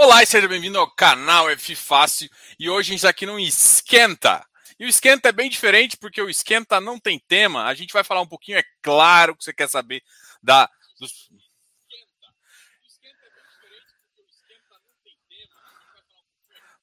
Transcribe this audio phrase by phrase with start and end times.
[0.00, 2.30] Olá e seja bem-vindo ao canal F Fácil.
[2.56, 4.46] E hoje a gente está aqui no Esquenta.
[4.78, 7.64] E o Esquenta é bem diferente porque o Esquenta não tem tema.
[7.64, 10.00] A gente vai falar um pouquinho, é claro que você quer saber
[10.40, 11.28] da dos...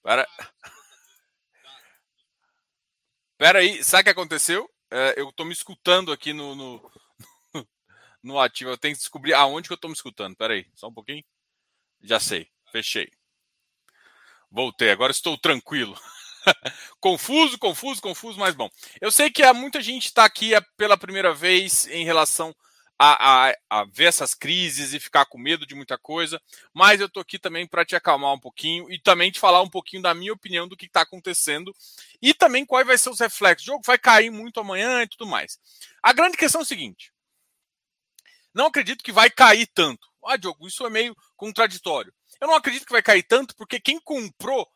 [0.04, 0.28] Para...
[3.38, 4.70] Pera aí, sabe o que aconteceu?
[4.92, 6.92] É, eu estou me escutando aqui no, no,
[8.22, 8.72] no ativo.
[8.72, 10.36] Eu tenho que descobrir aonde que eu estou me escutando.
[10.36, 11.24] Pera aí, só um pouquinho.
[12.02, 12.54] Já sei.
[12.76, 13.10] Fechei.
[14.52, 15.98] Voltei, agora estou tranquilo.
[17.00, 18.70] confuso, confuso, confuso, mas bom.
[19.00, 22.54] Eu sei que há muita gente está aqui é, pela primeira vez em relação
[23.00, 26.38] a, a, a, ver essas crises e ficar com medo de muita coisa,
[26.74, 29.70] mas eu estou aqui também para te acalmar um pouquinho e também te falar um
[29.70, 31.74] pouquinho da minha opinião do que está acontecendo
[32.22, 33.66] e também quais vai ser os reflexos.
[33.66, 35.58] O jogo vai cair muito amanhã e tudo mais.
[36.04, 37.14] A grande questão é o seguinte:
[38.54, 40.06] não acredito que vai cair tanto.
[40.26, 42.14] Ah, Diogo, isso é meio contraditório.
[42.40, 44.68] Eu não acredito que vai cair tanto, porque quem comprou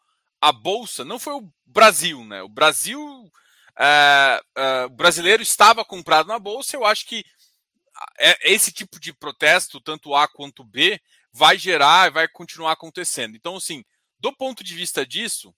[0.41, 2.41] a bolsa não foi o Brasil, né?
[2.41, 3.31] O Brasil,
[3.77, 6.75] é, é, o brasileiro estava comprado na bolsa.
[6.75, 7.25] Eu acho que
[8.17, 13.35] é, esse tipo de protesto, tanto A quanto B, vai gerar e vai continuar acontecendo.
[13.35, 13.83] Então, assim,
[14.19, 15.53] do ponto de vista disso,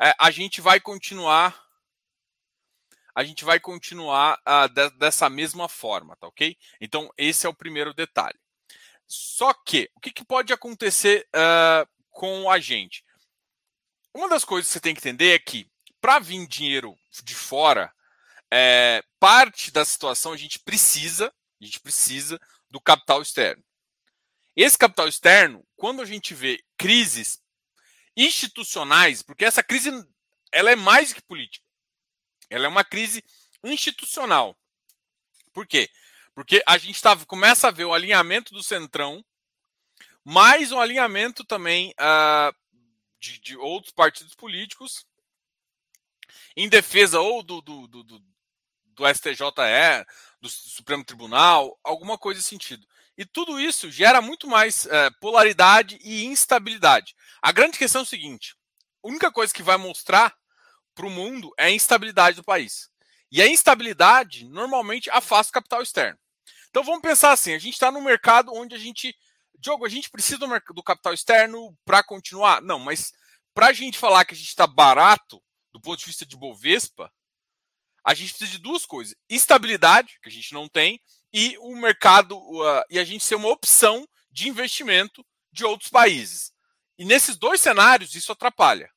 [0.00, 1.64] é, a gente vai continuar
[3.16, 6.54] a gente vai continuar uh, de, dessa mesma forma, tá ok?
[6.78, 8.38] Então, esse é o primeiro detalhe.
[9.06, 13.04] Só que, o que, que pode acontecer uh, com a gente?
[14.12, 17.92] Uma das coisas que você tem que entender é que, para vir dinheiro de fora,
[18.50, 22.40] é, parte da situação a gente precisa, a gente precisa
[22.70, 23.62] do capital externo.
[24.54, 27.38] Esse capital externo, quando a gente vê crises
[28.16, 29.90] institucionais, porque essa crise
[30.50, 31.64] ela é mais que política,
[32.48, 33.22] ela é uma crise
[33.62, 34.58] institucional.
[35.52, 35.90] Por quê?
[36.36, 39.24] Porque a gente tá, começa a ver o alinhamento do Centrão,
[40.22, 42.54] mais um alinhamento também uh,
[43.18, 45.06] de, de, outros partidos políticos,
[46.54, 48.22] em defesa ou do, do, do, do,
[48.84, 50.04] do STJE,
[50.38, 52.86] do Supremo Tribunal, alguma coisa nesse sentido.
[53.16, 57.16] E tudo isso gera muito mais uh, polaridade e instabilidade.
[57.40, 58.54] A grande questão é o seguinte:
[59.02, 60.36] a única coisa que vai mostrar
[60.94, 62.90] para o mundo é a instabilidade do país.
[63.32, 66.25] E a instabilidade normalmente afasta o capital externo.
[66.76, 69.16] Então vamos pensar assim: a gente está no mercado onde a gente.
[69.58, 72.60] Diogo, a gente precisa do, do capital externo para continuar?
[72.60, 73.14] Não, mas
[73.54, 75.42] para a gente falar que a gente está barato
[75.72, 77.10] do ponto de vista de Bovespa,
[78.04, 81.00] a gente precisa de duas coisas: estabilidade, que a gente não tem,
[81.32, 86.52] e o mercado, uh, e a gente ser uma opção de investimento de outros países.
[86.98, 88.90] E nesses dois cenários, isso atrapalha.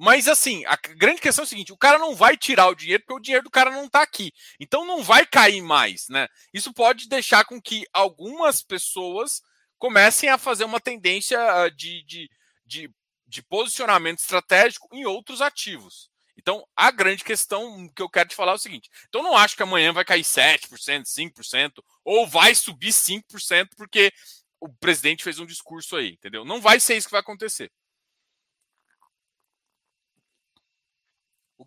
[0.00, 3.02] Mas assim, a grande questão é o seguinte: o cara não vai tirar o dinheiro
[3.02, 4.32] porque o dinheiro do cara não está aqui.
[4.60, 6.28] Então não vai cair mais, né?
[6.54, 9.42] Isso pode deixar com que algumas pessoas
[9.76, 12.30] comecem a fazer uma tendência ah, de, de,
[12.64, 12.90] de,
[13.26, 16.08] de posicionamento estratégico em outros ativos.
[16.36, 19.56] Então, a grande questão que eu quero te falar é o seguinte: então não acho
[19.56, 21.72] que amanhã vai cair 7%, 5%,
[22.04, 24.12] ou vai subir 5% porque
[24.60, 26.44] o presidente fez um discurso aí, entendeu?
[26.44, 27.68] Não vai ser isso que vai acontecer.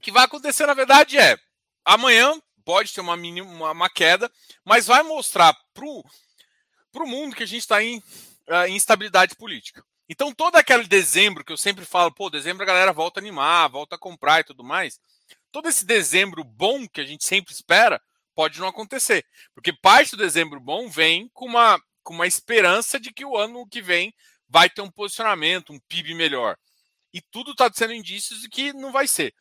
[0.01, 1.37] Que vai acontecer, na verdade, é
[1.85, 4.31] amanhã pode ter uma, mínima, uma, queda,
[4.63, 9.83] mas vai mostrar para o mundo que a gente está em, uh, em instabilidade política.
[10.07, 13.69] Então, todo aquele dezembro que eu sempre falo, pô, dezembro a galera volta a animar,
[13.69, 14.99] volta a comprar e tudo mais.
[15.51, 18.01] Todo esse dezembro bom que a gente sempre espera
[18.35, 19.25] pode não acontecer.
[19.53, 23.67] Porque parte do dezembro bom vem com uma, com uma esperança de que o ano
[23.67, 24.13] que vem
[24.49, 26.57] vai ter um posicionamento, um PIB melhor.
[27.13, 29.33] E tudo está sendo indícios de que não vai ser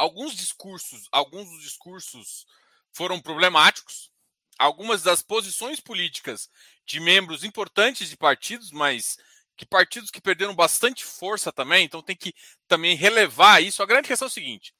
[0.00, 2.46] alguns discursos, alguns dos discursos
[2.90, 4.10] foram problemáticos.
[4.58, 6.48] Algumas das posições políticas
[6.86, 9.16] de membros importantes de partidos, mas
[9.56, 12.34] que partidos que perderam bastante força também, então tem que
[12.66, 13.82] também relevar isso.
[13.82, 14.74] A grande questão é o seguinte: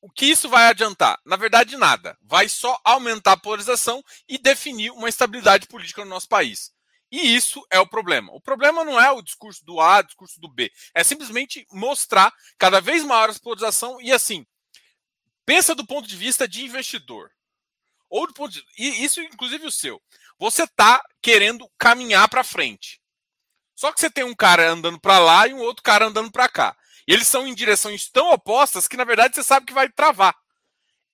[0.00, 1.20] o que isso vai adiantar?
[1.24, 2.18] Na verdade, nada.
[2.20, 6.73] Vai só aumentar a polarização e definir uma estabilidade política no nosso país.
[7.14, 8.32] E isso é o problema.
[8.32, 10.72] O problema não é o discurso do A, o discurso do B.
[10.92, 14.44] É simplesmente mostrar cada vez maior a polarização e assim.
[15.46, 17.30] Pensa do ponto de vista de investidor.
[18.10, 20.02] Ou do ponto de, e isso inclusive o seu.
[20.40, 23.00] Você está querendo caminhar para frente.
[23.76, 26.48] Só que você tem um cara andando para lá e um outro cara andando para
[26.48, 26.76] cá.
[27.06, 30.34] E eles são em direções tão opostas que na verdade você sabe que vai travar.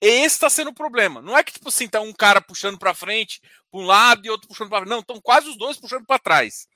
[0.01, 1.21] Esse está sendo o problema.
[1.21, 3.39] Não é que, tipo assim, tá um cara puxando para frente,
[3.69, 6.67] para um lado e outro puxando para Não, estão quase os dois puxando para trás.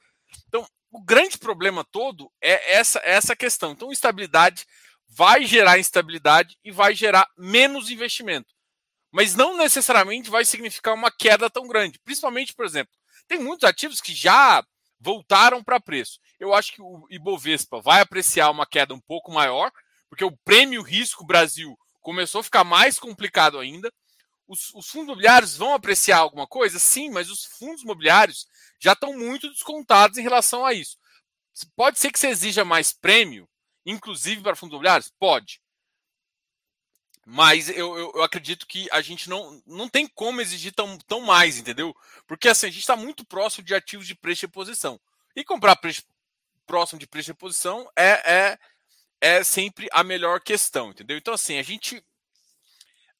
[0.48, 3.72] Então, o grande problema todo é essa, essa questão.
[3.72, 4.66] Então, instabilidade
[5.10, 8.54] vai gerar instabilidade e vai gerar menos investimento.
[9.12, 12.00] Mas não necessariamente vai significar uma queda tão grande.
[12.04, 12.94] Principalmente, por exemplo,
[13.28, 14.63] tem muitos ativos que já
[15.00, 16.19] voltaram para preço.
[16.39, 19.71] Eu acho que o Ibovespa vai apreciar uma queda um pouco maior,
[20.10, 23.92] porque o prêmio risco Brasil começou a ficar mais complicado ainda.
[24.48, 26.78] Os, os, fundos imobiliários vão apreciar alguma coisa?
[26.78, 28.46] Sim, mas os fundos imobiliários
[28.80, 31.00] já estão muito descontados em relação a isso.
[31.75, 33.50] Pode ser que você exija mais prêmio,
[33.84, 35.12] inclusive para fundos imobiliários?
[35.18, 35.60] Pode.
[37.25, 41.22] Mas eu, eu, eu, acredito que a gente não, não tem como exigir tão, tão
[41.22, 41.96] mais, entendeu?
[42.28, 45.02] Porque assim, a gente está muito próximo de ativos de preço de reposição.
[45.36, 46.04] E comprar preço,
[46.68, 48.60] próximo de preço de reposição é, é,
[49.25, 51.18] é sempre a melhor questão, entendeu?
[51.18, 51.98] Então, assim, a gente.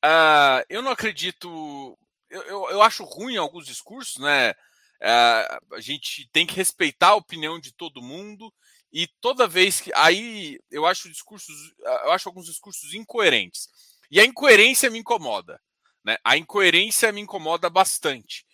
[0.06, 1.98] Uh, eu não acredito.
[2.30, 4.52] Eu, eu, eu, acho ruim alguns discursos, né?
[4.52, 8.54] Uh, a gente tem que respeitar a opinião de todo mundo.
[8.94, 9.92] E toda vez que.
[9.96, 11.56] Aí eu acho discursos.
[11.80, 13.68] Eu acho alguns discursos incoerentes.
[14.12, 15.60] E a incoerência me incomoda.
[16.04, 16.18] Né?
[16.24, 18.46] A incoerência me incomoda bastante.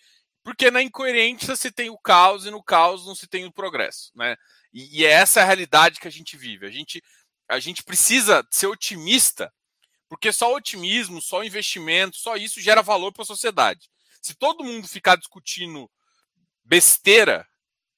[0.42, 4.10] Porque na incoerência se tem o caos e no caos não se tem o progresso.
[4.14, 4.36] Né?
[4.72, 6.66] E, e é essa a realidade que a gente vive.
[6.66, 7.02] A gente,
[7.48, 9.52] a gente precisa ser otimista,
[10.08, 13.88] porque só otimismo, só investimento, só isso gera valor para a sociedade.
[14.20, 15.90] Se todo mundo ficar discutindo
[16.64, 17.46] besteira,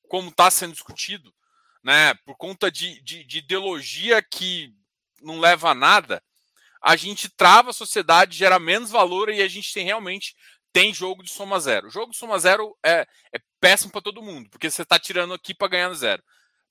[0.09, 1.35] como está sendo discutido,
[1.83, 4.73] né, por conta de, de, de ideologia que
[5.21, 6.23] não leva a nada,
[6.83, 10.35] a gente trava a sociedade, gera menos valor e a gente tem realmente
[10.73, 11.87] tem jogo de soma zero.
[11.87, 15.33] O jogo de soma zero é, é péssimo para todo mundo, porque você está tirando
[15.33, 16.23] aqui para ganhar zero,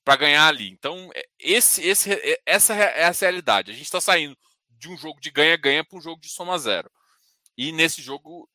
[0.04, 0.68] para ganhar ali.
[0.68, 3.70] Então, é, esse, esse, é, essa, é a realidade.
[3.70, 4.36] A gente está saindo
[4.68, 6.90] de um jogo de ganha-ganha para um jogo de soma zero.
[7.56, 8.48] E nesse jogo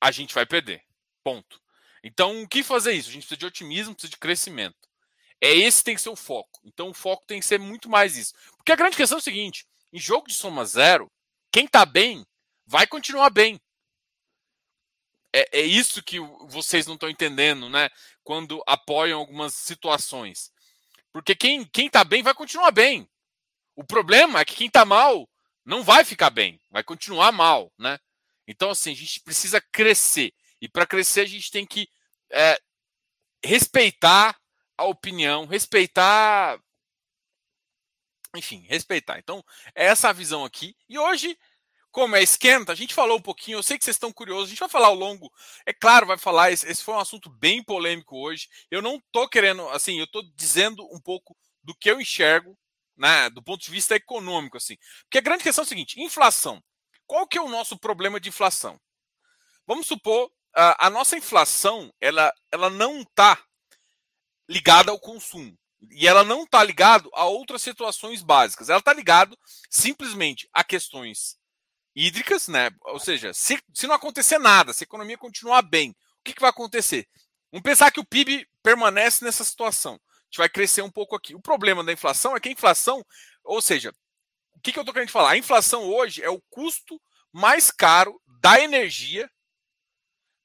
[0.00, 0.82] a gente vai perder.
[1.24, 1.60] Ponto.
[2.04, 3.08] Então, o que fazer isso?
[3.08, 4.88] A gente precisa de otimismo, precisa de crescimento.
[5.40, 6.60] É esse tem que ser o foco.
[6.64, 8.34] Então, o foco tem que ser muito mais isso.
[8.56, 11.10] Porque a grande questão é o seguinte: em jogo de soma zero,
[11.52, 12.26] quem está bem
[12.66, 13.60] vai continuar bem.
[15.32, 17.88] É, é isso que vocês não estão entendendo, né?
[18.22, 20.52] Quando apoiam algumas situações.
[21.12, 23.08] Porque quem, quem tá bem vai continuar bem.
[23.74, 25.28] O problema é que quem está mal
[25.64, 27.98] não vai ficar bem, vai continuar mal, né?
[28.46, 30.34] Então, assim, a gente precisa crescer.
[30.60, 31.88] E para crescer, a gente tem que
[32.30, 32.60] é,
[33.44, 34.38] respeitar
[34.76, 36.60] a opinião, respeitar
[38.36, 39.18] enfim, respeitar.
[39.18, 39.44] Então,
[39.74, 40.74] é essa a visão aqui.
[40.88, 41.38] E hoje,
[41.92, 44.48] como é esquenta, a gente falou um pouquinho, eu sei que vocês estão curiosos, a
[44.48, 45.30] gente vai falar ao longo,
[45.66, 48.48] é claro, vai falar, esse, foi um assunto bem polêmico hoje.
[48.70, 52.58] Eu não tô querendo, assim, eu tô dizendo um pouco do que eu enxergo,
[52.96, 54.76] né, do ponto de vista econômico, assim.
[55.02, 56.62] Porque a grande questão é o seguinte, inflação.
[57.06, 58.80] Qual que é o nosso problema de inflação?
[59.66, 63.38] Vamos supor, a, a nossa inflação, ela, ela não está
[64.48, 65.56] ligada ao consumo.
[65.90, 68.70] E ela não está ligado a outras situações básicas.
[68.70, 69.36] Ela está ligado
[69.68, 71.41] simplesmente a questões
[71.94, 72.70] hídricas, né?
[72.82, 76.40] Ou seja, se, se não acontecer nada, se a economia continuar bem, o que, que
[76.40, 77.08] vai acontecer?
[77.50, 79.94] Vamos pensar que o PIB permanece nessa situação.
[79.94, 81.34] A gente vai crescer um pouco aqui.
[81.34, 83.04] O problema da inflação é que a inflação,
[83.44, 83.92] ou seja,
[84.54, 85.32] o que, que eu estou querendo falar?
[85.32, 87.00] A inflação hoje é o custo
[87.32, 89.30] mais caro da energia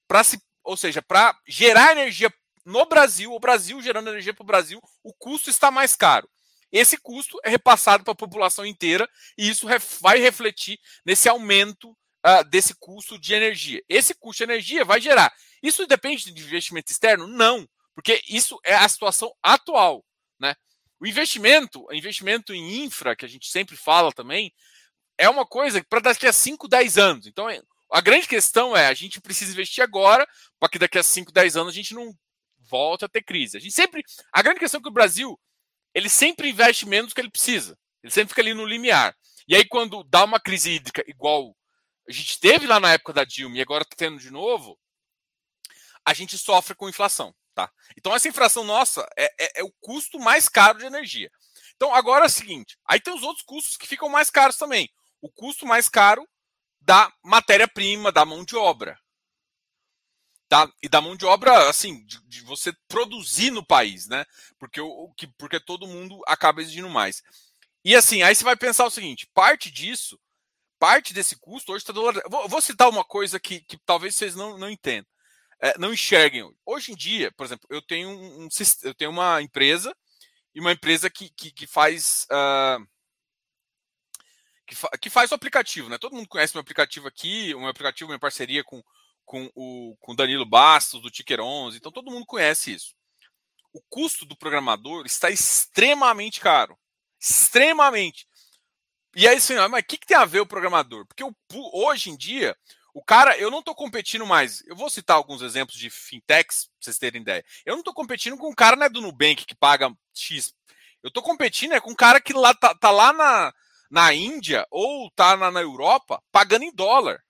[0.08, 2.34] para se, ou seja, para gerar energia
[2.66, 6.30] no Brasil, o Brasil gerando energia para o Brasil, o custo está mais caro.
[6.72, 9.68] Esse custo é repassado para a população inteira e isso
[10.02, 13.82] vai refletir nesse aumento uh, desse custo de energia.
[13.88, 15.34] Esse custo de energia vai gerar.
[15.62, 17.28] Isso depende de investimento externo?
[17.28, 20.06] Não, porque isso é a situação atual.
[20.40, 20.56] Né?
[21.00, 24.54] O investimento, investimento em infra, que a gente sempre fala também,
[25.18, 27.28] é uma coisa para daqui a 5, 10 anos.
[27.28, 27.48] Então,
[27.92, 30.28] a grande questão é a gente precisa investir agora
[30.60, 32.14] para que daqui a 5, 10 anos a gente não
[32.70, 33.58] volta a ter crise.
[33.58, 34.04] A gente sempre.
[34.32, 35.40] A grande questão é que o Brasil
[35.94, 37.78] ele sempre investe menos do que ele precisa.
[38.04, 39.16] Ele sempre fica ali no limiar.
[39.48, 41.56] E aí, quando dá uma crise hídrica igual
[42.08, 44.80] a gente teve lá na época da Dilma e agora está tendo de novo,
[46.06, 47.36] a gente sofre com inflação.
[47.54, 47.70] Tá?
[47.98, 51.30] Então, essa inflação nossa é, é, é o custo mais caro de energia.
[51.76, 54.90] Então, agora é o seguinte: aí tem os outros custos que ficam mais caros também.
[55.22, 56.28] O custo mais caro
[56.80, 58.98] da matéria-prima, da mão de obra
[60.82, 64.26] e da mão de obra, assim, de, de, você produzir no país, né?
[64.58, 67.22] Porque, o, que, porque todo mundo acaba exigindo mais.
[67.84, 70.20] E assim, aí você vai pensar o seguinte: parte disso,
[70.80, 72.30] parte desse custo hoje está dolarizado.
[72.30, 75.10] Vou, vou, citar uma coisa que, que talvez vocês não, não entendam,
[75.62, 76.50] é, não enxerguem.
[76.66, 78.48] Hoje em dia, por exemplo, eu tenho, um, um
[78.84, 79.96] eu tenho uma empresa
[80.56, 82.26] e uma empresa que, que, que faz.
[82.32, 82.88] Uh,
[84.66, 85.98] que, que, faz o aplicativo, né?
[85.98, 88.84] Todo mundo conhece meu aplicativo aqui, um aplicativo, minha parceria com,
[89.28, 92.96] com o com Danilo Bastos, do Ticker 11, então todo mundo conhece isso.
[93.74, 96.76] O custo do programador está extremamente caro.
[97.20, 98.26] Extremamente.
[99.16, 101.06] E aí, assim, mas o que, que tem a ver o programador?
[101.06, 101.24] Porque
[101.74, 102.56] hoje em dia,
[102.94, 104.64] O cara, eu não estou competindo mais.
[104.66, 107.46] Eu vou citar alguns exemplos de fintechs, pra vocês terem ideia.
[107.64, 110.52] Eu não estou competindo com um cara né, do Nubank que paga X.
[111.04, 113.54] Eu estou competindo é, com um cara que lá, tá, tá lá na,
[113.92, 117.24] na Índia ou tá na, na Europa pagando em dólar.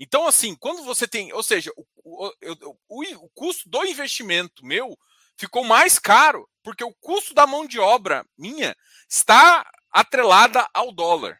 [0.00, 1.30] Então, assim, quando você tem.
[1.34, 2.32] Ou seja, o, o,
[2.88, 4.98] o, o custo do investimento meu
[5.36, 8.74] ficou mais caro, porque o custo da mão de obra minha
[9.08, 11.38] está atrelada ao dólar.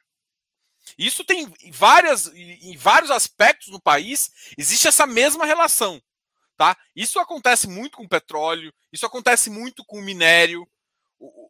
[0.99, 6.03] Isso tem várias, em vários aspectos no país, existe essa mesma relação.
[6.57, 6.77] Tá?
[6.95, 10.69] Isso acontece muito com petróleo, isso acontece muito com minério.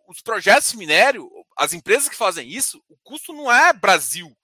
[0.08, 4.36] Os projetos de minério, as empresas que fazem isso, o custo não é Brasil.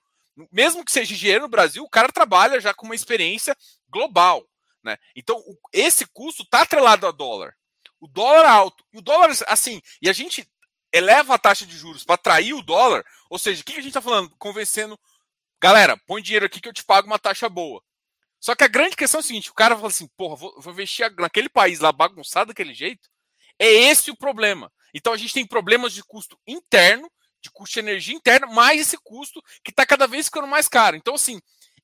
[0.53, 3.57] Mesmo que seja engenheiro no Brasil, o cara trabalha já com uma experiência
[3.89, 4.47] global.
[4.83, 4.97] Né?
[5.15, 7.55] Então, esse custo está atrelado ao dólar.
[8.01, 8.85] O dólar alto.
[8.93, 10.47] E o dólar, assim, e a gente
[10.93, 13.89] eleva a taxa de juros para atrair o dólar, ou seja, o que a gente
[13.89, 14.35] está falando?
[14.39, 14.99] Convencendo,
[15.61, 17.83] galera, põe dinheiro aqui que eu te pago uma taxa boa.
[18.41, 20.73] Só que a grande questão é o seguinte: o cara fala assim, porra, vou, vou
[20.73, 23.09] investir naquele país lá bagunçado daquele jeito.
[23.59, 24.73] É esse o problema.
[24.95, 27.11] Então a gente tem problemas de custo interno,
[27.47, 30.97] de custo de energia interna, mais esse custo que está cada vez ficando mais caro.
[30.97, 31.41] Então, assim,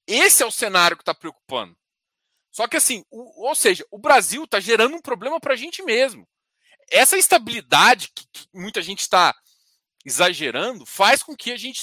[0.06, 1.76] esse é o cenário que está preocupando.
[2.50, 5.82] Só que assim, o, ou seja, o Brasil está gerando um problema para a gente
[5.82, 6.28] mesmo.
[6.90, 9.34] Essa instabilidade que, que muita gente está
[10.04, 11.82] exagerando faz com que a gente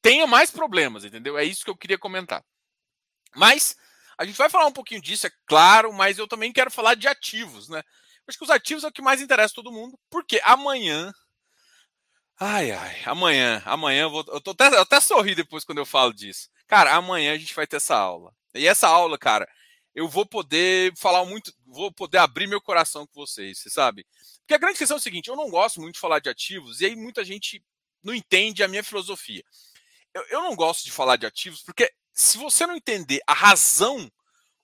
[0.00, 1.36] tenha mais problemas, entendeu?
[1.36, 2.44] É isso que eu queria comentar.
[3.34, 3.76] Mas
[4.16, 7.08] a gente vai falar um pouquinho disso, é claro, mas eu também quero falar de
[7.08, 7.82] ativos, né?
[8.28, 11.12] Acho que os ativos é o que mais interessa todo mundo, porque amanhã.
[12.42, 14.24] Ai, ai, amanhã, amanhã eu vou.
[14.28, 16.48] Eu, tô até, eu até sorri depois quando eu falo disso.
[16.66, 18.34] Cara, amanhã a gente vai ter essa aula.
[18.54, 19.46] E essa aula, cara,
[19.94, 24.06] eu vou poder falar muito, vou poder abrir meu coração com vocês, você sabe?
[24.40, 26.80] Porque a grande questão é o seguinte: eu não gosto muito de falar de ativos,
[26.80, 27.62] e aí muita gente
[28.02, 29.44] não entende a minha filosofia.
[30.14, 34.10] Eu, eu não gosto de falar de ativos, porque se você não entender a razão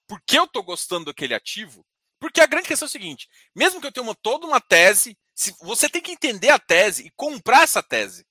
[0.06, 1.85] por que eu estou gostando daquele ativo,
[2.21, 5.16] porque a grande questão é o seguinte: mesmo que eu tenha uma, toda uma tese,
[5.37, 8.26] se, você tem que entender a tese e comprar essa tese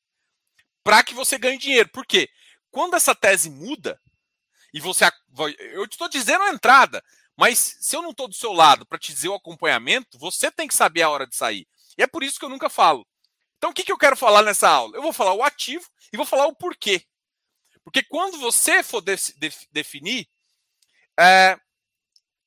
[0.84, 1.90] para que você ganhe dinheiro.
[1.90, 2.30] Por quê?
[2.70, 3.98] Quando essa tese muda,
[4.76, 5.06] e você.
[5.72, 7.02] Eu estou dizendo a entrada,
[7.38, 10.68] mas se eu não estou do seu lado para te dizer o acompanhamento, você tem
[10.68, 11.66] que saber a hora de sair.
[11.98, 13.08] E é por isso que eu nunca falo.
[13.58, 14.98] Então, o que, que eu quero falar nessa aula?
[14.98, 17.06] Eu vou falar o ativo e vou falar o porquê.
[17.86, 20.28] Porque quando você for de, de, definir,
[21.18, 21.58] é,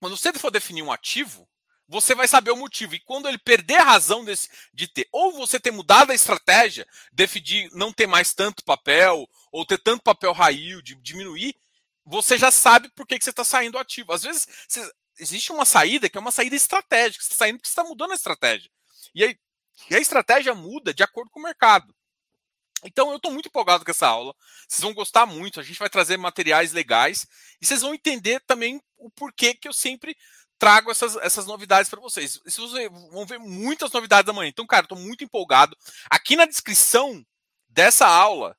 [0.00, 1.48] quando você for definir um ativo,
[1.88, 2.94] você vai saber o motivo.
[2.94, 6.86] E quando ele perder a razão desse, de ter, ou você ter mudado a estratégia,
[7.10, 11.56] decidir não ter mais tanto papel, ou ter tanto papel raio, de diminuir,
[12.04, 14.12] você já sabe por que, que você está saindo ativo.
[14.12, 17.24] Às vezes, você, existe uma saída que é uma saída estratégica.
[17.24, 18.70] Você está saindo porque você está mudando a estratégia.
[19.14, 19.38] E, aí,
[19.90, 21.94] e a estratégia muda de acordo com o mercado.
[22.84, 24.34] Então, eu estou muito empolgado com essa aula.
[24.68, 25.58] Vocês vão gostar muito.
[25.58, 27.26] A gente vai trazer materiais legais.
[27.60, 30.16] E vocês vão entender também o porquê que eu sempre
[30.58, 32.40] trago essas, essas novidades para vocês.
[32.44, 34.48] Vocês vão ver muitas novidades amanhã.
[34.48, 35.76] Então, cara, estou muito empolgado.
[36.10, 37.24] Aqui na descrição
[37.68, 38.56] dessa aula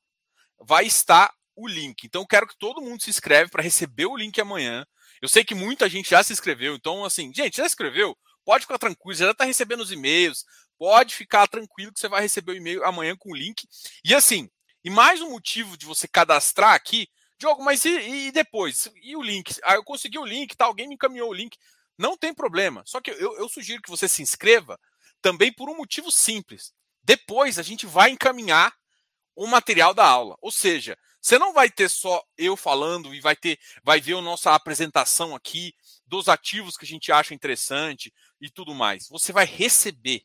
[0.59, 2.05] vai estar o link.
[2.05, 4.85] Então, quero que todo mundo se inscreve para receber o link amanhã.
[5.21, 8.17] Eu sei que muita gente já se inscreveu, então, assim, gente, já se inscreveu?
[8.45, 10.45] Pode ficar tranquilo, já está recebendo os e-mails.
[10.77, 13.67] Pode ficar tranquilo que você vai receber o e-mail amanhã com o link.
[14.03, 14.49] E assim,
[14.81, 18.89] e mais um motivo de você cadastrar aqui, Diogo, mas e, e depois?
[19.03, 19.55] E o link?
[19.63, 20.65] Ah, eu consegui o link, tá?
[20.65, 21.57] Alguém me encaminhou o link.
[21.99, 22.81] Não tem problema.
[22.85, 24.79] Só que eu, eu sugiro que você se inscreva
[25.21, 26.73] também por um motivo simples.
[27.03, 28.73] Depois a gente vai encaminhar
[29.35, 30.37] o material da aula.
[30.41, 34.21] Ou seja, você não vai ter só eu falando e vai ter, vai ver a
[34.21, 35.73] nossa apresentação aqui
[36.07, 39.09] dos ativos que a gente acha interessante e tudo mais.
[39.09, 40.23] Você vai receber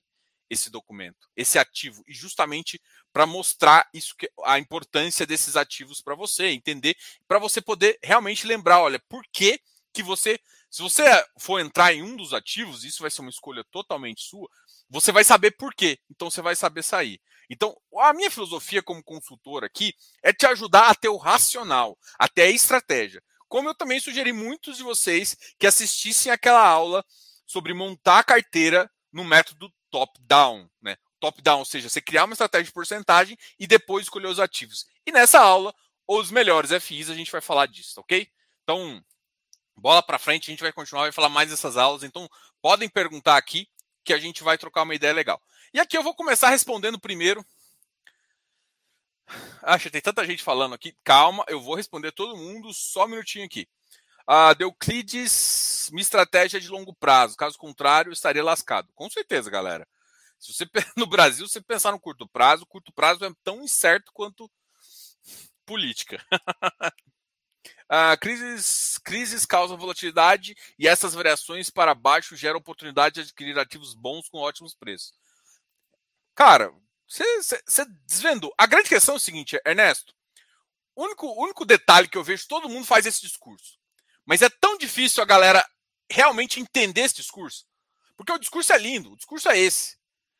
[0.48, 2.80] esse documento, esse ativo, e justamente
[3.12, 8.46] para mostrar isso que, a importância desses ativos para você, entender, para você poder realmente
[8.46, 9.58] lembrar, olha, por que
[9.92, 10.38] que você,
[10.74, 11.04] se você
[11.38, 14.48] for entrar em um dos ativos, isso vai ser uma escolha totalmente sua,
[14.90, 16.00] você vai saber por quê.
[16.10, 17.20] Então você vai saber sair.
[17.48, 22.46] Então, a minha filosofia como consultor aqui é te ajudar a ter o racional, até
[22.46, 23.22] a estratégia.
[23.46, 27.04] Como eu também sugeri muitos de vocês que assistissem aquela aula
[27.46, 30.96] sobre montar a carteira no método top-down, né?
[31.20, 34.86] Top-down, ou seja, você criar uma estratégia de porcentagem e depois escolher os ativos.
[35.06, 35.72] E nessa aula,
[36.08, 38.26] os melhores FIs, a gente vai falar disso, ok?
[38.64, 39.00] Então,
[39.76, 42.02] bola para frente, a gente vai continuar, vai falar mais dessas aulas.
[42.02, 42.28] Então,
[42.60, 43.68] podem perguntar aqui
[44.04, 45.40] que a gente vai trocar uma ideia legal.
[45.72, 47.44] E aqui eu vou começar respondendo primeiro.
[49.62, 50.96] Acha, tem tanta gente falando aqui.
[51.02, 53.68] Calma, eu vou responder todo mundo, só um minutinho aqui.
[54.28, 57.36] Uh, Deuclides, minha estratégia é de longo prazo.
[57.36, 58.92] Caso contrário, estaria lascado.
[58.94, 59.86] Com certeza, galera.
[60.38, 60.66] Se você
[60.96, 64.50] no Brasil, você pensar no curto prazo, curto prazo é tão incerto quanto
[65.64, 66.24] política.
[67.94, 73.94] Uh, crises, crises causam volatilidade e essas variações para baixo geram oportunidade de adquirir ativos
[73.94, 75.12] bons com ótimos preços.
[76.34, 76.74] Cara,
[77.06, 78.52] você desvendou.
[78.58, 80.12] A grande questão é o seguinte, Ernesto.
[80.96, 83.78] O único, único detalhe que eu vejo, todo mundo faz esse discurso.
[84.26, 85.64] Mas é tão difícil a galera
[86.10, 87.64] realmente entender esse discurso.
[88.16, 89.96] Porque o discurso é lindo, o discurso é esse.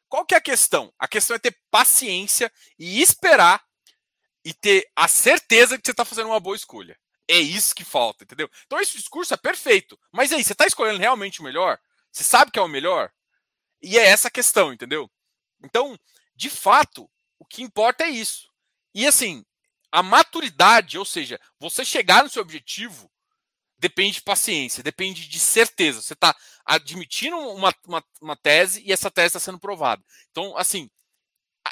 [0.08, 0.92] Qual que é a questão?
[0.99, 3.64] A questão é ter paciência e esperar
[4.44, 6.99] e ter a certeza que você está fazendo uma boa escolha.
[7.28, 8.50] É isso que falta, entendeu?
[8.66, 9.99] Então esse discurso é perfeito.
[10.12, 11.78] Mas aí, você está escolhendo realmente o melhor?
[12.12, 13.11] Você sabe que é o melhor?
[13.83, 15.11] E é essa a questão, entendeu?
[15.62, 15.99] Então,
[16.37, 18.50] de fato, o que importa é isso.
[18.95, 19.45] E assim,
[19.90, 23.11] a maturidade, ou seja, você chegar no seu objetivo,
[23.78, 26.00] depende de paciência, depende de certeza.
[26.00, 30.02] Você está admitindo uma, uma, uma, tese e essa tese está sendo provada.
[30.31, 30.90] Então, assim,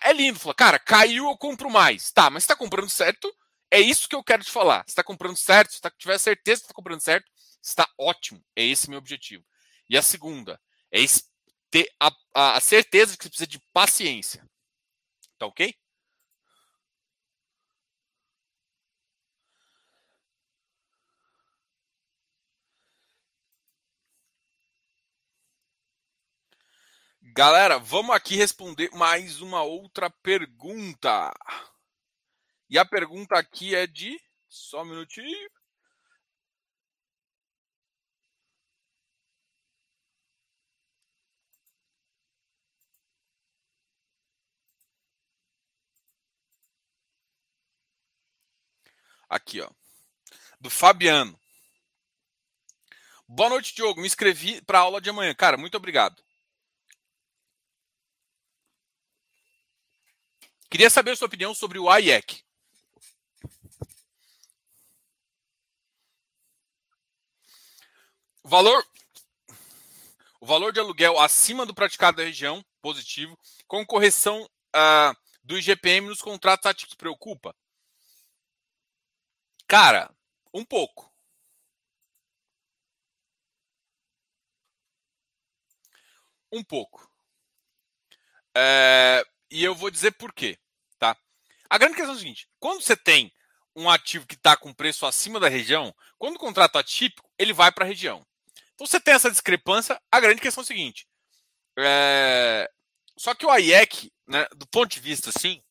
[0.03, 2.11] é lindo falar, cara, caiu, eu compro mais.
[2.11, 3.35] Tá, mas está comprando certo?
[3.73, 4.85] É isso que eu quero te falar.
[4.87, 7.31] Está comprando certo, se tá, tiver certeza que está comprando certo,
[7.63, 8.45] está ótimo.
[8.55, 9.43] É esse meu objetivo.
[9.89, 10.61] E a segunda
[10.93, 10.99] é
[11.71, 14.47] ter a, a, a certeza de que você precisa de paciência.
[15.39, 15.75] Tá ok?
[27.35, 31.33] Galera, vamos aqui responder mais uma outra pergunta.
[32.73, 34.19] E a pergunta aqui é de.
[34.49, 35.51] Só um minutinho.
[49.29, 49.71] Aqui, ó.
[50.59, 51.39] Do Fabiano.
[53.29, 54.01] Boa noite, Diogo.
[54.01, 55.35] Me inscrevi para a aula de amanhã.
[55.35, 56.25] Cara, muito obrigado.
[60.71, 62.43] Queria saber a sua opinião sobre o IEC.
[68.45, 68.85] O valor,
[70.41, 76.09] o valor de aluguel acima do praticado da região, positivo, com correção uh, do IGPM
[76.09, 77.55] nos contratos ativos, preocupa?
[79.69, 80.13] Cara,
[80.53, 81.11] um pouco.
[86.51, 87.11] Um pouco.
[88.55, 90.59] É, e eu vou dizer por quê.
[90.99, 91.17] Tá?
[91.71, 93.33] A grande questão é o seguinte: quando você tem
[93.75, 97.53] um ativo que está com preço acima da região, quando o contrato é atípico, ele
[97.53, 98.27] vai para a região.
[98.75, 100.01] Então você tem essa discrepância.
[100.11, 101.07] A grande questão é o seguinte:
[101.79, 102.71] é...
[103.17, 105.63] só que o IEC, né, do ponto de vista assim,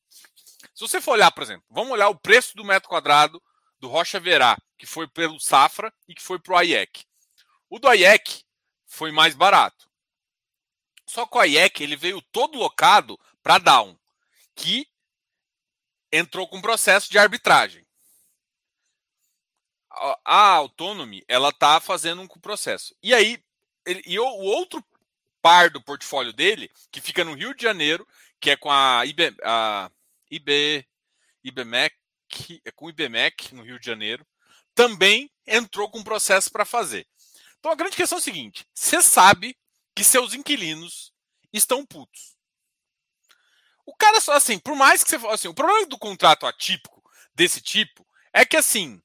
[0.74, 3.42] se você for olhar, por exemplo, vamos olhar o preço do metro quadrado
[3.80, 7.06] do Rocha Verá, que foi pelo Safra e que foi para o IEC.
[7.70, 8.44] O do IEC
[8.86, 9.90] foi mais barato.
[11.08, 13.98] Só que o IEC ele veio todo locado para Down,
[14.56, 14.88] que
[16.12, 17.86] entrou com processo de arbitragem.
[19.92, 22.96] A, a Autonomy ela está fazendo um processo.
[23.04, 23.44] E aí
[23.86, 24.84] ele, e o, o, outro
[25.42, 28.08] par do portfólio dele, que fica no Rio de Janeiro,
[28.40, 29.92] que é com a IB, a
[30.30, 30.86] IB,
[31.44, 31.96] IBMEC,
[32.64, 34.26] é com o IBMEC, no Rio de Janeiro,
[34.74, 37.08] também entrou com processo para fazer.
[37.60, 39.58] Então a grande questão é a seguinte: você sabe
[39.96, 41.12] que seus inquilinos
[41.52, 42.36] estão putos.
[43.86, 47.04] O cara só assim, por mais que você assim, o problema do contrato atípico
[47.36, 49.02] desse tipo é que assim,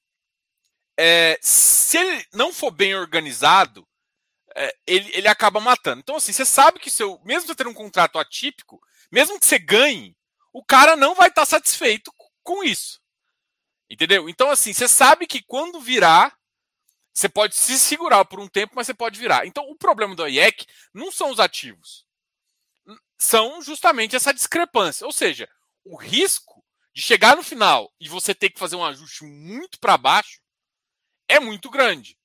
[0.99, 3.87] é, se ele não for bem organizado,
[4.55, 6.01] é, ele, ele acaba matando.
[6.01, 8.81] Então assim, você sabe que seu, mesmo você ter um contrato atípico,
[9.11, 10.17] mesmo que você ganhe,
[10.53, 12.11] o cara não vai estar satisfeito
[12.43, 13.01] com isso.
[13.91, 14.29] Entendeu?
[14.29, 16.37] Então, assim, você sabe que quando virar,
[17.13, 19.47] você pode se segurar por um tempo, mas você pode virar.
[19.47, 22.05] Então, o problema do IEC não são os ativos.
[23.19, 25.07] São justamente essa discrepância.
[25.07, 25.49] Ou seja,
[25.85, 29.97] o risco de chegar no final e você ter que fazer um ajuste muito para
[29.97, 30.41] baixo
[31.29, 32.17] é muito grande.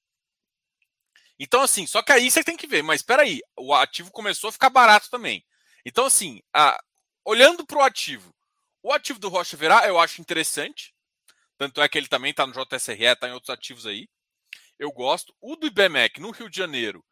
[1.39, 4.49] Então, assim, só que aí você tem que ver, mas espera aí, o ativo começou
[4.49, 5.43] a ficar barato também.
[5.85, 6.79] Então, assim, a,
[7.25, 8.33] olhando para o ativo,
[8.83, 10.93] o ativo do Rocha Verá eu acho interessante,
[11.57, 14.07] tanto é que ele também está no JSRE, está em outros ativos aí.
[14.79, 15.35] Eu gosto.
[15.39, 17.05] O do IBMEC no Rio de Janeiro,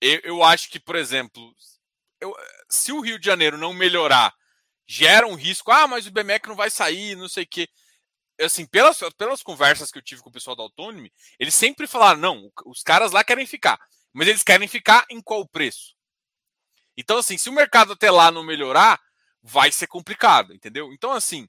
[0.00, 1.54] eu, eu acho que, por exemplo,
[2.20, 2.34] eu,
[2.68, 4.34] se o Rio de Janeiro não melhorar,
[4.86, 5.70] gera um risco.
[5.70, 7.68] Ah, mas o IBMEC não vai sair, não sei o quê.
[8.42, 12.20] Assim, pelas, pelas conversas que eu tive com o pessoal da Autonomy, eles sempre falaram:
[12.20, 13.78] não, os caras lá querem ficar.
[14.12, 15.96] Mas eles querem ficar em qual preço?
[16.96, 19.00] Então, assim, se o mercado até lá não melhorar,
[19.42, 20.92] vai ser complicado, entendeu?
[20.92, 21.48] Então, assim,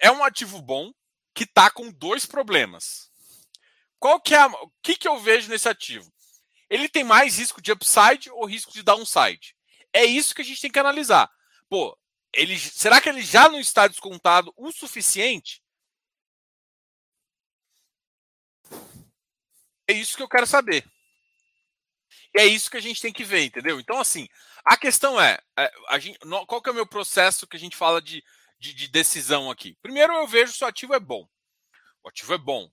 [0.00, 0.92] é um ativo bom,
[1.34, 3.10] que está com dois problemas.
[3.98, 6.10] Qual que é a, o que, que eu vejo nesse ativo?
[6.68, 9.56] Ele tem mais risco de upside ou risco de downside?
[9.92, 11.30] É isso que a gente tem que analisar.
[11.68, 11.96] Pô,
[12.32, 15.60] ele, será que ele já não está descontado o suficiente
[19.90, 20.84] É isso que eu quero saber.
[22.32, 23.80] E é isso que a gente tem que ver, entendeu?
[23.80, 24.28] Então, assim,
[24.64, 27.76] a questão é, é a gente, qual que é o meu processo que a gente
[27.76, 28.22] fala de,
[28.56, 29.76] de, de decisão aqui?
[29.82, 31.28] Primeiro, eu vejo se o ativo é bom.
[32.04, 32.70] O ativo é bom.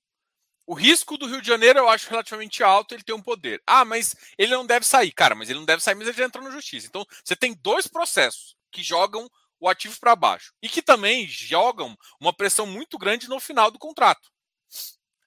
[0.68, 3.64] O risco do Rio de Janeiro eu acho relativamente alto, ele tem um poder.
[3.66, 5.12] Ah, mas ele não deve sair.
[5.12, 6.86] Cara, mas ele não deve sair, mas ele já entrou na justiça.
[6.86, 9.28] Então, você tem dois processos que jogam
[9.60, 13.80] o ativo para baixo e que também jogam uma pressão muito grande no final do
[13.80, 14.30] contrato.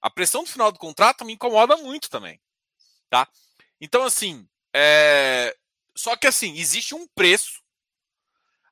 [0.00, 2.40] A pressão do final do contrato me incomoda muito também,
[3.08, 3.28] tá?
[3.80, 5.56] Então, assim, é...
[5.96, 7.60] só que assim, existe um preço.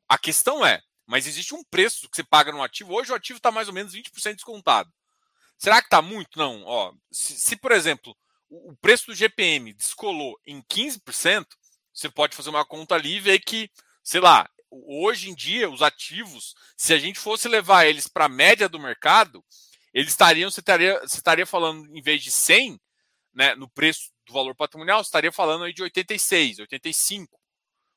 [0.09, 2.93] A questão é, mas existe um preço que você paga no ativo.
[2.93, 4.93] Hoje o ativo está mais ou menos 20% descontado.
[5.57, 6.39] Será que está muito?
[6.39, 6.63] Não.
[6.65, 8.17] Ó, se, se, por exemplo,
[8.49, 11.47] o, preço do GPM descolou em 15%,
[11.93, 13.71] você pode fazer uma conta ali e ver que,
[14.05, 18.29] sei lá, hoje em dia, os ativos, se a gente fosse levar eles para a
[18.29, 19.45] média do mercado,
[19.93, 22.81] eles estariam, você estaria, você estaria falando, em vez de 100,
[23.35, 27.39] né, no preço do valor patrimonial, você estaria falando aí de 86, 85,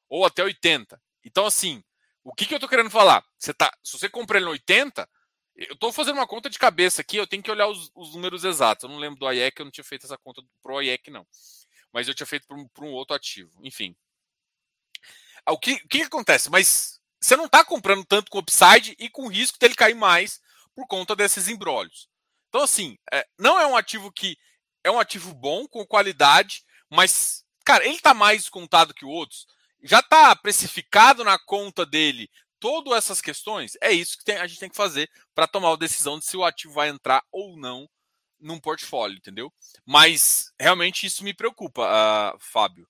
[0.09, 1.01] ou até 80.
[1.23, 1.83] Então, assim,
[2.23, 3.23] o que, que eu estou querendo falar?
[3.37, 5.07] Você tá, se você compra ele no 80,
[5.55, 8.43] eu estou fazendo uma conta de cabeça aqui, eu tenho que olhar os, os números
[8.43, 8.83] exatos.
[8.83, 11.27] Eu não lembro do AIEC, eu não tinha feito essa conta pro AIEC, não.
[11.91, 13.51] Mas eu tinha feito para um, um, outro ativo.
[13.63, 13.95] Enfim.
[15.49, 16.49] O que, o que acontece?
[16.49, 20.39] Mas você não está comprando tanto com upside e com risco dele cair mais
[20.75, 22.07] por conta desses embrólios.
[22.49, 24.37] Então, assim, é, não é um ativo que
[24.83, 29.45] é um ativo bom, com qualidade, mas, cara, ele está mais contado que outros.
[29.83, 32.29] Já está precificado na conta dele
[32.59, 33.77] todas essas questões.
[33.81, 36.37] É isso que tem, a gente tem que fazer para tomar a decisão de se
[36.37, 37.89] o ativo vai entrar ou não
[38.39, 39.53] num portfólio, entendeu?
[39.85, 42.87] Mas realmente isso me preocupa, uh, Fábio.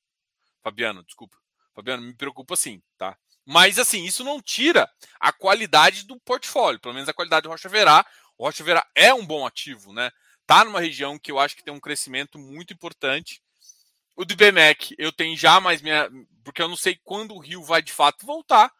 [0.63, 1.37] Fabiano, desculpa.
[1.73, 3.17] Fabiano, me preocupa sim, tá?
[3.45, 7.69] Mas assim, isso não tira a qualidade do portfólio, pelo menos a qualidade do Rocha
[7.69, 8.05] Verá.
[8.37, 10.11] O Rocha Verá é um bom ativo, né?
[10.45, 13.41] Tá numa região que eu acho que tem um crescimento muito importante.
[14.15, 16.09] O do BMEC eu tenho já mais minha.
[16.43, 18.71] Porque eu não sei quando o Rio vai de fato voltar.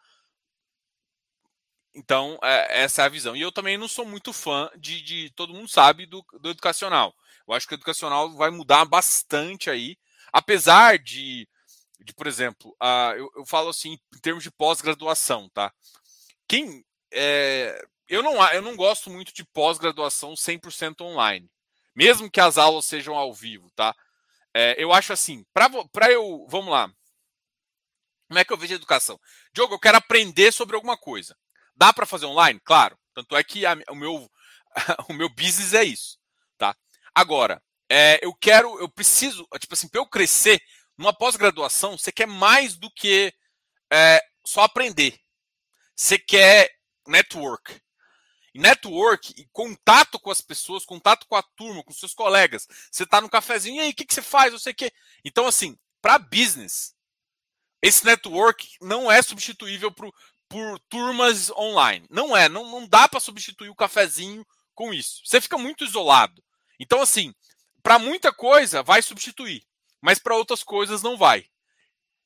[1.94, 3.36] Então, é, essa é a visão.
[3.36, 7.14] E eu também não sou muito fã de, de todo mundo sabe, do, do educacional.
[7.46, 9.96] Eu acho que o educacional vai mudar bastante aí.
[10.32, 11.48] Apesar de
[12.02, 15.72] de, por exemplo, uh, eu, eu, falo assim em termos de pós-graduação, tá?
[16.48, 21.50] Quem é, eu não eu não gosto muito de pós-graduação 100% online,
[21.94, 23.94] mesmo que as aulas sejam ao vivo, tá?
[24.54, 26.92] É, eu acho assim, para eu, vamos lá.
[28.28, 29.18] Como é que eu vejo a educação?
[29.52, 31.36] Diogo, eu quero aprender sobre alguma coisa.
[31.76, 32.60] Dá para fazer online?
[32.64, 32.98] Claro.
[33.14, 34.30] Tanto é que a, o meu
[35.08, 36.18] o meu business é isso,
[36.56, 36.74] tá?
[37.14, 40.60] Agora, é, eu quero, eu preciso, tipo assim, para eu crescer,
[41.02, 43.34] numa pós-graduação, você quer mais do que
[43.92, 45.18] é, só aprender.
[45.96, 46.70] Você quer
[47.06, 47.80] network.
[48.54, 52.68] Network e contato com as pessoas, contato com a turma, com seus colegas.
[52.90, 54.52] Você está no cafezinho, e aí, o que, que você faz?
[54.52, 54.74] Não sei.
[55.24, 56.94] Então, assim, para business,
[57.82, 60.14] esse network não é substituível por,
[60.48, 62.06] por turmas online.
[62.10, 62.48] Não é.
[62.48, 65.22] Não, não dá para substituir o cafezinho com isso.
[65.24, 66.42] Você fica muito isolado.
[66.78, 67.34] Então, assim,
[67.82, 69.66] para muita coisa, vai substituir
[70.02, 71.46] mas para outras coisas não vai.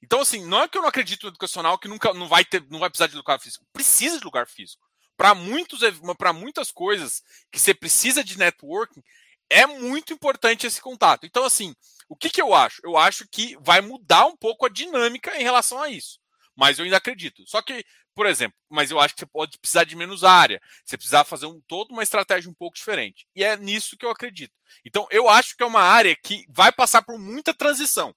[0.03, 2.65] Então, assim, não é que eu não acredito no educacional que nunca não vai ter,
[2.71, 3.67] não vai precisar de lugar físico.
[3.73, 4.85] Precisa de lugar físico.
[5.17, 5.81] Para muitos,
[6.19, 9.03] para muitas coisas que você precisa de networking,
[9.49, 11.25] é muito importante esse contato.
[11.27, 11.75] Então, assim,
[12.09, 12.81] o que, que eu acho?
[12.85, 16.19] Eu acho que vai mudar um pouco a dinâmica em relação a isso.
[16.55, 17.47] Mas eu ainda acredito.
[17.47, 17.85] Só que,
[18.17, 20.59] por exemplo, mas eu acho que você pode precisar de menos área.
[20.83, 23.27] Você precisar fazer um todo uma estratégia um pouco diferente.
[23.37, 24.55] E é nisso que eu acredito.
[24.87, 28.17] Então, eu acho que é uma área que vai passar por muita transição.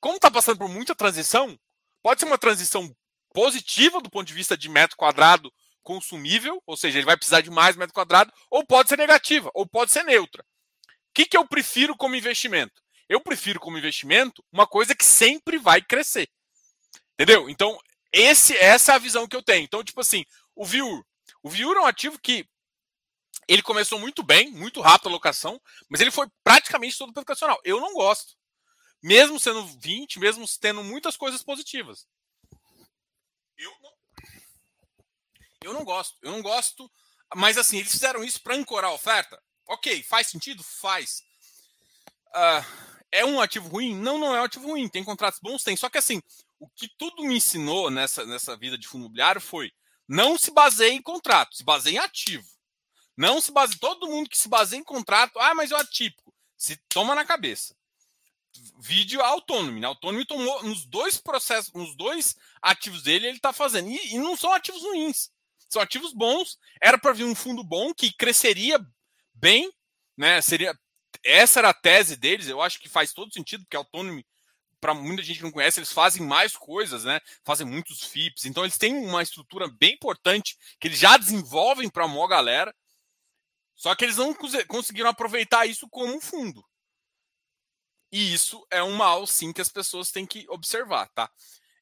[0.00, 1.54] Como está passando por muita transição,
[2.02, 2.90] pode ser uma transição
[3.34, 7.50] positiva do ponto de vista de metro quadrado consumível, ou seja, ele vai precisar de
[7.50, 10.42] mais metro quadrado, ou pode ser negativa, ou pode ser neutra.
[10.42, 12.80] O que, que eu prefiro como investimento?
[13.06, 16.26] Eu prefiro como investimento uma coisa que sempre vai crescer.
[17.14, 17.50] Entendeu?
[17.50, 17.78] Então,
[18.12, 19.64] esse, essa é a visão que eu tenho.
[19.64, 21.04] Então, tipo assim, o Viur.
[21.42, 22.46] O Viur é um ativo que
[23.48, 27.58] ele começou muito bem, muito rápido a locação, mas ele foi praticamente todo educacional.
[27.64, 28.36] Eu não gosto.
[29.02, 32.06] Mesmo sendo 20, mesmo tendo muitas coisas positivas.
[33.56, 33.92] Eu não,
[35.64, 36.16] eu não gosto.
[36.22, 36.90] Eu não gosto.
[37.34, 39.42] Mas assim, eles fizeram isso para ancorar a oferta.
[39.66, 40.62] Ok, faz sentido?
[40.62, 41.22] Faz.
[42.28, 43.94] Uh, é um ativo ruim?
[43.96, 44.88] Não, não é um ativo ruim.
[44.88, 45.64] Tem contratos bons?
[45.64, 45.76] Tem.
[45.76, 46.22] Só que assim,
[46.62, 49.72] o que tudo me ensinou nessa, nessa vida de fundo imobiliário foi
[50.08, 52.46] não se baseie em contrato, se baseie em ativo.
[53.16, 53.80] Não se baseie.
[53.80, 56.32] Todo mundo que se baseia em contrato, ah, mas é atípico.
[56.56, 57.74] Se toma na cabeça.
[58.78, 59.80] Vídeo autônomo.
[59.80, 59.86] Né?
[59.86, 63.88] Autônomo tomou nos dois processos, nos dois ativos dele, ele está fazendo.
[63.88, 65.30] E, e, não são ativos ruins.
[65.68, 66.58] São ativos bons.
[66.80, 68.78] Era para vir um fundo bom que cresceria
[69.34, 69.72] bem,
[70.16, 70.40] né?
[70.40, 70.78] Seria
[71.24, 74.24] essa era a tese deles, eu acho que faz todo sentido, porque Autonomy,
[74.82, 77.20] para muita gente que não conhece, eles fazem mais coisas, né?
[77.44, 82.04] Fazem muitos FIPS, então eles têm uma estrutura bem importante que eles já desenvolvem para
[82.04, 82.74] a maior galera,
[83.76, 84.34] só que eles não
[84.66, 86.64] conseguiram aproveitar isso como fundo.
[88.10, 91.30] E isso é um mal, sim, que as pessoas têm que observar, tá?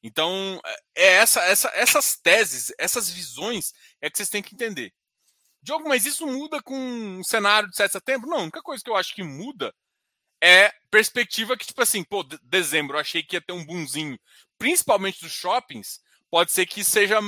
[0.03, 0.61] Então,
[0.95, 4.93] é essa, essa, essas teses, essas visões é que vocês têm que entender.
[5.63, 8.29] Diogo, mas isso muda com o cenário de 7 de setembro?
[8.29, 9.73] Não, a única coisa que eu acho que muda
[10.41, 14.19] é perspectiva que, tipo assim, pô, dezembro eu achei que ia ter um boomzinho,
[14.57, 17.19] principalmente dos shoppings, pode ser que seja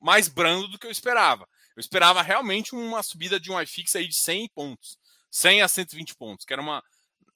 [0.00, 1.48] mais brando do que eu esperava.
[1.74, 4.98] Eu esperava realmente uma subida de um iFix aí de 100 pontos,
[5.30, 6.82] 100 a 120 pontos, que era uma...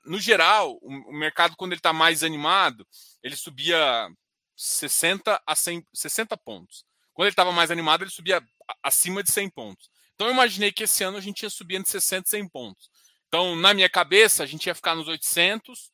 [0.04, 2.86] No geral, o mercado, quando ele está mais animado,
[3.22, 4.10] ele subia
[4.56, 6.84] 60 a 100, 60 pontos.
[7.14, 8.42] Quando ele estava mais animado, ele subia
[8.82, 9.90] acima de 100 pontos.
[10.14, 12.90] Então eu imaginei que esse ano a gente ia subir entre 60 e 100 pontos.
[13.34, 15.90] Então, na minha cabeça, a gente ia ficar nos 800,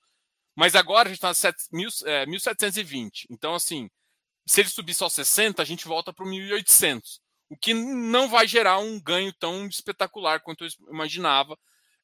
[0.57, 3.29] mas agora a gente está nos é, 1720.
[3.31, 3.88] Então, assim,
[4.44, 7.20] se ele subir só 60, a gente volta para o 1800.
[7.48, 11.57] O que não vai gerar um ganho tão espetacular quanto eu imaginava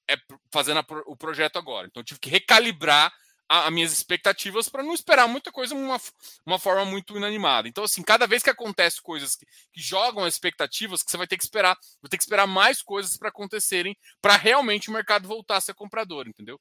[0.09, 0.17] é,
[0.53, 1.89] fazendo a, o projeto agora.
[1.89, 3.13] Então, tive que recalibrar
[3.49, 6.01] as minhas expectativas para não esperar muita coisa uma,
[6.47, 7.69] uma forma muito inanimada.
[7.69, 11.27] Então, assim, cada vez que acontece coisas que, que jogam as expectativas, que você vai
[11.27, 15.29] ter que esperar, vai ter que esperar mais coisas para acontecerem para realmente o mercado
[15.29, 16.59] voltar a ser comprador, entendeu?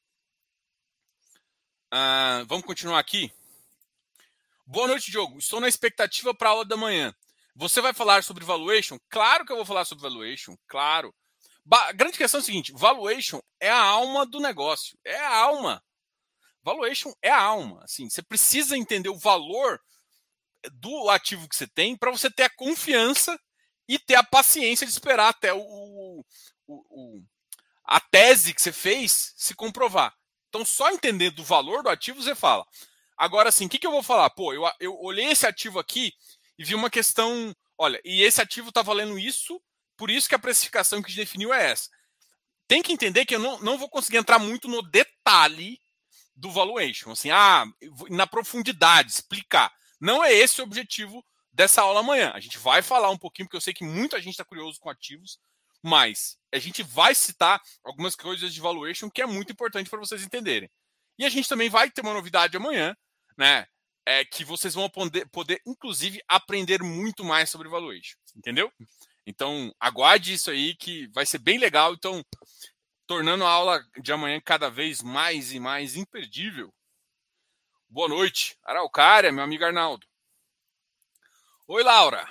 [1.94, 3.32] Uh, vamos continuar aqui.
[4.66, 5.38] Boa noite, Diogo.
[5.38, 7.14] Estou na expectativa para a aula da manhã.
[7.56, 8.98] Você vai falar sobre valuation?
[9.10, 11.14] Claro que eu vou falar sobre valuation, claro.
[11.64, 15.84] Ba grande questão é a seguinte: valuation é a alma do negócio, é a alma.
[16.64, 17.84] Valuation é a alma.
[17.84, 19.80] Assim, você precisa entender o valor
[20.72, 23.38] do ativo que você tem para você ter a confiança
[23.88, 26.24] e ter a paciência de esperar até o, o,
[26.68, 27.22] o,
[27.84, 30.16] a tese que você fez se comprovar.
[30.50, 32.66] Então, só entender do valor do ativo, você fala.
[33.18, 34.30] Agora, assim, o que, que eu vou falar?
[34.30, 36.14] Pô, eu, eu olhei esse ativo aqui
[36.58, 37.54] e vi uma questão.
[37.78, 39.62] Olha, e esse ativo está valendo isso,
[39.98, 41.90] por isso que a precificação que definiu é essa.
[42.68, 45.80] Tem que entender que eu não, não vou conseguir entrar muito no detalhe
[46.36, 47.12] do valuation.
[47.12, 47.66] Assim, ah,
[48.10, 49.72] na profundidade, explicar.
[50.00, 52.32] Não é esse o objetivo dessa aula amanhã.
[52.34, 54.90] A gente vai falar um pouquinho, porque eu sei que muita gente está curioso com
[54.90, 55.40] ativos,
[55.82, 60.24] mas a gente vai citar algumas coisas de valuation que é muito importante para vocês
[60.24, 60.70] entenderem.
[61.18, 62.96] E a gente também vai ter uma novidade amanhã,
[63.38, 63.68] né?
[64.06, 68.18] É que vocês vão poder, poder inclusive, aprender muito mais sobre valuation.
[68.36, 68.72] Entendeu?
[69.26, 71.94] Então, aguarde isso aí que vai ser bem legal.
[71.94, 72.24] Então,
[73.14, 76.74] tornando a aula de amanhã cada vez mais e mais imperdível.
[77.88, 80.08] Boa noite, Araucária, meu amigo Arnaldo.
[81.68, 82.28] Oi, Laura.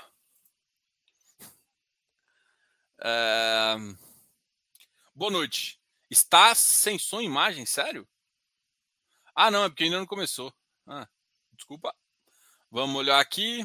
[2.99, 3.77] É...
[5.15, 5.81] Boa noite.
[6.11, 8.09] Está sem som e imagem, sério?
[9.37, 10.53] Ah, não, é porque ainda não começou.
[10.85, 11.09] Ah,
[11.53, 11.95] desculpa.
[12.73, 13.65] Vamos olhar aqui.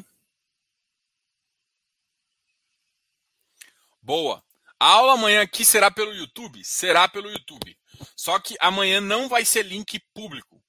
[4.00, 4.47] Boa.
[4.80, 6.64] A aula amanhã aqui será pelo YouTube?
[6.64, 7.76] Será pelo YouTube.
[8.16, 10.62] Só que amanhã não vai ser link público,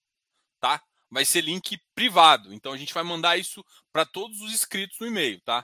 [0.59, 0.81] tá?
[1.11, 2.51] Vai ser link privado.
[2.51, 5.63] Então a gente vai mandar isso para todos os inscritos no e-mail, tá?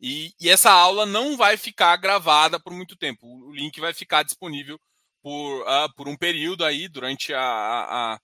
[0.00, 3.26] E, e, essa aula não vai ficar gravada por muito tempo.
[3.26, 4.78] O link vai ficar disponível
[5.22, 8.20] por, uh, por um período aí, durante, a, a, a,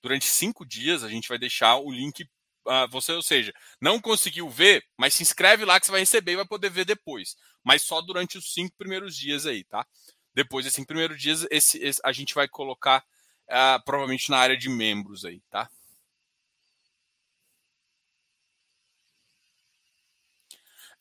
[0.00, 1.02] durante cinco dias.
[1.04, 2.22] A gente vai deixar o link.
[2.66, 6.32] Uh, você, ou seja, não conseguiu ver, mas se inscreve lá que você vai receber
[6.32, 9.86] e vai poder ver depois mas só durante os cinco primeiros dias aí, tá?
[10.34, 13.04] Depois desses cinco primeiros dias, esse, esse a gente vai colocar
[13.48, 15.68] uh, provavelmente na área de membros aí, tá?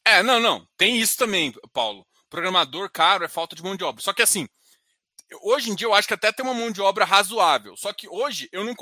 [0.08, 0.66] É, não, não.
[0.78, 2.08] Tem isso também, Paulo.
[2.30, 4.02] Programador caro é falta de mão de obra.
[4.02, 4.48] Só que assim,
[5.42, 7.76] hoje em dia eu acho que até tem uma mão de obra razoável.
[7.76, 8.74] Só que hoje eu não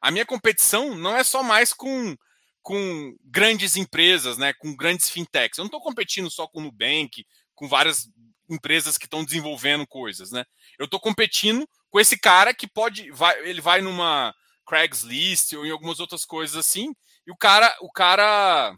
[0.00, 2.16] a minha competição não é só mais com
[2.64, 5.58] com grandes empresas, né, com grandes fintechs.
[5.58, 7.24] Eu não estou competindo só com o Nubank,
[7.54, 8.08] com várias
[8.48, 10.44] empresas que estão desenvolvendo coisas, né?
[10.78, 14.34] Eu estou competindo com esse cara que pode, vai, ele vai numa
[14.66, 16.94] Craigslist ou em algumas outras coisas assim,
[17.26, 18.74] e o cara, o cara,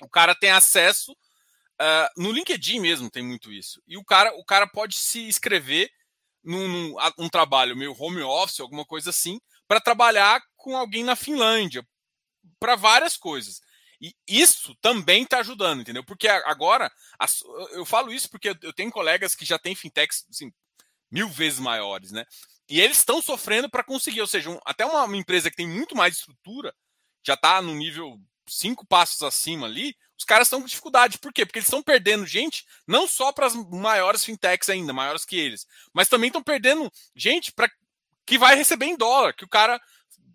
[0.00, 3.82] o cara tem acesso uh, no LinkedIn mesmo tem muito isso.
[3.86, 5.90] E o cara, o cara pode se inscrever
[6.42, 11.14] num, num um trabalho meio home office, alguma coisa assim, para trabalhar com alguém na
[11.14, 11.86] Finlândia,
[12.58, 13.60] para várias coisas.
[14.00, 16.02] E isso também está ajudando, entendeu?
[16.02, 16.90] Porque agora,
[17.70, 20.52] eu falo isso porque eu tenho colegas que já têm fintechs assim,
[21.08, 22.24] mil vezes maiores, né?
[22.68, 25.68] E eles estão sofrendo para conseguir, ou seja, um, até uma, uma, empresa que tem
[25.68, 26.74] muito mais estrutura,
[27.24, 31.18] já está no nível cinco passos acima ali, os caras estão com dificuldade.
[31.18, 31.46] Por quê?
[31.46, 35.66] Porque eles estão perdendo gente, não só para as maiores fintechs ainda, maiores que eles,
[35.92, 37.70] mas também estão perdendo gente para
[38.26, 39.80] que vai receber em dólar, que o cara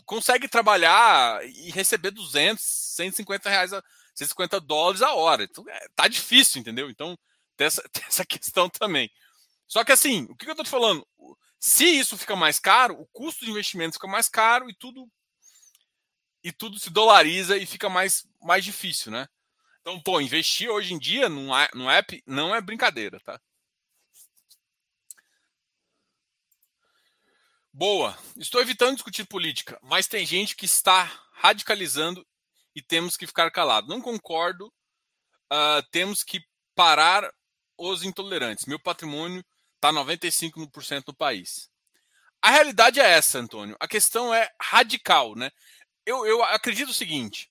[0.08, 3.72] consegue trabalhar e receber 200, 150 reais,
[4.16, 5.44] 150 dólares a hora.
[5.44, 6.90] Então, é, tá difícil, entendeu?
[6.90, 7.16] Então,
[7.56, 9.12] tem essa, tem essa questão também.
[9.68, 11.06] Só que assim, o que eu estou te falando?
[11.60, 15.08] Se isso fica mais caro, o custo de investimento fica mais caro e tudo
[16.44, 19.28] e tudo se dolariza e fica mais, mais difícil, né?
[19.82, 23.42] Então, pô, investir hoje em dia no app não é brincadeira, tá?
[27.78, 28.18] Boa.
[28.36, 32.26] Estou evitando discutir política, mas tem gente que está radicalizando
[32.76, 33.88] e temos que ficar calado.
[33.88, 34.66] Não concordo.
[35.54, 36.42] Uh, temos que
[36.74, 37.32] parar
[37.78, 38.66] os intolerantes.
[38.66, 41.70] Meu patrimônio está 95% no país.
[42.42, 43.78] A realidade é essa, Antônio.
[43.80, 45.52] A questão é radical, né?
[46.04, 47.48] Eu, eu acredito o seguinte: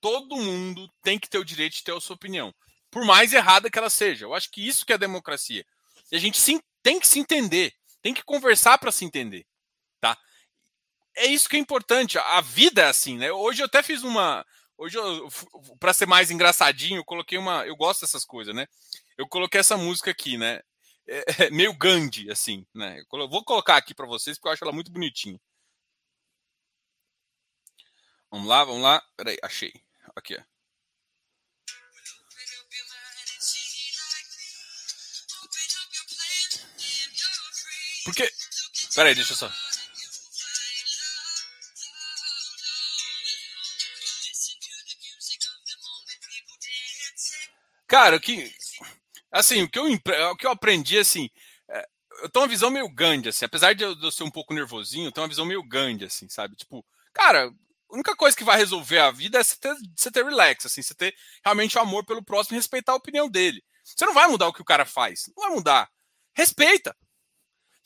[0.00, 2.54] todo mundo tem que ter o direito de ter a sua opinião,
[2.88, 4.26] por mais errada que ela seja.
[4.26, 5.66] Eu acho que isso que é democracia.
[6.12, 9.44] E a gente sim, tem que se entender, tem que conversar para se entender,
[10.14, 10.20] tá?
[11.16, 12.18] É isso que é importante.
[12.18, 13.32] A vida é assim, né?
[13.32, 14.44] Hoje eu até fiz uma,
[14.76, 14.98] hoje
[15.80, 18.66] para ser mais engraçadinho, eu coloquei uma, eu gosto dessas coisas, né?
[19.16, 20.60] Eu coloquei essa música aqui, né?
[21.06, 23.00] é, é meio Gandhi, assim, né?
[23.00, 25.40] Eu vou colocar aqui para vocês porque eu acho ela muito bonitinha.
[28.30, 29.02] Vamos lá, vamos lá.
[29.16, 29.72] Peraí, achei.
[30.14, 30.42] Aqui, ó.
[38.04, 38.30] Porque.
[38.94, 39.52] Peraí, deixa eu só.
[47.86, 48.52] Cara, que
[49.30, 49.84] Assim, o que eu,
[50.30, 51.28] o que eu aprendi, assim,
[51.68, 51.86] é,
[52.22, 55.12] eu tenho uma visão meio Gandhi, assim, apesar de eu, ser um pouco nervosinho, eu
[55.12, 56.56] tenho uma visão meio Gandhi, assim, sabe?
[56.56, 60.24] Tipo, cara, a única coisa que vai resolver a vida é você ter, você ter
[60.24, 63.62] relax, assim, você ter realmente amor pelo próximo e respeitar a opinião dele.
[63.84, 65.88] Você não vai mudar o que o cara faz, não vai mudar.
[66.34, 66.96] Respeita.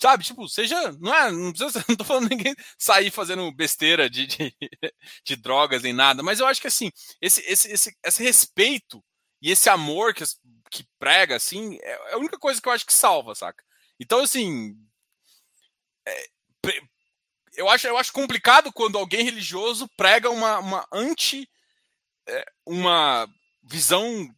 [0.01, 0.93] Sabe, tipo, seja.
[1.01, 1.31] Não é.
[1.31, 4.55] Não, precisa, não tô falando ninguém sair fazendo besteira de, de,
[5.25, 9.03] de drogas nem nada, mas eu acho que assim, esse, esse, esse, esse respeito
[9.41, 10.25] e esse amor que,
[10.71, 13.65] que prega, assim, é, é a única coisa que eu acho que salva, saca?
[13.99, 14.77] Então, assim.
[16.07, 16.29] É,
[17.57, 21.49] eu, acho, eu acho complicado quando alguém religioso prega uma, uma anti.
[22.29, 23.27] É, uma
[23.63, 24.29] visão,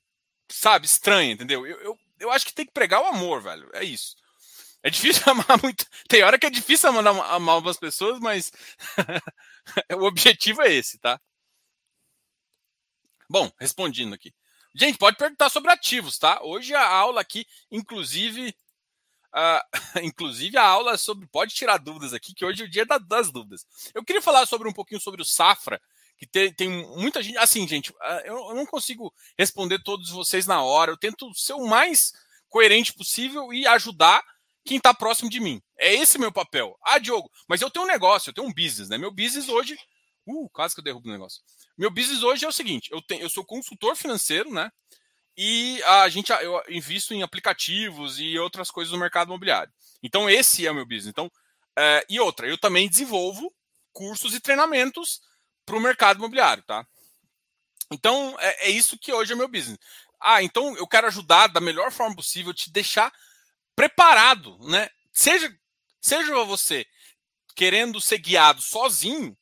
[0.51, 1.67] sabe, estranha, entendeu?
[1.67, 3.69] Eu, eu, eu acho que tem que pregar o amor, velho.
[3.75, 4.17] É isso.
[4.83, 5.87] É difícil amar muito.
[6.09, 8.53] Tem hora que é difícil amar, amar umas pessoas, mas
[9.99, 11.21] o objetivo é esse, tá?
[13.29, 14.33] Bom, respondendo aqui.
[14.75, 16.41] Gente, pode perguntar sobre ativos, tá?
[16.43, 18.55] Hoje a aula aqui, inclusive,
[19.35, 19.63] uh,
[20.03, 21.27] inclusive a aula é sobre.
[21.27, 23.67] Pode tirar dúvidas aqui, que hoje é o dia das dúvidas.
[23.95, 25.81] Eu queria falar sobre um pouquinho sobre o Safra,
[26.17, 27.37] que tem, tem muita gente.
[27.37, 27.93] Assim, gente,
[28.25, 30.91] eu, eu não consigo responder todos vocês na hora.
[30.91, 32.13] Eu tento ser o mais
[32.49, 34.23] coerente possível e ajudar
[34.65, 35.61] quem está próximo de mim.
[35.77, 36.79] É esse meu papel.
[36.83, 38.97] Ah, Diogo, mas eu tenho um negócio, eu tenho um business, né?
[38.97, 39.77] Meu business hoje.
[40.27, 41.43] Uh, quase que eu derrubo o negócio.
[41.77, 44.71] Meu business hoje é o seguinte: eu, tenho, eu sou consultor financeiro, né?
[45.37, 49.73] E a gente eu invisto em aplicativos e outras coisas no mercado imobiliário.
[50.03, 51.07] Então, esse é o meu business.
[51.07, 51.31] Então,
[51.77, 53.53] é, e outra, eu também desenvolvo
[53.93, 55.23] cursos e treinamentos
[55.65, 56.87] para o mercado imobiliário, tá?
[57.91, 59.79] Então, é, é, isso que hoje é meu business.
[60.21, 63.13] Ah, então eu quero ajudar da melhor forma possível, te deixar
[63.75, 64.89] preparado, né?
[65.13, 65.53] Seja,
[66.01, 66.87] seja você
[67.55, 69.37] querendo ser guiado sozinho,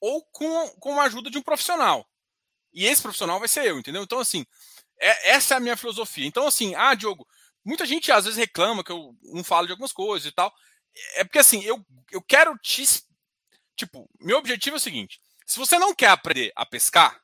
[0.00, 2.08] ou com, com a ajuda de um profissional.
[2.72, 4.02] E esse profissional vai ser eu, entendeu?
[4.02, 4.46] Então, assim,
[4.98, 6.26] é, essa é a minha filosofia.
[6.26, 7.26] Então, assim, ah, Diogo,
[7.64, 10.52] muita gente às vezes reclama que eu não falo de algumas coisas e tal.
[11.14, 12.84] É porque, assim, eu, eu quero te.
[13.76, 17.20] Tipo, meu objetivo é o seguinte: se você não quer aprender a pescar,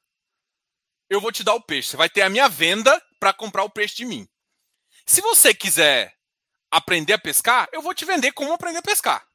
[1.09, 1.91] eu vou te dar o peixe.
[1.91, 4.29] Você vai ter a minha venda para comprar o peixe de mim.
[5.05, 6.15] Se você quiser
[6.71, 9.26] aprender a pescar, eu vou te vender como aprender a pescar.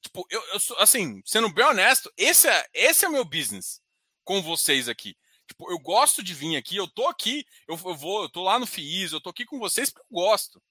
[0.00, 3.80] Tipo, eu, eu sou, assim, sendo bem honesto, esse é, esse é o meu business
[4.24, 5.16] com vocês aqui.
[5.46, 8.58] Tipo, eu gosto de vir aqui, eu tô aqui, eu, eu vou, eu tô lá
[8.58, 10.62] no FIIs, eu tô aqui com vocês porque eu gosto,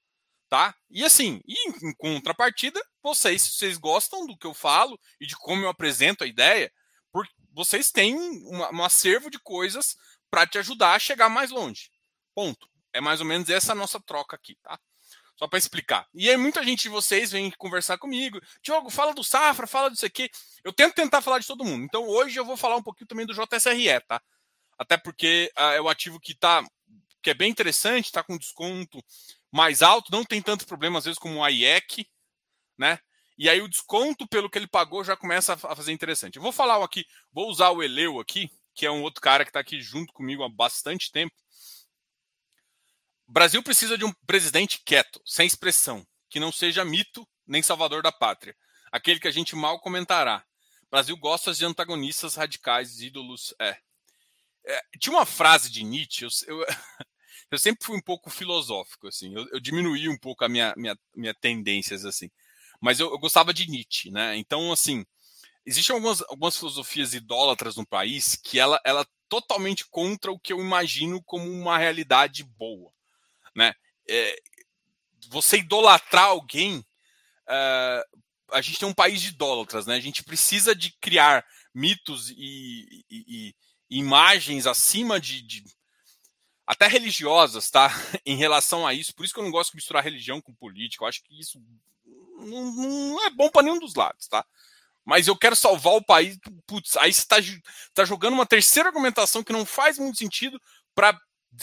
[0.47, 0.75] tá?
[0.89, 5.25] E assim, e em, em contrapartida, vocês, se vocês gostam do que eu falo e
[5.25, 6.71] de como eu apresento a ideia,
[7.11, 9.97] porque vocês têm uma, um acervo de coisas
[10.29, 11.89] para te ajudar a chegar mais longe.
[12.35, 12.69] Ponto.
[12.93, 14.79] É mais ou menos essa nossa troca aqui, tá?
[15.37, 16.07] Só para explicar.
[16.13, 18.41] E aí muita gente de vocês vem conversar comigo.
[18.61, 20.29] Diogo, fala do Safra, fala disso aqui.
[20.63, 21.85] Eu tento tentar falar de todo mundo.
[21.85, 24.21] Então hoje eu vou falar um pouquinho também do JSRE, tá?
[24.77, 26.63] Até porque uh, é o ativo que tá
[27.21, 29.03] que é bem interessante, está com desconto
[29.51, 32.07] mais alto, não tem tanto problema às vezes como o IEC,
[32.77, 32.99] né?
[33.37, 36.37] E aí o desconto pelo que ele pagou já começa a fazer interessante.
[36.37, 39.49] Eu vou falar aqui, vou usar o Eleu aqui, que é um outro cara que
[39.49, 41.35] está aqui junto comigo há bastante tempo.
[43.27, 48.11] Brasil precisa de um presidente quieto, sem expressão, que não seja mito nem salvador da
[48.11, 48.55] pátria,
[48.91, 50.45] aquele que a gente mal comentará.
[50.89, 53.53] Brasil gosta de antagonistas radicais, ídolos.
[53.59, 53.77] É.
[54.65, 56.65] é tinha uma frase de Nietzsche, eu, eu,
[57.51, 60.97] eu, sempre fui um pouco filosófico, assim, eu, eu diminuí um pouco a minha, minha,
[61.13, 62.29] minha tendências, assim,
[62.79, 64.37] mas eu, eu gostava de Nietzsche, né?
[64.37, 65.05] Então, assim,
[65.65, 70.53] existem algumas, algumas filosofias idólatras no país que ela, ela é totalmente contra o que
[70.53, 72.93] eu imagino como uma realidade boa,
[73.57, 73.73] né?
[74.07, 74.39] É,
[75.29, 79.95] você idolatrar alguém, uh, a gente tem um país de idólatras, né?
[79.95, 81.43] A gente precisa de criar
[81.73, 83.55] mitos e, e, e
[83.89, 85.63] imagens acima de, de,
[86.65, 87.89] até religiosas, tá?
[88.23, 89.13] em relação a isso.
[89.15, 91.03] Por isso que eu não gosto de misturar religião com política.
[91.03, 91.59] Eu acho que isso
[92.37, 94.45] não, não é bom para nenhum dos lados, tá?
[95.03, 96.37] mas eu quero salvar o país.
[96.67, 97.37] Putz, aí você está
[97.93, 100.61] tá jogando uma terceira argumentação que não faz muito sentido
[100.93, 101.17] para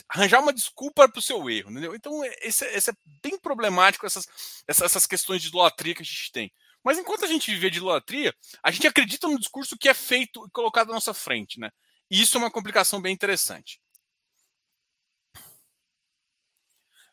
[0.09, 1.95] arranjar uma desculpa para o seu erro, entendeu?
[1.95, 4.27] Então, é, esse, é, esse é bem problemático, essas,
[4.67, 6.53] essas questões de idolatria que a gente tem.
[6.83, 10.45] Mas enquanto a gente viver de idolatria, a gente acredita no discurso que é feito
[10.47, 11.71] e colocado à nossa frente, né?
[12.11, 13.81] E isso é uma complicação bem interessante.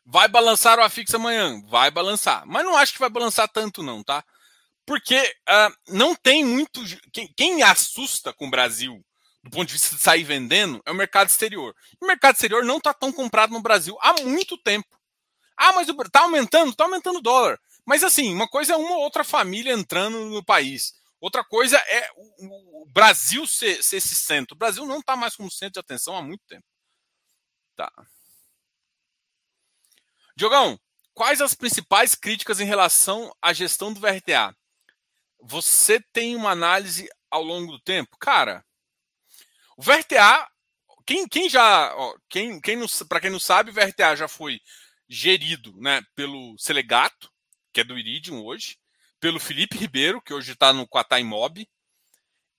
[0.04, 1.62] Vai balançar o afixo amanhã?
[1.66, 2.44] Vai balançar.
[2.46, 4.24] Mas não acho que vai balançar tanto, não, tá?
[4.84, 5.16] Porque
[5.48, 6.80] uh, não tem muito.
[7.12, 9.02] Quem, quem, assusta com o Brasil,
[9.42, 11.74] do ponto de vista de sair vendendo, é o mercado exterior.
[12.00, 14.88] O mercado exterior não está tão comprado no Brasil há muito tempo.
[15.56, 16.70] Ah, mas está aumentando?
[16.70, 17.58] Está aumentando o dólar.
[17.84, 20.94] Mas assim, uma coisa é uma ou outra família entrando no país.
[21.20, 24.54] Outra coisa é o, o Brasil ser, ser, esse centro.
[24.54, 26.64] O Brasil não está mais como centro de atenção há muito tempo.
[27.76, 27.90] Tá.
[30.36, 30.78] Diogão,
[31.14, 34.56] quais as principais críticas em relação à gestão do VRTA?
[35.42, 38.16] você tem uma análise ao longo do tempo?
[38.18, 38.64] Cara,
[39.82, 40.48] o VRTA,
[41.04, 41.92] quem, quem já,
[42.28, 42.78] quem, quem
[43.08, 44.60] para quem não sabe, o VRTA já foi
[45.08, 47.28] gerido né, pelo Selegato,
[47.72, 48.78] que é do Iridium hoje,
[49.18, 51.68] pelo Felipe Ribeiro, que hoje está no Quatai Mob,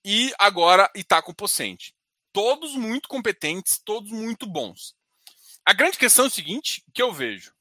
[0.04, 1.94] e agora está com o Pocente.
[2.30, 4.94] Todos muito competentes, todos muito bons.
[5.64, 7.54] A grande questão é o seguinte, que eu vejo.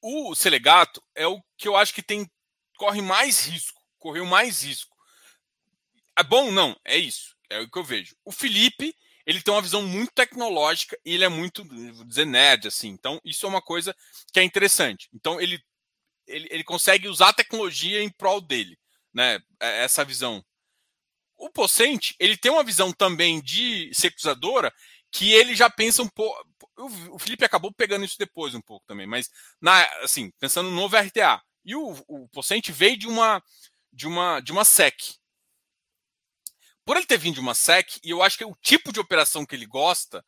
[0.00, 2.30] O Selegato é o que eu acho que tem
[2.76, 4.96] corre mais risco, correu mais risco.
[6.16, 6.52] É bom?
[6.52, 7.32] Não, é isso.
[7.52, 8.16] É o que eu vejo.
[8.24, 8.94] O Felipe,
[9.26, 12.88] ele tem uma visão muito tecnológica e ele é muito, vou dizer, nerd, assim.
[12.88, 13.94] Então, isso é uma coisa
[14.32, 15.08] que é interessante.
[15.12, 15.62] Então, ele,
[16.26, 18.78] ele, ele consegue usar a tecnologia em prol dele,
[19.12, 19.40] né?
[19.60, 20.44] É, essa visão.
[21.36, 24.72] O Pocente, ele tem uma visão também de securizadora
[25.10, 26.42] que ele já pensa um pouco.
[27.10, 29.28] O Felipe acabou pegando isso depois um pouco também, mas
[29.60, 31.42] na, assim, pensando no novo RTA.
[31.64, 33.42] E o, o Pocente veio de uma,
[33.92, 34.96] de uma, de uma SEC.
[36.84, 39.46] Por ele ter vindo de uma SEC, e eu acho que o tipo de operação
[39.46, 40.24] que ele gosta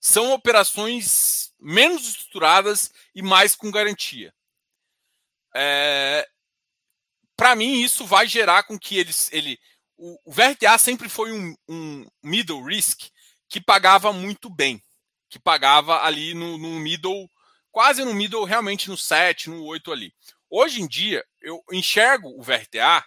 [0.00, 4.32] são operações menos estruturadas e mais com garantia.
[5.54, 6.28] É,
[7.36, 9.32] Para mim, isso vai gerar com que eles.
[9.32, 9.58] Ele,
[9.96, 13.08] o, o VRTA sempre foi um, um, middle risk
[13.48, 14.82] que pagava muito bem,
[15.30, 17.28] que pagava ali no, no middle,
[17.70, 20.14] quase no middle, realmente no 7, no 8 ali.
[20.50, 23.04] Hoje em dia, eu enxergo o VRTA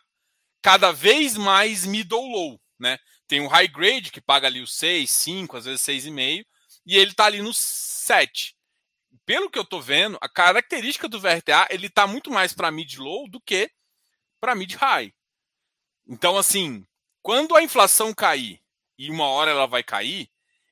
[0.62, 2.98] cada vez mais middle low, né?
[3.28, 6.46] Tem o high grade que paga ali o 6, 5, às vezes 6,5,
[6.86, 8.58] e ele está ali no 7.
[9.26, 12.98] Pelo que eu estou vendo, a característica do VRTA, ele está muito mais para mid
[12.98, 13.72] low do que
[14.40, 15.14] para mid high.
[16.08, 16.84] Então, assim,
[17.22, 18.60] quando a inflação cair
[18.98, 20.30] e uma hora ela vai cair,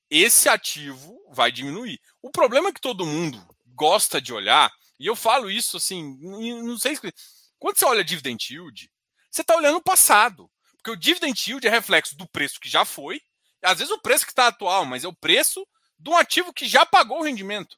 [0.09, 2.01] esse ativo vai diminuir.
[2.21, 6.77] O problema é que todo mundo gosta de olhar e eu falo isso assim, não
[6.77, 7.13] sei se.
[7.59, 8.91] Quando você olha dividend yield,
[9.29, 10.49] você está olhando o passado.
[10.89, 13.21] Porque o dividend yield é reflexo do preço que já foi,
[13.61, 15.65] às vezes o preço que está atual, mas é o preço
[15.99, 17.77] de um ativo que já pagou o rendimento.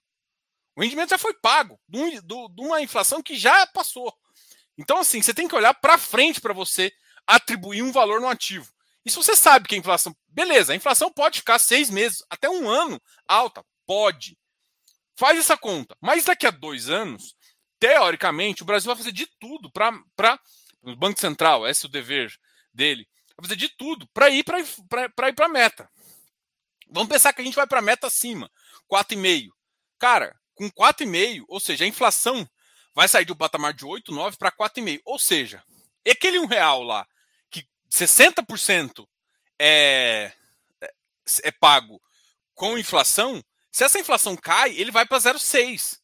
[0.75, 2.21] O rendimento já foi pago, de,
[2.59, 4.13] uma inflação que já passou.
[4.77, 6.91] Então, assim, você tem que olhar para frente para você
[7.27, 8.71] atribuir um valor no ativo.
[9.03, 10.15] E se você sabe que a inflação.
[10.27, 13.65] Beleza, a inflação pode ficar seis meses, até um ano alta.
[13.85, 14.37] Pode.
[15.17, 15.97] Faz essa conta.
[15.99, 17.35] Mas daqui a dois anos,
[17.77, 20.39] teoricamente, o Brasil vai fazer de tudo para.
[20.83, 22.35] O Banco Central, esse é o dever
[22.73, 23.07] dele,
[23.37, 25.89] vai fazer de tudo para ir para ir para meta.
[26.89, 28.51] Vamos pensar que a gente vai para a meta acima,
[28.91, 29.49] 4,5.
[29.97, 32.47] Cara, com 4,5, ou seja, a inflação
[32.93, 35.01] vai sair do patamar de 8, 9 para 4,5.
[35.05, 35.63] Ou seja,
[36.09, 37.07] aquele um real lá,
[37.49, 39.07] que 60%
[39.57, 40.31] é,
[40.81, 40.93] é,
[41.43, 42.01] é pago
[42.53, 45.97] com inflação, se essa inflação cai, ele vai para 0,6.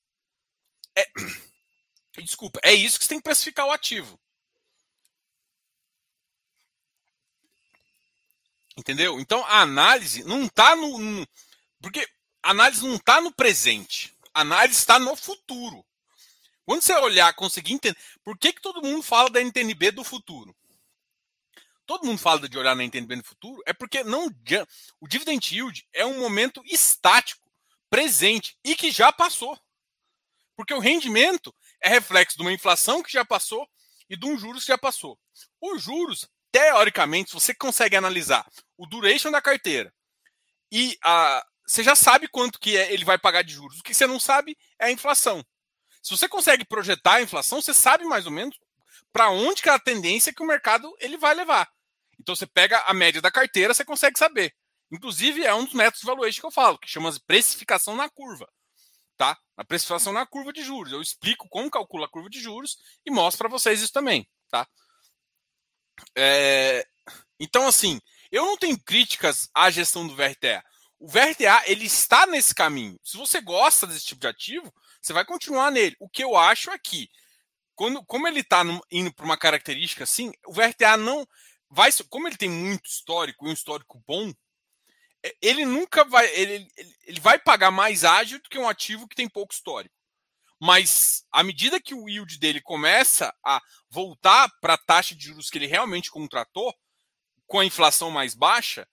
[0.96, 1.06] É...
[2.24, 4.20] Desculpa, é isso que você tem que precificar o ativo.
[8.78, 9.20] Entendeu?
[9.20, 11.28] Então a análise não está no, no,
[11.82, 12.08] Porque
[12.44, 14.16] a análise não está no presente.
[14.34, 15.84] A análise está no futuro.
[16.64, 17.98] Quando você olhar, conseguir entender.
[18.24, 20.56] Por que, que todo mundo fala da NTNB do futuro?
[21.88, 24.28] Todo mundo fala de olhar na NTNB no futuro, é porque não
[25.00, 27.50] o dividend yield é um momento estático,
[27.90, 29.58] presente e que já passou.
[30.54, 33.66] Porque o rendimento é reflexo de uma inflação que já passou
[34.10, 35.18] e de um juros que já passou.
[35.62, 38.46] Os juros, teoricamente, você consegue analisar
[38.78, 39.94] o duration da carteira
[40.72, 43.80] e a, você já sabe quanto que é, ele vai pagar de juros.
[43.80, 45.44] O que você não sabe é a inflação.
[46.02, 48.58] Se você consegue projetar a inflação, você sabe mais ou menos
[49.12, 51.70] para onde que é a tendência que o mercado ele vai levar.
[52.20, 54.56] Então você pega a média da carteira, você consegue saber.
[54.92, 58.10] Inclusive é um dos métodos de valuation que eu falo, que chama de precificação na
[58.10, 58.48] curva,
[59.18, 59.38] tá?
[59.58, 60.94] A precificação na curva de juros.
[60.94, 64.68] Eu explico como calcula a curva de juros e mostro para vocês isso também, tá?
[66.16, 66.88] É...
[67.40, 68.00] Então assim,
[68.32, 70.64] eu não tenho críticas à gestão do VRTA.
[71.00, 73.00] O VRTA ele está nesse caminho.
[73.04, 75.96] Se você gosta desse tipo de ativo, você vai continuar nele.
[76.00, 77.10] O que eu acho é que,
[77.76, 81.28] quando, como ele está indo para uma característica assim, o VRTA não
[81.70, 81.92] vai.
[82.10, 84.34] Como ele tem muito histórico e um histórico bom,
[85.24, 86.28] é, ele nunca vai.
[86.34, 86.68] Ele,
[87.06, 89.96] ele vai pagar mais ágil do que um ativo que tem pouco histórico.
[90.60, 95.50] Mas à medida que o yield dele começa a voltar para a taxa de juros
[95.52, 96.74] que ele realmente contratou,
[97.48, 98.88] com a inflação mais baixa,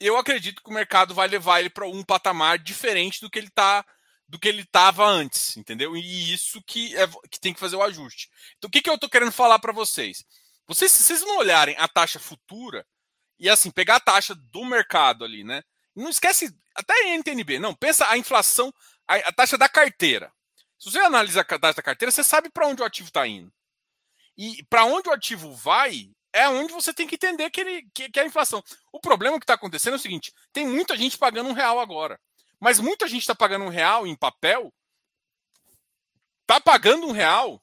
[0.00, 3.48] eu acredito que o mercado vai levar ele para um patamar diferente do que ele
[3.48, 3.84] está
[4.28, 5.96] do que ele estava antes, entendeu?
[5.96, 8.28] E isso que, é, que tem que fazer o ajuste.
[8.58, 10.22] Então, o que, que eu estou querendo falar para vocês?
[10.66, 10.92] vocês?
[10.92, 12.86] Se vocês não olharem a taxa futura
[13.38, 15.62] e assim, pegar a taxa do mercado ali, né?
[15.96, 18.70] Não esquece, até em NTNB, não, pensa a inflação,
[19.06, 20.30] a, a taxa da carteira.
[20.78, 23.50] Se você analisa a taxa da carteira, você sabe para onde o ativo está indo.
[24.36, 28.10] E para onde o ativo vai, é onde você tem que entender que, ele, que,
[28.10, 28.62] que é a inflação.
[28.92, 32.20] O problema que está acontecendo é o seguinte: tem muita gente pagando um real agora.
[32.60, 34.72] Mas muita gente está pagando um real em papel,
[36.42, 37.62] está pagando um real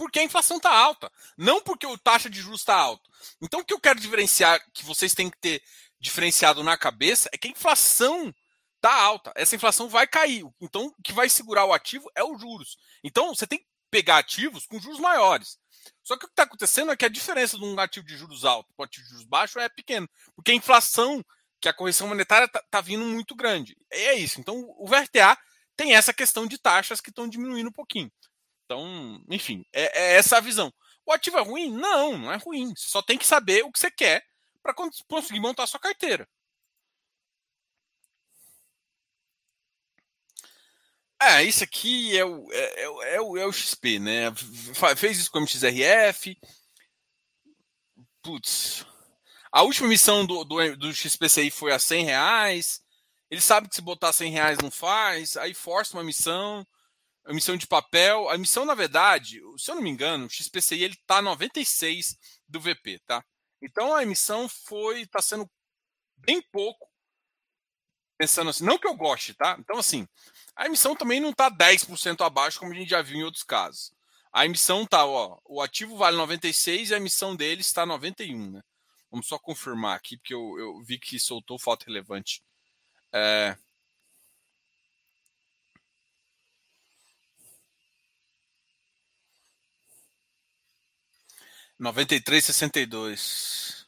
[0.00, 3.06] porque a inflação está alta, não porque a taxa de juros está alta.
[3.38, 5.62] Então, o que eu quero diferenciar, que vocês têm que ter
[6.00, 8.34] diferenciado na cabeça, é que a inflação
[8.76, 9.30] está alta.
[9.36, 10.42] Essa inflação vai cair.
[10.58, 12.78] Então, o que vai segurar o ativo é os juros.
[13.04, 15.58] Então, você tem que pegar ativos com juros maiores.
[16.10, 18.44] Só que o que está acontecendo é que a diferença de um ativo de juros
[18.44, 21.24] alto para um ativo de juros baixo é pequena, porque a inflação
[21.60, 23.76] que a correção monetária está tá vindo muito grande.
[23.88, 24.40] É isso.
[24.40, 25.38] Então, o VRTA
[25.76, 28.10] tem essa questão de taxas que estão diminuindo um pouquinho.
[28.64, 30.72] Então, enfim, é, é, essa a visão.
[31.06, 31.70] O ativo é ruim?
[31.70, 32.74] Não, não é ruim.
[32.74, 34.24] Você só tem que saber o que você quer
[34.60, 36.28] para conseguir montar a sua carteira.
[41.22, 44.32] É, isso aqui é o, é, é, é, o, é o XP, né?
[44.96, 46.38] Fez isso com o MXRF.
[48.22, 48.86] Putz,
[49.52, 52.82] a última missão do, do, do XPCI foi a 100 reais.
[53.30, 56.66] Ele sabe que se botar 100 reais não faz, aí força uma missão,
[57.24, 58.28] a missão de papel.
[58.30, 62.16] A missão, na verdade, se eu não me engano, o XPCI ele tá 96
[62.48, 63.24] do VP, tá?
[63.62, 65.48] Então a emissão foi, está sendo
[66.16, 66.88] bem pouco,
[68.18, 69.56] pensando assim, não que eu goste, tá?
[69.58, 70.08] Então assim,
[70.60, 73.94] a emissão também não está 10% abaixo, como a gente já viu em outros casos.
[74.30, 78.62] A emissão tá, ó, o ativo vale 96 e a emissão dele está 91, né?
[79.10, 82.42] Vamos só confirmar aqui, porque eu, eu vi que soltou foto relevante.
[83.10, 83.56] É...
[91.78, 93.79] Noventa e três sessenta e dois.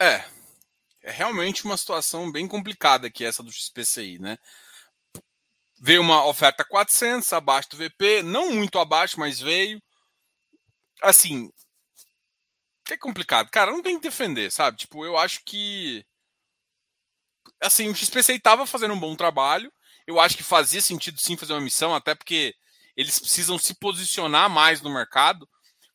[0.00, 0.24] É,
[1.02, 4.38] é realmente uma situação bem complicada aqui essa do XPCI, né?
[5.80, 9.80] Veio uma oferta 400 abaixo do VP, não muito abaixo, mas veio.
[11.02, 11.50] Assim,
[12.90, 13.50] é complicado.
[13.50, 14.78] Cara, não tem que defender, sabe?
[14.78, 16.04] Tipo, eu acho que
[17.60, 19.72] assim, o XPCI estava fazendo um bom trabalho.
[20.06, 22.54] Eu acho que fazia sentido sim fazer uma missão, até porque
[22.96, 25.48] eles precisam se posicionar mais no mercado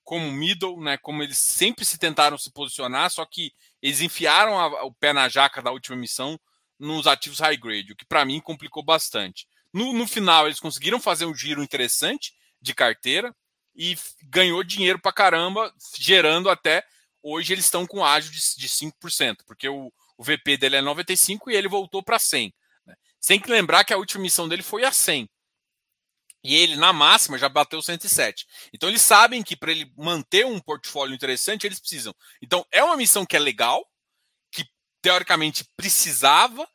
[0.03, 0.97] como middle, né?
[0.97, 5.29] Como eles sempre se tentaram se posicionar, só que eles enfiaram a, o pé na
[5.29, 6.39] jaca da última missão
[6.79, 9.47] nos ativos high grade, o que para mim complicou bastante.
[9.73, 13.35] No, no, final, eles conseguiram fazer um giro interessante de carteira
[13.75, 16.83] e ganhou dinheiro para caramba, gerando até.
[17.21, 21.49] Hoje eles estão com ágio de, de 5%, porque o, o VP dele é 95
[21.49, 22.53] e ele voltou para 100.
[22.85, 22.95] Né?
[23.25, 25.29] Tem que lembrar que a última missão dele foi a 100.
[26.43, 28.45] E ele, na máxima, já bateu 107.
[28.73, 32.13] Então, eles sabem que para ele manter um portfólio interessante, eles precisam.
[32.41, 33.87] Então, é uma missão que é legal,
[34.51, 34.67] que
[35.01, 36.67] teoricamente precisava,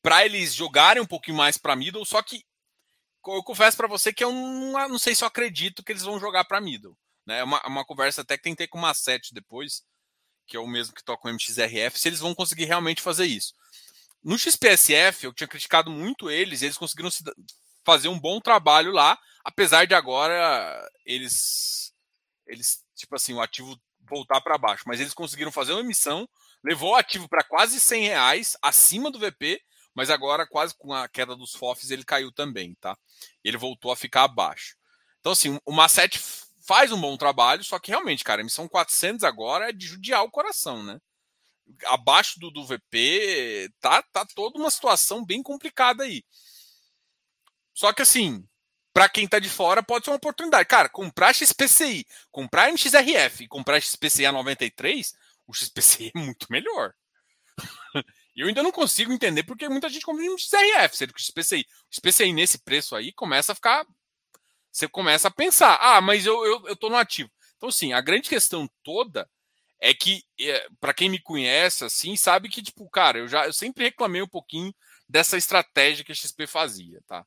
[0.00, 2.44] para eles jogarem um pouquinho mais para middle, só que
[3.26, 6.20] eu confesso para você que eu não, não sei se eu acredito que eles vão
[6.20, 6.96] jogar para middle.
[7.26, 7.40] Né?
[7.40, 9.82] É uma, uma conversa até que tentei com uma 7 depois,
[10.46, 13.52] que é o mesmo que toca o MXRF, se eles vão conseguir realmente fazer isso.
[14.22, 17.10] No XPSF, eu tinha criticado muito eles, eles conseguiram
[17.88, 21.90] fazer um bom trabalho lá, apesar de agora eles,
[22.46, 24.84] eles tipo assim, o ativo voltar para baixo.
[24.86, 26.28] Mas eles conseguiram fazer uma emissão,
[26.62, 29.58] levou o ativo para quase 100 reais, acima do VP,
[29.94, 32.94] mas agora, quase com a queda dos FOFs, ele caiu também, tá?
[33.42, 34.76] Ele voltou a ficar abaixo.
[35.18, 36.20] Então, assim, o Masset
[36.66, 40.22] faz um bom trabalho, só que realmente, cara, a emissão 400 agora é de judiar
[40.24, 40.98] o coração, né?
[41.86, 46.22] Abaixo do, do VP, tá, tá toda uma situação bem complicada aí.
[47.78, 48.44] Só que assim,
[48.92, 50.68] para quem tá de fora, pode ser uma oportunidade.
[50.68, 55.14] Cara, comprar XPCI, comprar MXRF e comprar XPCI a 93,
[55.46, 56.92] o XPCI é muito melhor.
[58.34, 61.60] E eu ainda não consigo entender porque muita gente compra MXRF, sendo que o XPCI,
[61.60, 63.86] o XPCI nesse preço aí começa a ficar.
[64.72, 67.30] Você começa a pensar, ah, mas eu, eu, eu tô no ativo.
[67.58, 69.30] Então, sim, a grande questão toda
[69.80, 73.52] é que, é, para quem me conhece, assim, sabe que, tipo, cara, eu já eu
[73.52, 74.74] sempre reclamei um pouquinho
[75.08, 77.24] dessa estratégia que a XP fazia, tá?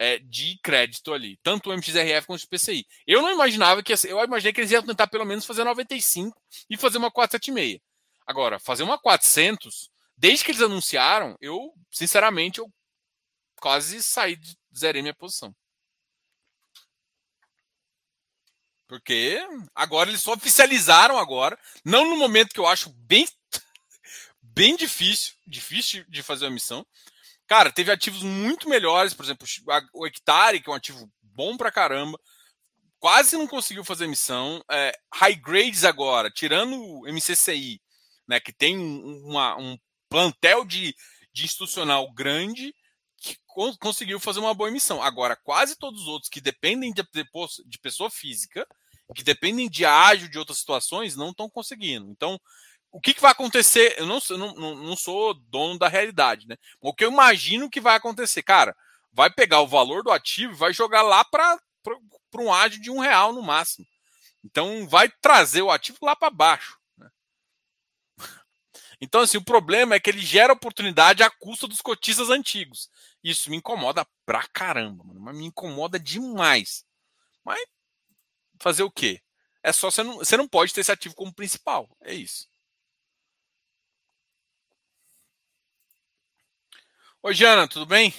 [0.00, 2.86] É, de crédito ali, tanto o MXRF quanto o PCI.
[3.06, 6.40] Eu não imaginava que eu imaginei que eles iam tentar pelo menos fazer 95
[6.70, 7.78] e fazer uma 476.
[8.26, 12.72] Agora, fazer uma 400, desde que eles anunciaram, eu, sinceramente, eu
[13.60, 15.54] quase saí de zerei minha posição.
[18.88, 19.38] Porque
[19.74, 23.28] agora eles só oficializaram agora, não no momento que eu acho bem
[24.40, 26.86] bem difícil, difícil de fazer a missão,
[27.50, 29.44] Cara, teve ativos muito melhores, por exemplo,
[29.92, 32.16] o Hectare, que é um ativo bom pra caramba,
[33.00, 34.64] quase não conseguiu fazer missão.
[34.70, 37.80] É, high grades agora, tirando o MCCI,
[38.28, 39.76] né, que tem uma, um
[40.08, 40.94] plantel de,
[41.32, 42.72] de institucional grande,
[43.18, 43.36] que
[43.80, 45.02] conseguiu fazer uma boa emissão.
[45.02, 47.02] Agora, quase todos os outros que dependem de,
[47.66, 48.64] de pessoa física,
[49.12, 52.08] que dependem de ágio de outras situações, não estão conseguindo.
[52.12, 52.40] Então,
[52.92, 53.94] o que, que, vai acontecer?
[53.98, 56.56] Eu não, não, não sou dono da realidade, né?
[56.80, 58.76] O que eu imagino que vai acontecer, cara,
[59.12, 61.58] vai pegar o valor do ativo e vai jogar lá para
[62.38, 63.86] um ágio de um real no máximo.
[64.44, 66.78] Então vai trazer o ativo lá para baixo.
[66.96, 67.08] Né?
[69.00, 72.90] Então, assim, o problema é que ele gera oportunidade à custa dos cotistas antigos.
[73.22, 75.20] Isso me incomoda pra caramba, mano.
[75.20, 76.84] Mas me incomoda demais.
[77.44, 77.60] Mas
[78.58, 79.20] fazer o quê?
[79.62, 81.88] É só você não, você não pode ter esse ativo como principal.
[82.00, 82.49] É isso.
[87.22, 88.14] Oi, Jana, tudo bem?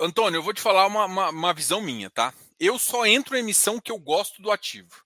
[0.00, 2.34] Antônio, eu vou te falar uma, uma, uma, visão minha, tá?
[2.58, 5.04] Eu só entro em emissão que eu gosto do ativo.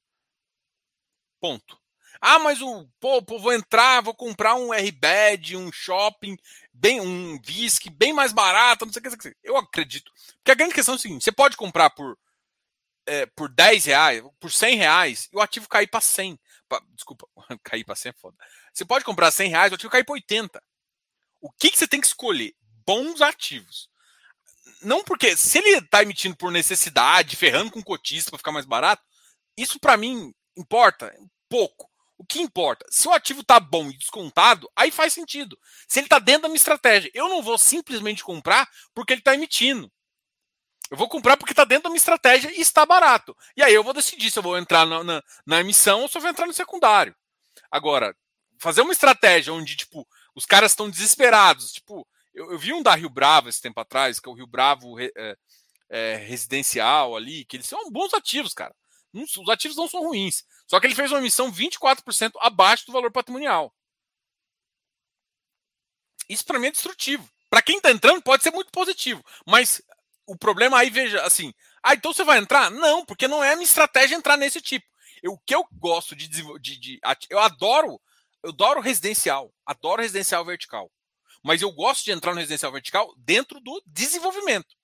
[1.39, 1.79] Ponto.
[2.19, 6.39] Ah, mas o pô, pô vou entrar, vou comprar um RBED, um shopping,
[6.73, 9.39] bem um VISC, bem mais barato, não sei o que, não sei o que.
[9.45, 10.11] Eu acredito.
[10.39, 12.17] Porque a grande questão é o seguinte: você pode comprar por
[13.07, 16.39] é, por 10 reais, por 100 reais, e o ativo cair para 100.
[16.69, 17.27] Pra, desculpa,
[17.63, 18.37] cair para 100 é foda.
[18.73, 20.63] Você pode comprar 100 reais, o ativo cair para 80.
[21.41, 22.55] O que, que você tem que escolher?
[22.87, 23.89] Bons ativos.
[24.83, 29.03] Não porque, se ele está emitindo por necessidade, ferrando com cotista para ficar mais barato,
[29.57, 31.15] isso para mim importa
[31.49, 31.91] pouco.
[32.19, 32.87] O que importa?
[32.91, 35.59] Se o ativo está bom e descontado, aí faz sentido.
[35.87, 39.35] Se ele está dentro da minha estratégia, eu não vou simplesmente comprar porque ele está
[39.35, 39.93] emitindo.
[40.91, 43.37] Eu vou comprar porque está dentro da minha estratégia e está barato.
[43.57, 46.17] E aí eu vou decidir se eu vou entrar na, na, na emissão ou se
[46.17, 47.15] eu vou entrar no secundário.
[47.71, 48.17] Agora,
[48.59, 51.73] fazer uma estratégia onde, tipo, os caras estão desesperados.
[51.73, 54.47] Tipo, eu, eu, vi um da Rio Bravo esse tempo atrás, que é o Rio
[54.47, 55.37] Bravo é,
[55.89, 58.75] é, residencial ali, que eles são bons ativos, cara.
[59.13, 60.45] Os ativos não são ruins.
[60.67, 63.75] Só que ele fez uma emissão 24% abaixo do valor patrimonial.
[66.29, 67.29] Isso para mim é destrutivo.
[67.49, 69.25] Para quem está entrando, pode ser muito positivo.
[69.47, 69.81] Mas
[70.27, 72.71] o problema aí, veja, assim, ah, então você vai entrar?
[72.71, 74.87] Não, porque não é a minha estratégia entrar nesse tipo.
[75.23, 77.01] Eu, o que eu gosto de, de, de,
[77.31, 78.01] eu adoro,
[78.43, 80.91] eu adoro residencial, adoro residencial vertical.
[81.43, 84.75] Mas eu gosto de entrar no residencial vertical dentro do desenvolvimento.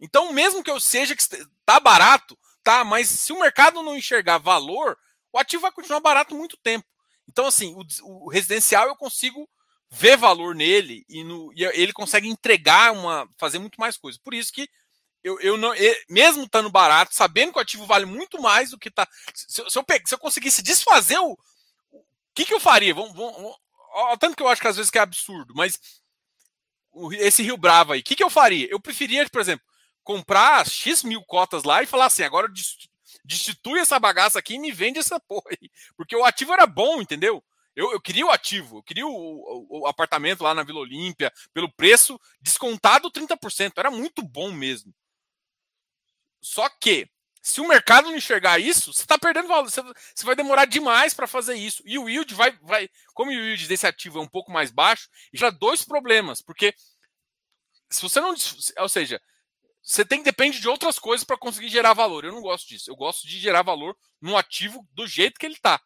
[0.00, 1.24] Então, mesmo que eu seja que
[1.66, 4.96] tá barato, tá, mas se o mercado não enxergar valor,
[5.32, 6.86] o ativo vai continuar barato muito tempo.
[7.28, 9.48] Então, assim, o, o residencial eu consigo
[9.90, 13.28] ver valor nele e, no, e ele consegue entregar uma.
[13.38, 14.18] fazer muito mais coisa.
[14.22, 14.68] Por isso que
[15.22, 15.72] eu, eu não,
[16.08, 19.06] mesmo estando barato, sabendo que o ativo vale muito mais do que está.
[19.34, 21.32] Se, se, eu, se eu conseguisse desfazer o.
[21.32, 22.94] O que, que eu faria?
[22.94, 23.56] Vamos, vamos,
[24.20, 25.80] tanto que eu acho que às vezes que é absurdo, mas
[27.12, 28.68] esse Rio Bravo aí, o que, que eu faria?
[28.70, 29.64] Eu preferia, por exemplo,
[30.04, 32.48] comprar X mil cotas lá e falar assim: agora
[33.24, 35.70] destitui essa bagaça aqui e me vende essa porra aí.
[35.96, 37.42] Porque o ativo era bom, entendeu?
[37.78, 41.32] Eu, eu queria o ativo, eu queria o, o, o, apartamento lá na Vila Olímpia,
[41.54, 43.74] pelo preço descontado 30%.
[43.76, 44.92] Era muito bom mesmo.
[46.40, 47.08] Só que,
[47.40, 49.70] se o mercado não enxergar isso, você está perdendo valor.
[49.70, 51.80] Você, você, vai demorar demais para fazer isso.
[51.86, 52.90] E o yield vai, vai.
[53.14, 56.42] Como o yield desse ativo é um pouco mais baixo, já dois problemas.
[56.42, 56.74] Porque
[57.88, 58.34] se você não.
[58.78, 59.22] Ou seja,
[59.80, 62.24] você tem depende de outras coisas para conseguir gerar valor.
[62.24, 62.90] Eu não gosto disso.
[62.90, 65.80] Eu gosto de gerar valor no ativo do jeito que ele está.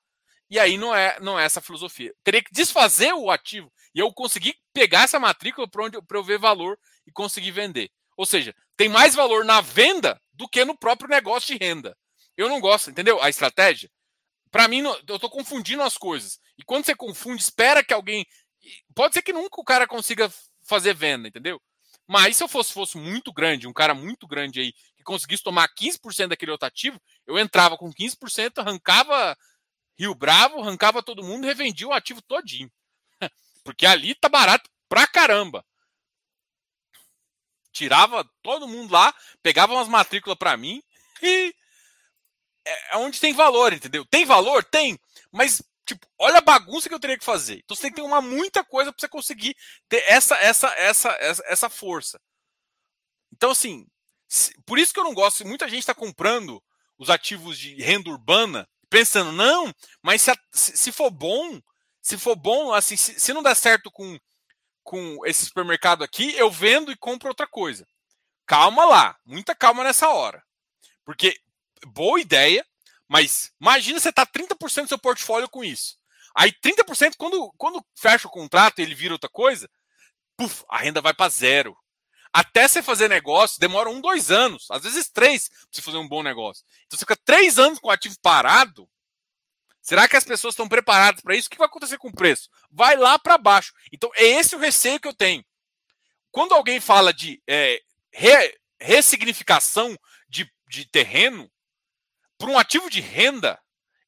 [0.53, 2.15] E aí não é, não é essa filosofia.
[2.23, 6.79] Teria que desfazer o ativo e eu conseguir pegar essa matrícula para eu ver valor
[7.07, 7.91] e conseguir vender.
[8.19, 11.97] Ou seja, tem mais valor na venda do que no próprio negócio de renda.
[12.37, 13.19] Eu não gosto, entendeu?
[13.23, 13.91] A estratégia.
[14.51, 16.39] Para mim, eu estou confundindo as coisas.
[16.59, 18.27] E quando você confunde, espera que alguém.
[18.95, 20.31] Pode ser que nunca o cara consiga
[20.67, 21.59] fazer venda, entendeu?
[22.07, 25.67] Mas se eu fosse, fosse muito grande, um cara muito grande aí, que conseguisse tomar
[25.75, 29.35] 15% daquele outro ativo, eu entrava com 15%, arrancava
[30.03, 32.69] Rio Bravo, arrancava todo mundo revendia o ativo todinho.
[33.63, 35.65] Porque ali tá barato pra caramba.
[37.73, 40.83] Tirava todo mundo lá, pegava umas matrículas para mim
[41.23, 41.55] e
[42.65, 44.05] é, é onde tem valor, entendeu?
[44.05, 44.65] Tem valor?
[44.65, 44.99] Tem,
[45.31, 47.61] mas tipo, olha a bagunça que eu teria que fazer.
[47.65, 49.57] Então você tem que ter uma muita coisa para você conseguir
[49.89, 52.21] ter essa essa essa essa, essa força.
[53.33, 53.87] Então assim,
[54.67, 56.61] por isso que eu não gosto, muita gente está comprando
[56.99, 59.73] os ativos de renda urbana pensando, não,
[60.03, 61.59] mas se, se for bom,
[62.03, 64.19] se for bom, assim, se, se não der certo com,
[64.83, 67.87] com esse supermercado aqui, eu vendo e compro outra coisa.
[68.47, 70.45] Calma lá, muita calma nessa hora.
[71.07, 71.35] Porque,
[71.87, 72.67] boa ideia,
[73.09, 75.97] mas imagina você tá 30% do seu portfólio com isso.
[76.37, 79.71] Aí 30%, quando, quando fecha o contrato ele vira outra coisa,
[80.37, 81.75] puf, a renda vai para zero.
[82.33, 86.09] Até você fazer negócio, demora um, dois anos, às vezes três, para você fazer um
[86.09, 86.65] bom negócio.
[86.87, 88.89] Então você fica três anos com o ativo parado.
[89.83, 91.49] Será que as pessoas estão preparadas para isso?
[91.49, 92.49] O que vai acontecer com o preço?
[92.71, 93.75] Vai lá para baixo.
[93.93, 95.45] Então é esse o receio que eu tenho.
[96.31, 99.95] Quando alguém fala de é, re, ressignificação
[100.29, 101.51] de, de terreno
[102.39, 103.61] para um ativo de renda,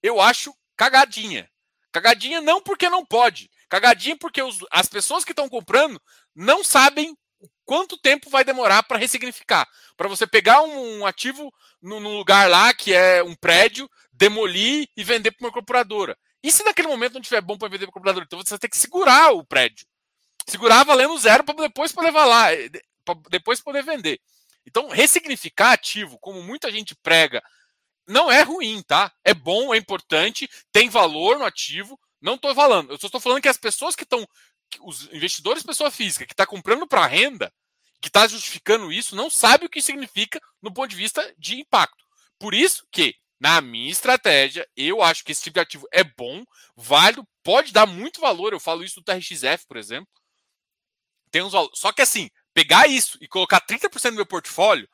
[0.02, 1.50] eu acho cagadinha.
[1.92, 3.50] Cagadinha não porque não pode.
[3.68, 6.00] Cagadinha porque os, as pessoas que estão comprando
[6.34, 7.16] não sabem
[7.64, 9.66] quanto tempo vai demorar para ressignificar?
[9.96, 15.04] Para você pegar um, um ativo num lugar lá que é um prédio, demolir e
[15.04, 16.16] vender para uma incorporadora.
[16.42, 18.24] E se naquele momento não tiver bom para vender para incorporadora?
[18.24, 19.86] Então você vai ter que segurar o prédio.
[20.46, 22.68] Segurar valendo zero para depois poder lá, eh,
[23.04, 24.20] para depois poder vender.
[24.66, 27.42] Então, ressignificar ativo, como muita gente prega,
[28.06, 29.12] não é ruim, tá?
[29.24, 31.98] É bom, é importante, tem valor no ativo.
[32.20, 32.90] Não estou falando.
[32.90, 34.26] Eu só estou falando que as pessoas que estão
[34.80, 37.52] os investidores pessoa física que está comprando para renda,
[38.00, 42.04] que está justificando isso, não sabe o que significa no ponto de vista de impacto.
[42.38, 46.44] Por isso que, na minha estratégia, eu acho que esse tipo de ativo é bom,
[46.76, 48.52] válido, pode dar muito valor.
[48.52, 50.08] Eu falo isso do TRXF, por exemplo.
[51.30, 51.78] Tem uns valores.
[51.78, 54.88] Só que assim, pegar isso e colocar 30% do meu portfólio,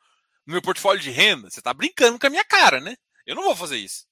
[0.45, 2.95] no meu portfólio de renda, você está brincando com a minha cara, né?
[3.25, 4.05] Eu não vou fazer isso.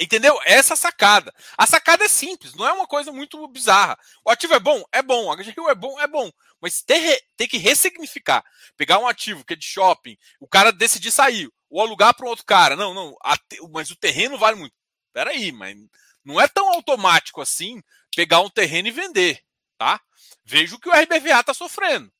[0.00, 0.38] Entendeu?
[0.44, 1.34] Essa sacada.
[1.58, 3.98] A sacada é simples, não é uma coisa muito bizarra.
[4.24, 4.84] O ativo é bom?
[4.92, 5.26] É bom.
[5.26, 6.00] O HGU é bom?
[6.00, 6.30] É bom.
[6.60, 8.44] Mas ter, que ressignificar.
[8.76, 12.28] Pegar um ativo que é de shopping, o cara decidir sair, ou alugar para um
[12.28, 12.76] outro cara.
[12.76, 13.16] Não, não.
[13.72, 14.74] mas o terreno vale muito.
[15.12, 15.76] Peraí, mas
[16.24, 17.82] não é tão automático assim
[18.14, 19.42] pegar um terreno e vender.
[19.76, 20.00] tá?
[20.44, 22.12] Veja o que o RBVA está sofrendo.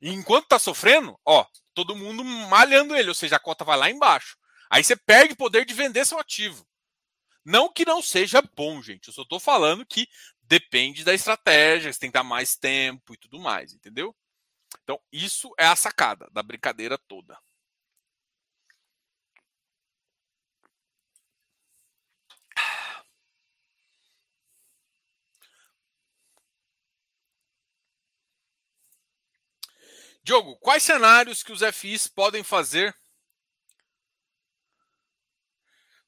[0.00, 3.90] E enquanto está sofrendo, ó, todo mundo malhando ele, ou seja, a cota vai lá
[3.90, 4.36] embaixo.
[4.74, 6.66] Aí você perde o poder de vender seu ativo.
[7.44, 9.06] Não que não seja bom, gente.
[9.06, 10.08] Eu só estou falando que
[10.42, 14.12] depende da estratégia, você tem que dar mais tempo e tudo mais, entendeu?
[14.82, 17.38] Então, isso é a sacada da brincadeira toda.
[30.24, 32.92] Diogo, quais cenários que os FIs podem fazer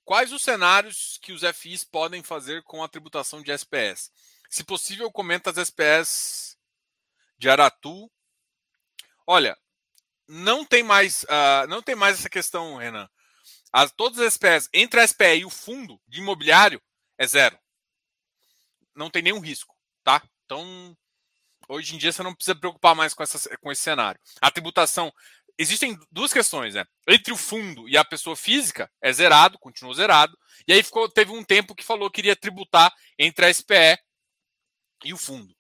[0.07, 4.13] Quais os cenários que os FIs podem fazer com a tributação de SPS?
[4.49, 6.57] Se possível, comenta as SPS
[7.37, 8.09] de Aratu.
[9.27, 9.59] Olha,
[10.29, 13.11] não tem mais, uh, não tem mais essa questão, Renan.
[13.73, 16.81] As, todas as SPS, entre a SPE e o fundo de imobiliário,
[17.19, 17.59] é zero.
[18.95, 20.23] Não tem nenhum risco, tá?
[20.45, 20.97] Então,
[21.69, 24.21] hoje em dia você não precisa preocupar mais com, essa, com esse cenário.
[24.41, 25.13] A tributação
[25.59, 26.85] existem duas questões, né?
[27.09, 30.37] Entre o fundo e a pessoa física, é zerado, continuou zerado.
[30.67, 33.99] E aí ficou, teve um tempo que falou que iria tributar entre a SPE
[35.05, 35.55] e o fundo.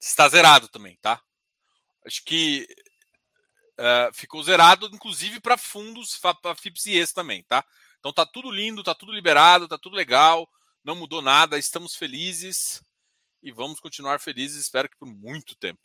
[0.00, 1.20] Está zerado também, tá?
[2.04, 2.66] Acho que
[3.78, 7.64] uh, ficou zerado, inclusive para fundos, para FIPS e também, tá?
[7.98, 10.48] Então tá tudo lindo, tá tudo liberado, tá tudo legal,
[10.84, 12.82] não mudou nada, estamos felizes
[13.42, 15.80] e vamos continuar felizes, espero que por muito tempo.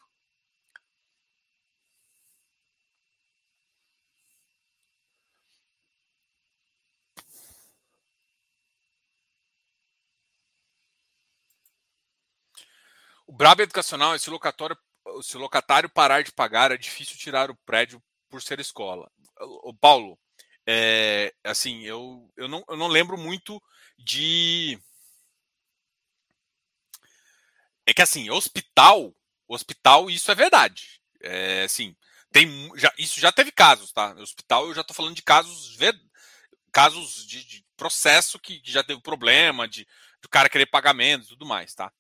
[13.32, 14.78] O brabo educacional é se o, locatório,
[15.24, 19.10] se o locatário parar de pagar, é difícil tirar o prédio por ser escola.
[19.64, 20.20] O Paulo,
[20.68, 23.64] é, assim, eu, eu, não, eu não lembro muito
[23.98, 24.78] de.
[27.86, 29.16] É que assim, hospital,
[29.48, 31.02] hospital, isso é verdade.
[31.22, 31.96] É, assim,
[32.34, 34.14] tem, já, isso já teve casos, tá?
[34.16, 35.78] Hospital, eu já tô falando de casos,
[36.70, 41.30] casos de, de processo que, já teve problema, de, de o cara querer pagamento e
[41.30, 41.94] tudo mais, tá?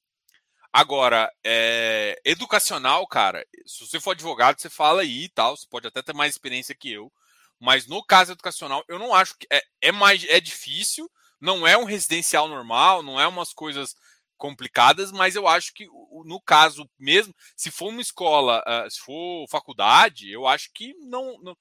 [0.73, 5.87] Agora, é, educacional, cara, se você for advogado, você fala aí e tal, você pode
[5.87, 7.11] até ter mais experiência que eu,
[7.59, 11.11] mas no caso educacional, eu não acho que é, é mais é difícil,
[11.41, 13.95] não é um residencial normal, não é umas coisas
[14.37, 15.85] complicadas, mas eu acho que
[16.25, 21.37] no caso mesmo, se for uma escola, uh, se for faculdade, eu acho que não,
[21.41, 21.55] não,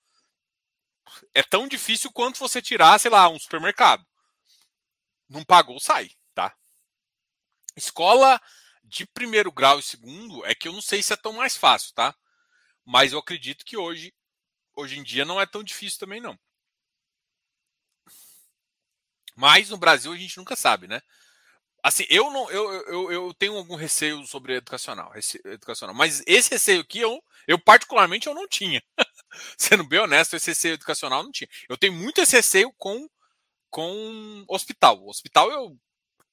[1.35, 4.05] é tão difícil quanto você tirar, sei lá, um supermercado.
[5.29, 6.55] Não pagou, sai, tá?
[7.77, 8.41] Escola
[8.91, 11.95] de primeiro grau e segundo é que eu não sei se é tão mais fácil,
[11.95, 12.15] tá?
[12.85, 14.13] Mas eu acredito que hoje,
[14.77, 16.39] hoje em dia não é tão difícil também não.
[19.37, 21.01] Mas no Brasil a gente nunca sabe, né?
[21.83, 25.13] Assim, eu não, eu, eu, eu tenho algum receio sobre educacional,
[25.47, 28.83] educacional, mas esse receio aqui eu, eu particularmente eu não tinha.
[29.57, 31.49] Sendo bem honesto, esse receio educacional não tinha.
[31.69, 33.09] Eu tenho muito esse receio com
[33.71, 35.07] com hospital.
[35.07, 35.79] Hospital eu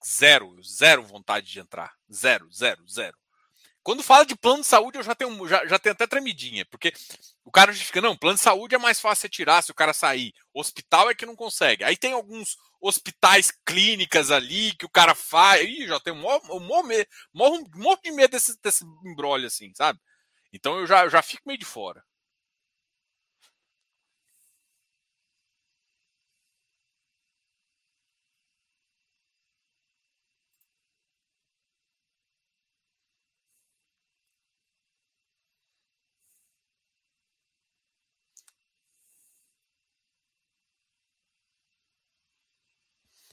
[0.05, 1.93] Zero, zero vontade de entrar.
[2.11, 3.17] Zero, zero, zero.
[3.83, 6.91] Quando fala de plano de saúde, eu já tenho, já, já tenho até tremidinha, porque
[7.45, 10.33] o cara fica, não, plano de saúde é mais fácil tirar se o cara sair.
[10.53, 11.85] Hospital é que não consegue.
[11.85, 15.61] Aí tem alguns hospitais, clínicas ali que o cara faz.
[15.65, 16.89] Ih, já tenho morro, morro,
[17.73, 19.99] morro de medo desse, desse embrolho assim, sabe?
[20.51, 22.03] Então eu já, eu já fico meio de fora.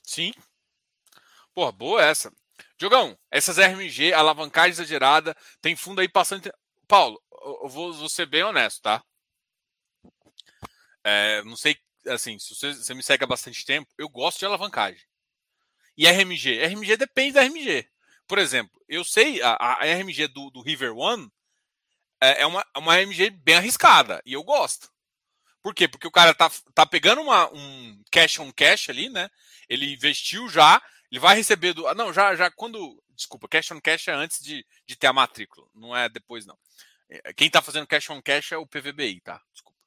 [0.05, 0.33] Sim.
[1.55, 2.33] Porra, boa essa.
[2.79, 6.53] Diogão, essas RMG, alavancagem exagerada, tem fundo aí passando.
[6.87, 7.21] Paulo,
[7.63, 9.03] eu vou, vou ser bem honesto, tá?
[11.05, 11.77] É, não sei,
[12.09, 15.03] assim, se você, você, me segue há bastante tempo, eu gosto de alavancagem.
[15.97, 16.65] E RMG?
[16.65, 17.89] RMG depende da RMG.
[18.27, 21.31] Por exemplo, eu sei, a, a RMG do, do, River One
[22.21, 24.91] é, é uma, uma RMG bem arriscada, e eu gosto.
[25.65, 25.89] Por quê?
[25.89, 29.31] Porque o cara tá, tá pegando uma, um cash on cash ali, né?
[29.69, 31.93] ele investiu já, ele vai receber do.
[31.95, 33.03] Não, já, já quando.
[33.17, 36.59] Desculpa, cash on cash é antes de, de ter a matrícula, não é depois, não.
[37.09, 39.41] É, quem está fazendo cash on cash é o PVBI, tá?
[39.53, 39.79] Desculpa.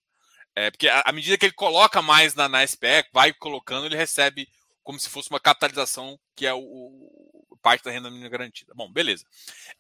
[0.56, 4.50] É, porque à medida que ele coloca mais na, na SPE, vai colocando, ele recebe
[4.82, 8.74] como se fosse uma capitalização, que é o, o parte da renda mínima garantida.
[8.74, 9.26] Bom, beleza.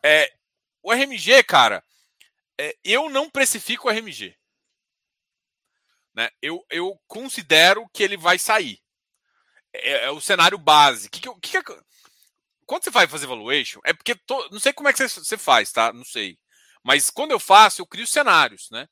[0.03, 0.31] É,
[0.83, 1.83] o RMG, cara,
[2.59, 4.35] é, eu não precifico o RMG.
[6.17, 6.31] Né?
[6.41, 8.79] Eu, eu considero que ele vai sair
[9.71, 11.11] é, é o cenário base.
[11.11, 11.79] Que que, que, que,
[12.65, 14.15] quando você vai fazer valuation, é porque
[14.51, 15.93] não sei como é que você, você faz, tá?
[15.93, 16.39] Não sei.
[16.83, 18.87] Mas quando eu faço, eu crio cenários, né?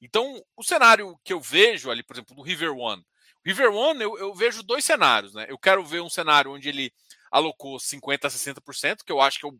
[0.00, 3.04] Então, o cenário que eu vejo ali, por exemplo, no River One.
[3.44, 5.46] River One, eu, eu vejo dois cenários, né?
[5.50, 6.90] Eu quero ver um cenário onde ele
[7.30, 9.52] alocou 50% a 60%, que eu acho que eu.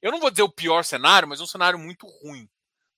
[0.00, 2.48] Eu não vou dizer o pior cenário, mas é um cenário muito ruim,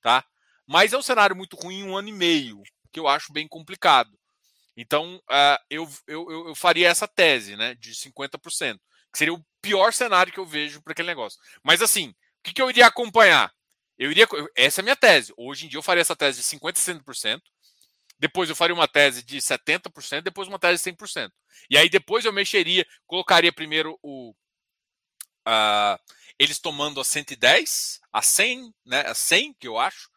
[0.02, 0.22] tá?
[0.66, 2.62] Mas é um cenário muito ruim em um ano e meio,
[2.92, 4.10] que eu acho bem complicado.
[4.76, 8.78] Então, uh, eu, eu, eu faria essa tese, né, de 50%,
[9.12, 11.38] que seria o pior cenário que eu vejo para aquele negócio.
[11.62, 13.52] Mas, assim, o que, que eu iria acompanhar?
[13.98, 14.26] Eu iria.
[14.56, 15.32] Essa é a minha tese.
[15.36, 17.40] Hoje em dia eu faria essa tese de 50% 60%.
[18.18, 21.30] Depois eu faria uma tese de 70%, depois uma tese de 100%.
[21.68, 24.34] E aí depois eu mexeria, colocaria primeiro o.
[25.46, 25.98] Uh,
[26.38, 29.00] eles tomando a 110, a 100, né?
[29.06, 30.08] A 100, que eu acho.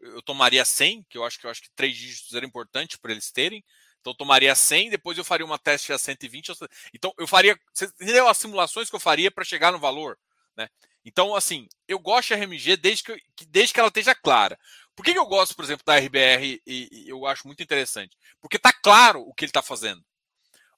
[0.00, 3.12] Eu tomaria 100, que eu acho que eu acho que três dígitos era importante para
[3.12, 3.64] eles terem.
[4.00, 6.52] Então eu tomaria 100, depois eu faria uma teste a 120.
[6.94, 7.58] Então eu faria.
[7.72, 10.18] Você entendeu as simulações que eu faria para chegar no valor?
[10.56, 10.68] Né?
[11.04, 14.58] Então, assim, eu gosto de RMG desde que, desde que ela esteja clara.
[14.94, 18.16] Por que, que eu gosto, por exemplo, da RBR e, e eu acho muito interessante?
[18.40, 20.04] Porque tá claro o que ele está fazendo.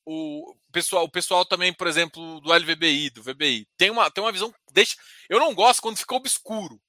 [0.05, 4.33] O pessoal, o pessoal também, por exemplo, do LVBI, do VBI, tem uma, tem uma
[4.33, 4.53] visão.
[4.73, 4.97] Deixa,
[5.29, 6.81] eu não gosto quando fica obscuro,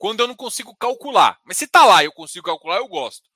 [0.00, 1.38] quando eu não consigo calcular.
[1.44, 3.28] Mas se tá lá e eu consigo calcular, eu gosto.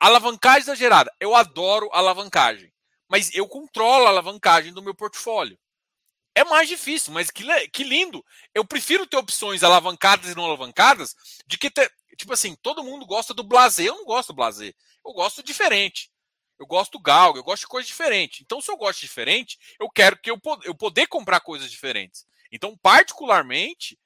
[0.00, 1.12] Alavancagem exagerada.
[1.20, 2.72] Eu adoro alavancagem.
[3.06, 5.58] Mas eu controlo a alavancagem do meu portfólio.
[6.34, 8.24] É mais difícil, mas que, que lindo.
[8.54, 11.14] Eu prefiro ter opções alavancadas e não alavancadas
[11.46, 11.92] de que ter.
[12.16, 13.88] Tipo assim, todo mundo gosta do blazer.
[13.88, 14.74] Eu não gosto do blazer.
[15.04, 16.10] Eu gosto diferente.
[16.58, 18.42] Eu gosto do galgo, eu gosto de coisa diferente.
[18.42, 22.26] Então, se eu gosto diferente, eu quero que eu, eu poder comprar coisas diferentes.
[22.50, 23.98] Então, particularmente,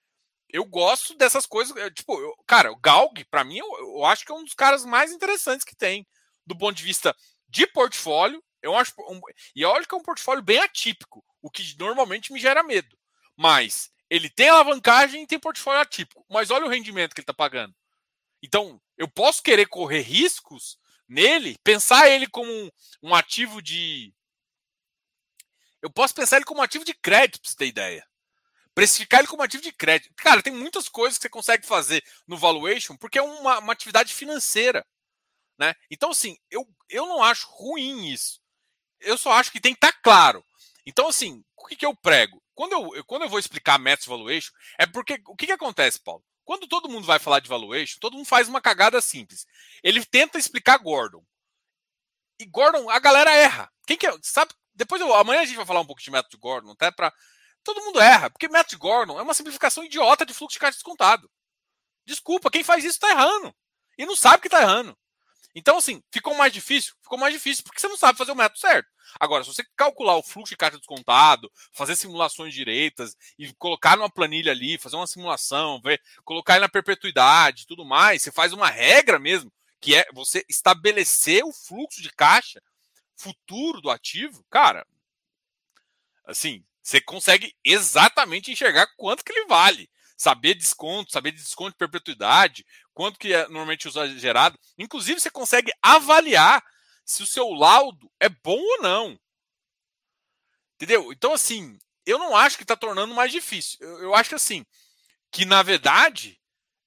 [0.52, 1.74] eu gosto dessas coisas.
[1.94, 4.84] Tipo, eu, cara, o Galg, para mim, eu, eu, acho que é um dos caras
[4.84, 6.06] mais interessantes que tem,
[6.46, 7.16] do ponto de vista
[7.48, 8.42] de portfólio.
[8.60, 8.92] Eu acho.
[9.08, 9.20] Um,
[9.56, 12.96] e olha que é um portfólio bem atípico o que normalmente me gera medo.
[13.36, 16.24] Mas ele tem alavancagem e tem portfólio atípico.
[16.30, 17.74] Mas olha o rendimento que ele está pagando.
[18.42, 20.78] Então, eu posso querer correr riscos
[21.08, 22.70] nele, pensar ele como um,
[23.02, 24.14] um ativo de.
[25.80, 28.06] Eu posso pensar ele como um ativo de crédito, para você ter ideia.
[28.74, 30.14] Precificar ele como ativo de crédito.
[30.16, 34.14] Cara, tem muitas coisas que você consegue fazer no valuation porque é uma, uma atividade
[34.14, 34.84] financeira.
[35.58, 35.74] Né?
[35.90, 38.40] Então, assim, eu, eu não acho ruim isso.
[39.00, 40.44] Eu só acho que tem que estar tá claro.
[40.86, 42.42] Então, assim, o que, que eu prego?
[42.54, 46.24] Quando eu, quando eu vou explicar métodos valuation, é porque o que, que acontece, Paulo?
[46.44, 49.46] Quando todo mundo vai falar de valuation, todo mundo faz uma cagada simples.
[49.82, 51.24] Ele tenta explicar Gordon.
[52.38, 53.70] E Gordon, a galera erra.
[53.86, 54.12] Quem que é?
[54.22, 54.52] Sabe?
[54.74, 57.12] Depois eu, amanhã a gente vai falar um pouco de método de Gordon, até para
[57.64, 61.30] todo mundo erra, porque de Gordon é uma simplificação idiota de fluxo de caixa descontado.
[62.04, 63.54] Desculpa, quem faz isso está errando.
[63.96, 64.96] E não sabe que está errando.
[65.54, 66.94] Então, assim, ficou mais difícil?
[67.02, 68.88] Ficou mais difícil porque você não sabe fazer o método certo.
[69.20, 74.10] Agora, se você calcular o fluxo de caixa descontado, fazer simulações direitas e colocar numa
[74.10, 79.18] planilha ali, fazer uma simulação, ver, colocar na perpetuidade tudo mais, você faz uma regra
[79.18, 82.62] mesmo, que é você estabelecer o fluxo de caixa
[83.14, 84.86] futuro do ativo, cara,
[86.24, 89.88] assim, você consegue exatamente enxergar quanto que ele vale.
[90.16, 94.58] Saber desconto, saber de desconto de perpetuidade, quanto que é normalmente gerado.
[94.76, 96.62] Inclusive, você consegue avaliar
[97.04, 99.18] se o seu laudo é bom ou não.
[100.74, 101.12] Entendeu?
[101.12, 103.78] Então, assim, eu não acho que está tornando mais difícil.
[103.80, 104.64] Eu, eu, acho assim,
[105.30, 106.40] que na verdade,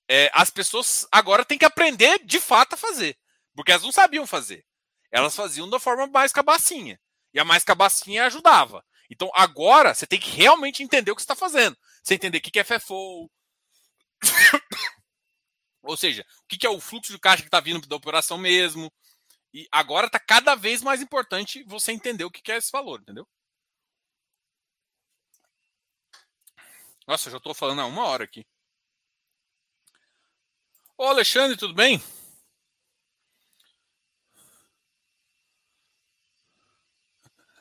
[0.09, 3.17] é, as pessoas agora têm que aprender de fato a fazer.
[3.55, 4.65] Porque elas não sabiam fazer.
[5.11, 6.99] Elas faziam da forma mais cabacinha.
[7.33, 8.85] E a mais cabacinha ajudava.
[9.09, 11.77] Então, agora, você tem que realmente entender o que você está fazendo.
[12.03, 13.29] Você entender o que é FFO.
[15.83, 18.91] Ou seja, o que é o fluxo de caixa que está vindo da operação mesmo.
[19.53, 23.27] E agora está cada vez mais importante você entender o que é esse valor, entendeu?
[27.07, 28.45] Nossa, já estou falando há uma hora aqui.
[30.97, 32.01] Ô Alexandre, tudo bem?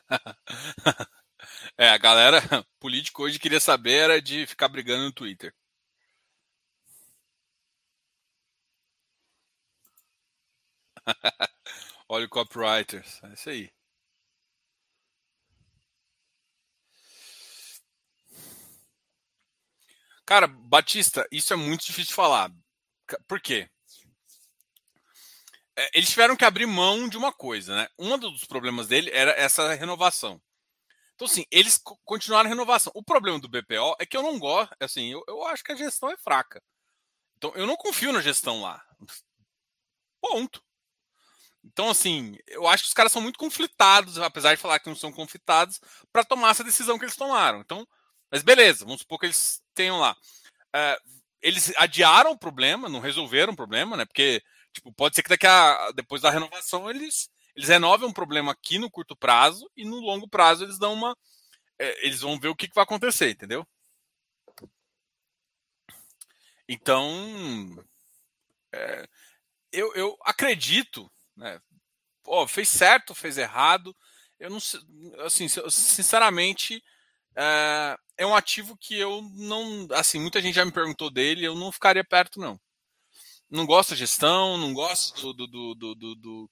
[1.77, 2.39] é, a galera
[2.79, 5.53] política hoje queria saber era de ficar brigando no Twitter.
[12.09, 13.21] Olha o copywriters.
[13.23, 13.71] É isso aí.
[20.25, 22.51] Cara, Batista, isso é muito difícil de falar.
[23.27, 23.69] Por quê?
[25.77, 27.87] É, eles tiveram que abrir mão de uma coisa, né?
[27.99, 30.41] Um dos problemas dele era essa renovação.
[31.15, 32.91] Então, assim, eles continuaram a renovação.
[32.93, 35.75] O problema do BPO é que eu não gosto, assim, eu, eu acho que a
[35.75, 36.61] gestão é fraca.
[37.37, 38.83] Então, eu não confio na gestão lá.
[40.21, 40.61] Ponto.
[41.63, 44.95] Então, assim, eu acho que os caras são muito conflitados, apesar de falar que não
[44.95, 45.79] são conflitados,
[46.11, 47.61] para tomar essa decisão que eles tomaram.
[47.61, 47.87] Então,
[48.31, 50.15] mas beleza, vamos supor que eles tenham lá.
[50.75, 50.99] É,
[51.41, 54.05] eles adiaram o problema, não resolveram o problema, né?
[54.05, 54.43] Porque,
[54.73, 58.77] tipo, pode ser que daqui a depois da renovação eles eles renovem um problema aqui
[58.77, 61.17] no curto prazo e no longo prazo eles dão uma
[61.79, 63.67] é, eles vão ver o que, que vai acontecer, entendeu?
[66.67, 67.85] Então,
[68.73, 69.07] é,
[69.71, 71.59] eu, eu acredito né?
[72.23, 73.95] Pô, fez certo, fez errado.
[74.39, 74.79] Eu não sei,
[75.19, 76.83] assim, sinceramente,
[77.35, 81.55] é, é, um ativo que eu não, assim, muita gente já me perguntou dele, eu
[81.55, 82.59] não ficaria perto não.
[83.49, 86.49] Não gosto da gestão, não gosto do, do, do, do, do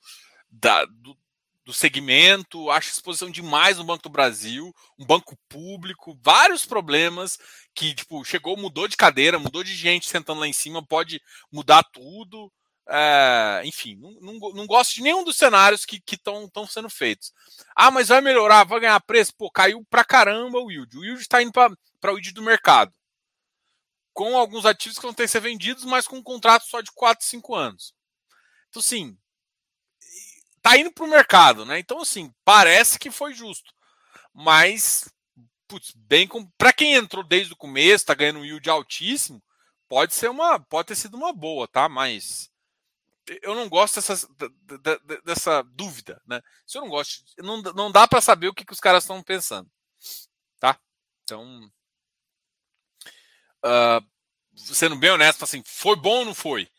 [0.53, 1.17] da, do,
[1.65, 7.37] do segmento, acho exposição demais no Banco do Brasil, um banco público, vários problemas
[7.73, 11.83] que, tipo, chegou, mudou de cadeira, mudou de gente sentando lá em cima, pode mudar
[11.91, 12.51] tudo.
[12.87, 17.31] É, enfim, não, não, não, gosto de nenhum dos cenários que estão sendo feitos.
[17.75, 19.33] Ah, mas vai melhorar, vai ganhar preço?
[19.37, 20.97] Pô, caiu pra caramba o yield.
[20.97, 22.93] O yield está indo para o yield do mercado.
[24.13, 26.91] com alguns ativos que vão ter que ser vendidos, mas com um contrato só de
[26.91, 27.93] 4, 5 anos.
[28.69, 29.17] Então, assim,
[30.63, 31.77] tá indo para o mercado, né?
[31.77, 33.71] Então, assim, parece que foi justo.
[34.33, 35.13] Mas,
[35.67, 36.49] putz, bem com.
[36.57, 39.43] Para quem entrou desde o começo, tá ganhando um yield altíssimo,
[39.87, 40.59] pode ser uma.
[40.59, 41.87] Pode ter sido uma boa, tá?
[41.89, 42.49] Mas
[43.41, 44.01] eu não gosto
[45.25, 46.41] dessa, dúvida, né?
[46.65, 49.21] Se eu não gosto, não, não dá para saber o que, que os caras estão
[49.21, 49.69] pensando,
[50.59, 50.77] tá?
[51.23, 51.69] Então,
[53.65, 54.05] uh,
[54.55, 56.69] sendo bem honesto, assim, foi bom ou não foi?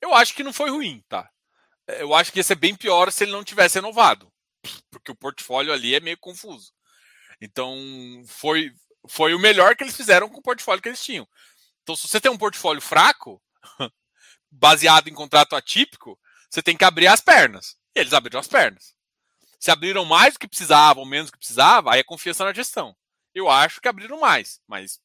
[0.00, 1.30] Eu acho que não foi ruim, tá?
[1.86, 4.32] Eu acho que ia ser bem pior se ele não tivesse renovado,
[4.90, 6.72] porque o portfólio ali é meio confuso.
[7.40, 7.76] Então,
[8.26, 8.72] foi,
[9.08, 11.28] foi o melhor que eles fizeram com o portfólio que eles tinham.
[11.82, 13.42] Então, se você tem um portfólio fraco,
[14.50, 16.18] baseado em contrato atípico,
[16.48, 17.76] você tem que abrir as pernas.
[17.94, 18.94] E eles abriram as pernas.
[19.60, 22.96] Se abriram mais do que precisavam, menos do que precisava, aí é confiança na gestão.
[23.34, 25.00] Eu acho que abriram mais, mas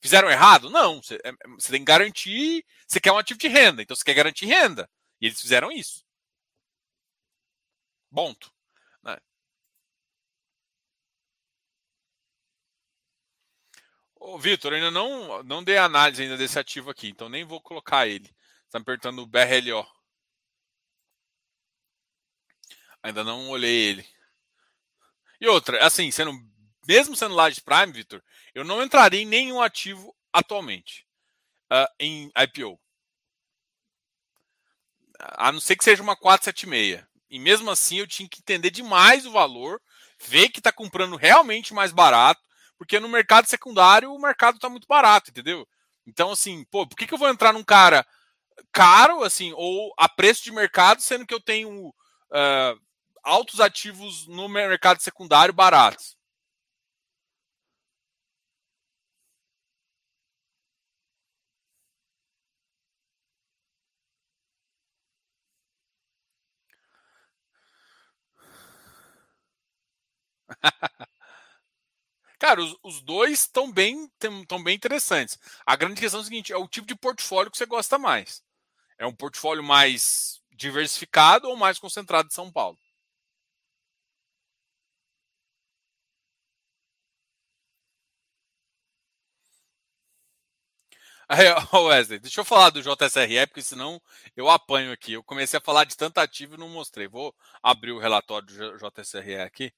[0.00, 0.68] fizeram errado?
[0.68, 1.02] Não.
[1.02, 2.64] Você, é, você tem que garantir.
[2.86, 4.90] Você quer um ativo de renda, então você quer garantir renda.
[5.20, 6.04] E eles fizeram isso.
[8.12, 8.52] Ponto.
[9.02, 9.16] Né?
[14.16, 18.06] Ô, Vitor, ainda não, não dei análise ainda desse ativo aqui, então nem vou colocar
[18.06, 18.34] ele.
[18.66, 19.86] Está me perguntando o BRLO.
[23.02, 24.06] Ainda não olhei ele.
[25.40, 26.32] E outra, assim, sendo,
[26.86, 28.22] mesmo sendo Large Prime, Vitor,
[28.54, 31.06] eu não entraria em nenhum ativo atualmente
[31.72, 32.78] uh, em IPO.
[35.18, 37.09] A não ser que seja uma 476.
[37.30, 39.80] E mesmo assim eu tinha que entender demais o valor,
[40.18, 42.40] ver que está comprando realmente mais barato,
[42.76, 45.66] porque no mercado secundário o mercado está muito barato, entendeu?
[46.06, 48.06] Então, assim, pô, por que, que eu vou entrar num cara
[48.72, 52.80] caro, assim, ou a preço de mercado, sendo que eu tenho uh,
[53.22, 56.16] altos ativos no mercado secundário baratos?
[72.38, 74.10] Cara, os, os dois estão bem,
[74.64, 75.38] bem interessantes.
[75.66, 78.42] A grande questão é o seguinte: é o tipo de portfólio que você gosta mais.
[78.98, 82.78] É um portfólio mais diversificado ou mais concentrado em São Paulo?
[91.28, 94.00] Aí, Wesley, deixa eu falar do JSRE, porque senão
[94.36, 95.12] eu apanho aqui.
[95.12, 97.06] Eu comecei a falar de tentativa e não mostrei.
[97.08, 99.72] Vou abrir o relatório do JSRE aqui.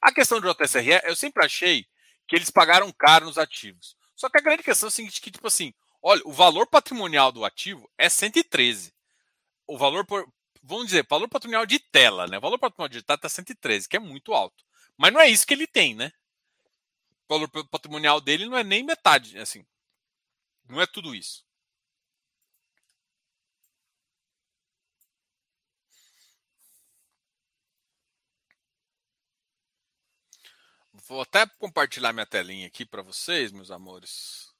[0.00, 1.86] A questão do JSRE, eu sempre achei
[2.26, 3.96] que eles pagaram caro nos ativos.
[4.14, 5.72] Só que a grande questão é a seguinte, que tipo assim,
[6.02, 8.92] olha, o valor patrimonial do ativo é 113.
[9.66, 10.26] O valor, por,
[10.62, 12.38] vamos dizer, valor patrimonial de tela, né?
[12.38, 14.64] O valor patrimonial de tela está 113, que é muito alto.
[14.96, 16.12] Mas não é isso que ele tem, né?
[17.28, 19.64] O valor patrimonial dele não é nem metade, assim.
[20.68, 21.44] Não é tudo isso.
[31.08, 34.52] Vou até compartilhar minha telinha aqui para vocês, meus amores.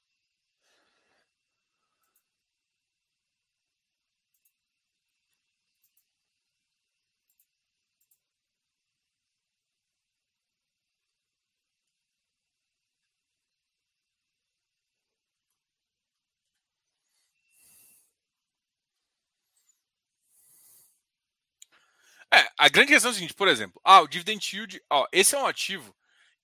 [22.33, 25.35] É, a grande questão é o seguinte, por exemplo, ah, o dividend yield, ó, esse
[25.35, 25.95] é um ativo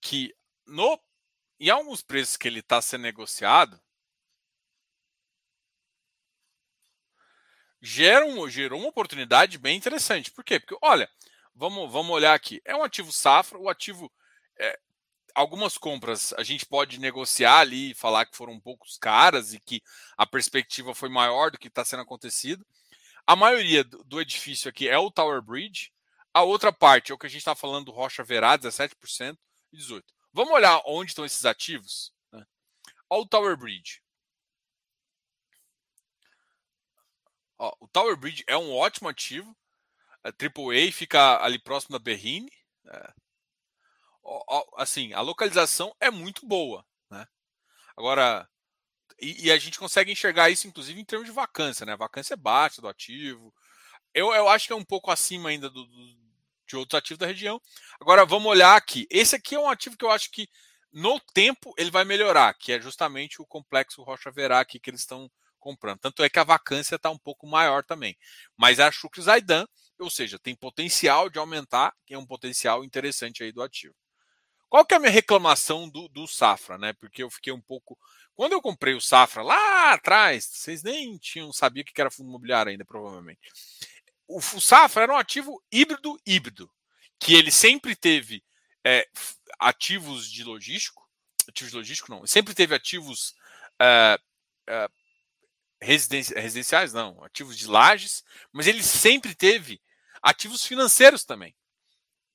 [0.06, 0.36] que
[0.68, 1.00] no
[1.60, 3.82] em alguns preços que ele está sendo negociado
[7.82, 10.30] gera um, gerou uma oportunidade bem interessante.
[10.32, 10.60] Por quê?
[10.60, 11.10] Porque, olha,
[11.56, 12.62] vamos, vamos olhar aqui.
[12.64, 14.12] É um ativo safra, o ativo.
[14.60, 14.80] É,
[15.34, 19.82] algumas compras a gente pode negociar ali e falar que foram poucos caras e que
[20.16, 22.64] a perspectiva foi maior do que está sendo acontecido.
[23.26, 25.92] A maioria do, do edifício aqui é o Tower Bridge.
[26.32, 29.36] A outra parte é o que a gente está falando do Rocha Verá, 17%.
[29.76, 30.14] 18.
[30.34, 32.14] Vamos olhar onde estão esses ativos?
[32.32, 32.46] Né?
[33.10, 34.02] Olha o Tower Bridge.
[37.58, 39.56] Ó, o Tower Bridge é um ótimo ativo.
[40.24, 42.52] A AAA fica ali próximo da Berrine.
[42.88, 43.14] É.
[44.78, 46.86] assim, a localização é muito boa.
[47.10, 47.26] Né?
[47.96, 48.50] Agora,
[49.20, 51.86] e, e, a gente consegue enxergar isso, inclusive, em termos de vacância.
[51.86, 51.94] Né?
[51.94, 53.54] A vacância é baixa do ativo.
[54.14, 55.88] Eu, eu acho que é um pouco acima ainda do
[56.68, 57.62] de outros ativos da região.
[58.00, 59.08] Agora vamos olhar aqui.
[59.10, 60.48] Esse aqui é um ativo que eu acho que
[60.92, 65.02] no tempo ele vai melhorar, que é justamente o complexo Rocha Verá aqui que eles
[65.02, 65.30] estão
[65.60, 66.00] comprando.
[66.00, 68.16] Tanto é que a vacância está um pouco maior também.
[68.56, 69.66] Mas a Shukri Zaidan,
[70.00, 73.96] ou seja, tem potencial de aumentar, que é um potencial interessante aí do ativo.
[74.70, 76.94] qual que é a minha reclamação do, do Safra, né?
[76.94, 77.98] Porque eu fiquei um pouco.
[78.36, 82.72] Quando eu comprei o Safra lá atrás, vocês nem tinham sabia que era fundo imobiliário
[82.72, 83.50] ainda, provavelmente.
[84.28, 86.72] O, o Safra era um ativo híbrido híbrido,
[87.20, 88.44] que ele sempre teve
[88.84, 89.08] é,
[89.60, 91.08] ativos de logístico,
[91.48, 93.36] ativos de logístico não, sempre teve ativos
[93.82, 94.20] é,
[94.68, 94.90] é,
[95.82, 99.82] residenciais, não, ativos de lajes, mas ele sempre teve
[100.22, 101.56] ativos financeiros também.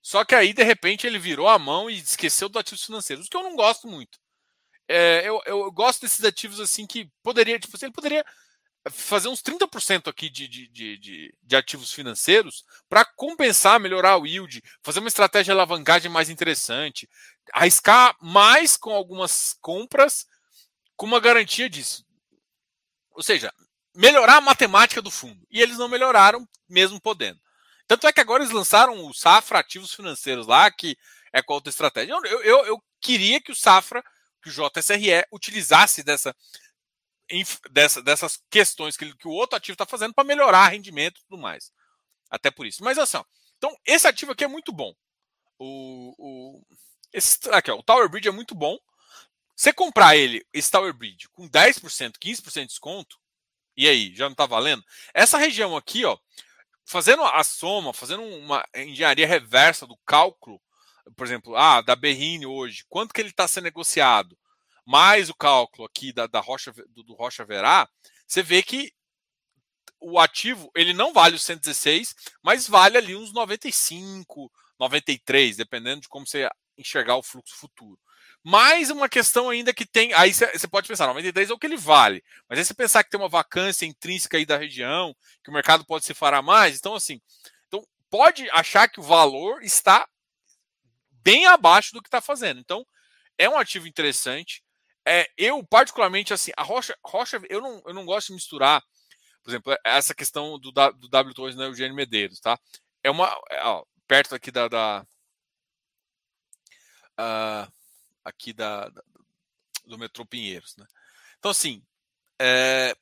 [0.03, 3.31] Só que aí, de repente, ele virou a mão e esqueceu dos ativos financeiros, o
[3.31, 4.19] que eu não gosto muito.
[4.89, 8.25] É, eu, eu gosto desses ativos assim que poderia, tipo, ele poderia
[8.89, 14.63] fazer uns 30% aqui de, de, de, de, ativos financeiros para compensar, melhorar o yield,
[14.83, 17.09] fazer uma estratégia de alavancagem mais interessante,
[17.53, 20.27] arriscar mais com algumas compras
[20.97, 22.05] com uma garantia disso.
[23.11, 23.53] Ou seja,
[23.95, 25.47] melhorar a matemática do fundo.
[25.51, 27.41] E eles não melhoraram, mesmo podendo.
[27.87, 30.97] Tanto é que agora eles lançaram o Safra Ativos Financeiros lá, que
[31.33, 32.13] é com outra estratégia.
[32.13, 34.03] Eu, eu, eu queria que o Safra,
[34.43, 36.35] que o JSRE, utilizasse dessa,
[37.71, 41.41] dessa dessas questões que, que o outro ativo está fazendo para melhorar rendimento e tudo
[41.41, 41.73] mais.
[42.31, 42.83] Até por isso.
[42.85, 43.25] Mas assim, ó,
[43.57, 44.95] então esse ativo aqui é muito bom.
[45.59, 46.63] O, o,
[47.13, 48.79] esse, aqui, ó, o Tower Bridge é muito bom.
[49.55, 53.19] Você comprar ele, esse Tower Bridge, com 10%, 15% de desconto,
[53.77, 54.85] e aí, já não está valendo?
[55.13, 56.19] Essa região aqui, ó,
[56.85, 60.61] fazendo a soma, fazendo uma engenharia reversa do cálculo,
[61.17, 64.37] por exemplo, ah, da Berrine hoje, quanto que ele está sendo negociado,
[64.91, 67.89] mais o cálculo aqui da, da Rocha, do, do Rocha Verá,
[68.27, 68.93] você vê que
[70.01, 72.13] o ativo ele não vale os 116,
[72.43, 74.51] mas vale ali uns 95,
[74.81, 78.01] 93, dependendo de como você enxergar o fluxo futuro.
[78.43, 80.13] Mais uma questão ainda que tem.
[80.13, 82.21] Aí você pode pensar, 93 é o que ele vale.
[82.49, 85.15] Mas aí você pensar que tem uma vacância intrínseca aí da região,
[85.45, 86.77] que o mercado pode se fará mais.
[86.77, 87.21] Então, assim,
[87.69, 90.09] então pode achar que o valor está
[91.23, 92.59] bem abaixo do que está fazendo.
[92.59, 92.85] Então,
[93.39, 94.65] é um ativo interessante.
[95.07, 98.83] É, eu, particularmente, assim, a rocha, rocha eu, não, eu não gosto de misturar,
[99.43, 102.59] por exemplo, essa questão do, do W2 na Eugênio Medeiros, tá?
[103.03, 103.27] É uma.
[103.51, 104.69] É, ó, perto aqui da.
[104.69, 105.07] da
[107.19, 107.73] uh,
[108.25, 109.03] aqui da, da
[109.91, 110.77] do metrô Pinheiros.
[110.77, 110.87] Né?
[111.39, 111.83] Então, assim,
[112.41, 112.97] é,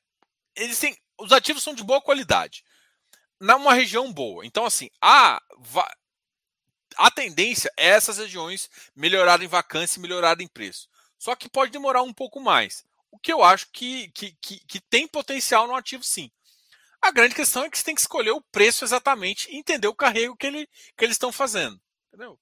[0.55, 2.63] eles têm, os ativos são de boa qualidade,
[3.39, 4.45] numa região boa.
[4.45, 5.41] Então, assim, a,
[6.97, 10.89] a tendência é essas regiões melhorarem em vacância e melhorarem em preço.
[11.19, 12.83] Só que pode demorar um pouco mais.
[13.11, 16.31] O que eu acho que, que, que, que tem potencial no ativo, sim.
[16.99, 19.95] A grande questão é que você tem que escolher o preço exatamente e entender o
[19.95, 20.67] carrego que, ele,
[20.97, 21.79] que eles estão fazendo.
[22.07, 22.39] Entendeu?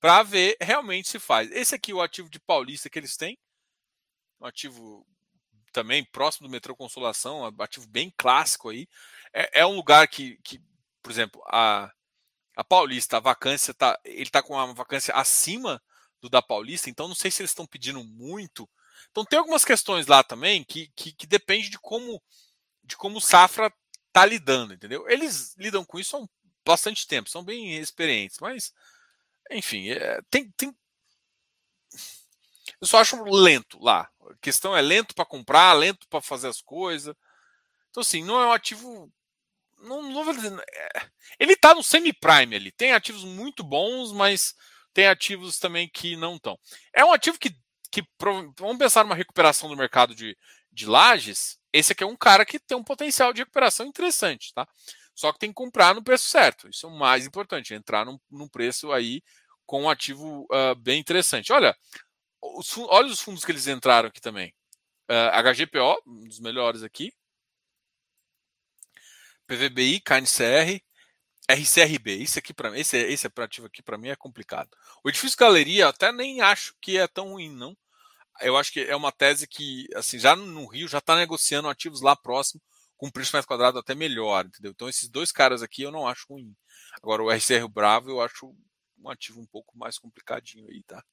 [0.00, 1.50] para ver realmente se faz.
[1.52, 3.38] Esse aqui é o ativo de Paulista que eles têm,
[4.40, 5.06] um ativo
[5.72, 8.88] também próximo do metrô Consolação, um ativo bem clássico aí.
[9.32, 10.60] É, é um lugar que, que,
[11.02, 11.90] por exemplo, a,
[12.56, 15.82] a Paulista, a vacância tá, ele está com uma vacância acima
[16.20, 18.68] do da Paulista, então não sei se eles estão pedindo muito.
[19.10, 22.22] Então tem algumas questões lá também que, que, que depende de como
[22.82, 23.72] de como o Safra
[24.06, 25.08] está lidando, entendeu?
[25.08, 26.28] Eles lidam com isso há um,
[26.64, 28.72] bastante tempo, são bem experientes, mas
[29.50, 30.74] enfim, é, tem, tem.
[32.80, 34.08] Eu só acho lento lá.
[34.30, 37.14] A questão é lento para comprar, lento para fazer as coisas.
[37.90, 39.10] Então, assim, não é um ativo.
[39.78, 41.08] Não, não vou dizer, é,
[41.38, 42.72] ele está no semi-prime ali.
[42.72, 44.54] Tem ativos muito bons, mas
[44.98, 46.58] tem ativos também que não estão.
[46.92, 47.54] É um ativo que,
[47.88, 48.02] que.
[48.58, 50.36] Vamos pensar numa recuperação do mercado de,
[50.72, 51.56] de lajes.
[51.72, 54.66] Esse aqui é um cara que tem um potencial de recuperação interessante, tá?
[55.14, 56.68] Só que tem que comprar no preço certo.
[56.68, 59.22] Isso é o mais importante, entrar num, num preço aí
[59.64, 61.52] com um ativo uh, bem interessante.
[61.52, 61.76] Olha,
[62.42, 64.48] os, olha os fundos que eles entraram aqui também.
[65.08, 67.12] Uh, ah, HGPO, um dos melhores aqui.
[69.46, 70.82] PVBI, KNCR,
[71.48, 72.22] RCRB.
[72.22, 74.70] Esse aqui para esse, esse ativo aqui para mim é complicado.
[75.02, 77.76] O edifício galeria até nem acho que é tão ruim não.
[78.40, 82.02] Eu acho que é uma tese que assim já no Rio já está negociando ativos
[82.02, 82.60] lá próximo
[82.96, 84.72] com preço mais quadrado até melhor, entendeu?
[84.72, 86.54] Então esses dois caras aqui eu não acho ruim.
[87.02, 88.54] Agora o RCR Bravo eu acho
[88.98, 91.04] um ativo um pouco mais complicadinho aí, tá?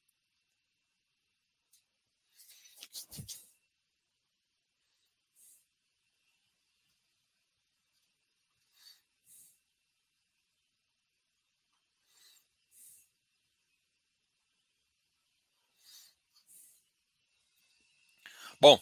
[18.62, 18.80] Bom,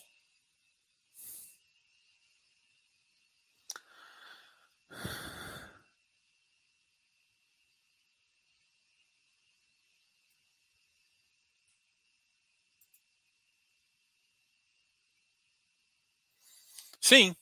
[16.99, 17.35] Sim.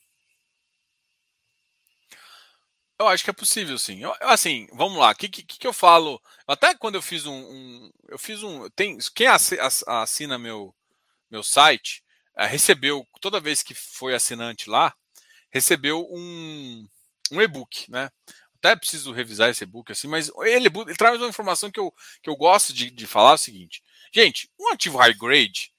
[2.98, 4.00] Eu acho que é possível, sim.
[4.02, 5.10] Eu, assim, vamos lá.
[5.10, 6.20] O que, que, que, eu falo?
[6.46, 7.32] Até quando eu fiz um.
[7.32, 8.68] um eu fiz um.
[8.70, 10.74] Tem, quem assina meu,
[11.30, 12.02] meu site
[12.36, 14.94] recebeu, toda vez que foi assinante lá,
[15.50, 16.88] recebeu um,
[17.30, 18.10] um e-book, né?
[18.58, 21.92] Até preciso revisar esse e-book assim, mas ele, ele, traz uma informação que eu,
[22.22, 23.82] que eu gosto de, de falar: é o seguinte.
[24.14, 25.72] Gente, um ativo high grade,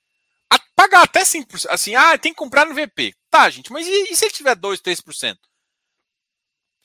[0.50, 3.16] a, pagar até 5%, assim, ah, tem que comprar no VP.
[3.30, 5.38] Tá, gente, mas e, e se ele tiver 2, 3%?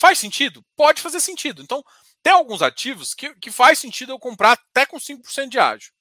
[0.01, 0.65] Faz sentido?
[0.77, 1.61] Pode fazer sentido.
[1.63, 1.85] Então,
[2.23, 5.93] tem alguns ativos que, que faz sentido eu comprar até com 5% de ágio.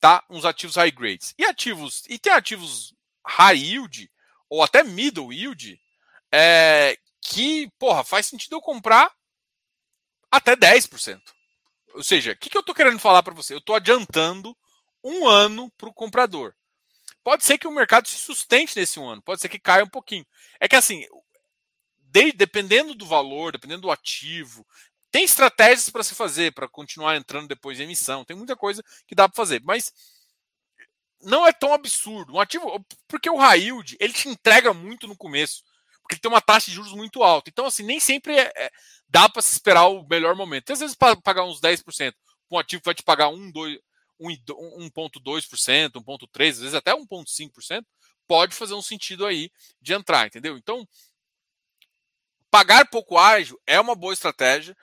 [0.00, 0.24] Tá?
[0.30, 1.34] Uns ativos high grades.
[1.38, 2.94] E ativos, e tem ativos
[3.26, 4.10] high yield
[4.48, 5.80] ou até middle yield
[6.32, 9.12] é, que, porra, faz sentido eu comprar
[10.30, 11.20] até 10%.
[11.94, 13.52] Ou seja, o que, que eu estou querendo falar para você?
[13.52, 14.56] Eu estou adiantando
[15.02, 16.54] um ano para o comprador.
[17.22, 19.88] Pode ser que o mercado se sustente nesse um ano, pode ser que caia um
[19.88, 20.26] pouquinho.
[20.58, 21.04] É que assim,
[21.98, 24.66] de, dependendo do valor, dependendo do ativo,
[25.10, 28.24] tem estratégias para se fazer para continuar entrando depois de emissão.
[28.24, 29.92] Tem muita coisa que dá para fazer, mas
[31.22, 32.34] não é tão absurdo.
[32.34, 35.62] Um ativo, porque o high yield, ele te entrega muito no começo,
[36.02, 37.50] porque ele tem uma taxa de juros muito alta.
[37.50, 38.70] Então assim, nem sempre é, é,
[39.08, 40.72] dá para se esperar o melhor momento.
[40.72, 42.14] Às vezes para pagar uns 10%,
[42.50, 43.78] um ativo vai te pagar 1, 2,
[44.20, 47.84] 1.2%, 1.3%, às vezes até 1.5%,
[48.26, 49.50] pode fazer um sentido aí
[49.80, 50.56] de entrar, entendeu?
[50.56, 50.86] Então,
[52.50, 54.76] pagar pouco ágil é uma boa estratégia.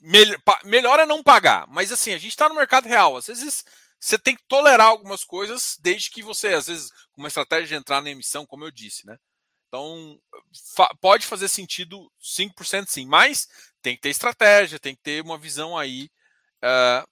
[0.00, 3.16] Melhor é não pagar, mas assim, a gente está no mercado real.
[3.16, 3.64] Às vezes
[4.00, 7.74] você tem que tolerar algumas coisas, desde que você, às vezes, com uma estratégia de
[7.74, 9.18] entrar na emissão, como eu disse, né?
[9.66, 10.18] Então,
[10.74, 13.48] fa pode fazer sentido 5% sim, mas
[13.82, 16.10] tem que ter estratégia, tem que ter uma visão aí.
[16.62, 17.06] Uh...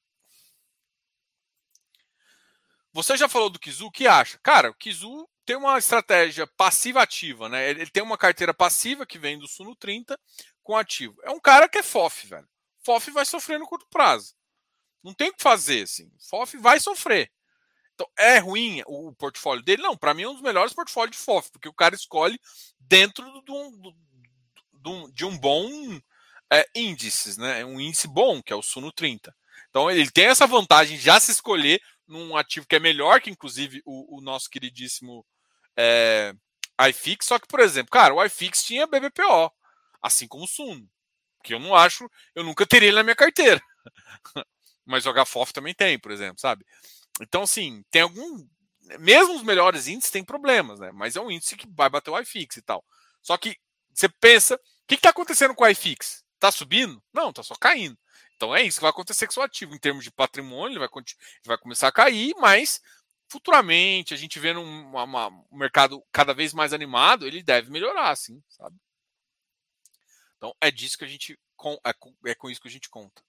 [2.92, 4.38] Você já falou do Kizu, o que acha?
[4.42, 7.68] Cara, o Kizu tem uma estratégia passiva ativa, né?
[7.68, 10.18] Ele tem uma carteira passiva que vem do Suno 30
[10.62, 11.16] com ativo.
[11.22, 12.48] É um cara que é FOF, velho.
[12.86, 14.34] FOF vai sofrer no curto prazo.
[15.02, 16.08] Não tem o que fazer, assim.
[16.30, 17.30] FOF vai sofrer.
[17.94, 19.82] Então, é ruim o portfólio dele?
[19.82, 22.38] Não, para mim é um dos melhores portfólios de FOF, porque o cara escolhe
[22.78, 25.68] dentro de um, de um bom
[26.52, 27.64] é, índices, né?
[27.64, 29.34] Um índice bom, que é o Suno 30.
[29.68, 33.30] Então, ele tem essa vantagem de já se escolher num ativo que é melhor que,
[33.30, 35.26] inclusive, o, o nosso queridíssimo
[35.76, 36.32] é,
[36.88, 39.50] iFix, só que, por exemplo, cara, o iFix tinha BBPO,
[40.00, 40.88] assim como o Suno,
[41.46, 43.62] que eu não acho, eu nunca teria ele na minha carteira.
[44.84, 46.64] Mas o HFOF também tem, por exemplo, sabe?
[47.20, 48.46] Então, assim, tem algum.
[49.00, 50.90] Mesmo os melhores índices têm problemas, né?
[50.92, 52.84] Mas é um índice que vai bater o iFix e tal.
[53.22, 53.56] Só que
[53.92, 56.24] você pensa, o que está acontecendo com o iFix?
[56.34, 57.02] Está subindo?
[57.12, 57.98] Não, está só caindo.
[58.36, 59.74] Então é isso que vai acontecer com o ativo.
[59.74, 61.04] Em termos de patrimônio, ele vai, ele
[61.46, 62.80] vai começar a cair, mas
[63.28, 68.14] futuramente, a gente vendo um, uma, um mercado cada vez mais animado, ele deve melhorar,
[68.16, 68.76] sim, sabe?
[70.36, 71.38] Então é disso que a gente
[71.84, 73.22] é com, é com isso que a gente conta.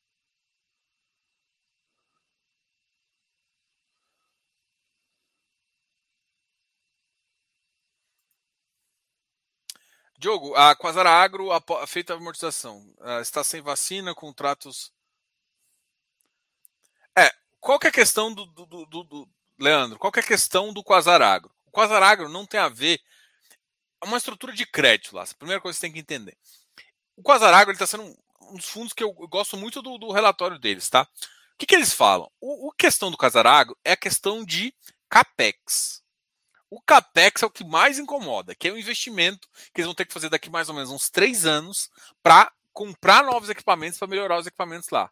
[10.20, 11.50] Diogo, a Quasara Agro
[11.88, 12.80] feita a amortização.
[13.00, 14.92] Uh, está sem vacina, contratos.
[17.16, 19.30] É, qual que é a questão do, do, do, do,
[19.60, 21.52] Leandro, qual é a questão do Quasaragro?
[21.66, 23.00] O Quasaragro não tem a ver.
[24.02, 25.24] É uma estrutura de crédito lá.
[25.24, 26.38] A primeira coisa que você tem que entender.
[27.18, 28.04] O Quasaragro está sendo
[28.42, 31.02] um dos fundos que eu gosto muito do, do relatório deles, tá?
[31.02, 32.32] O que, que eles falam?
[32.40, 34.74] O, o questão do Quasaragro é a questão de
[35.10, 36.04] capex.
[36.70, 40.06] O capex é o que mais incomoda, que é o investimento que eles vão ter
[40.06, 41.90] que fazer daqui mais ou menos uns três anos
[42.22, 45.12] para comprar novos equipamentos para melhorar os equipamentos lá.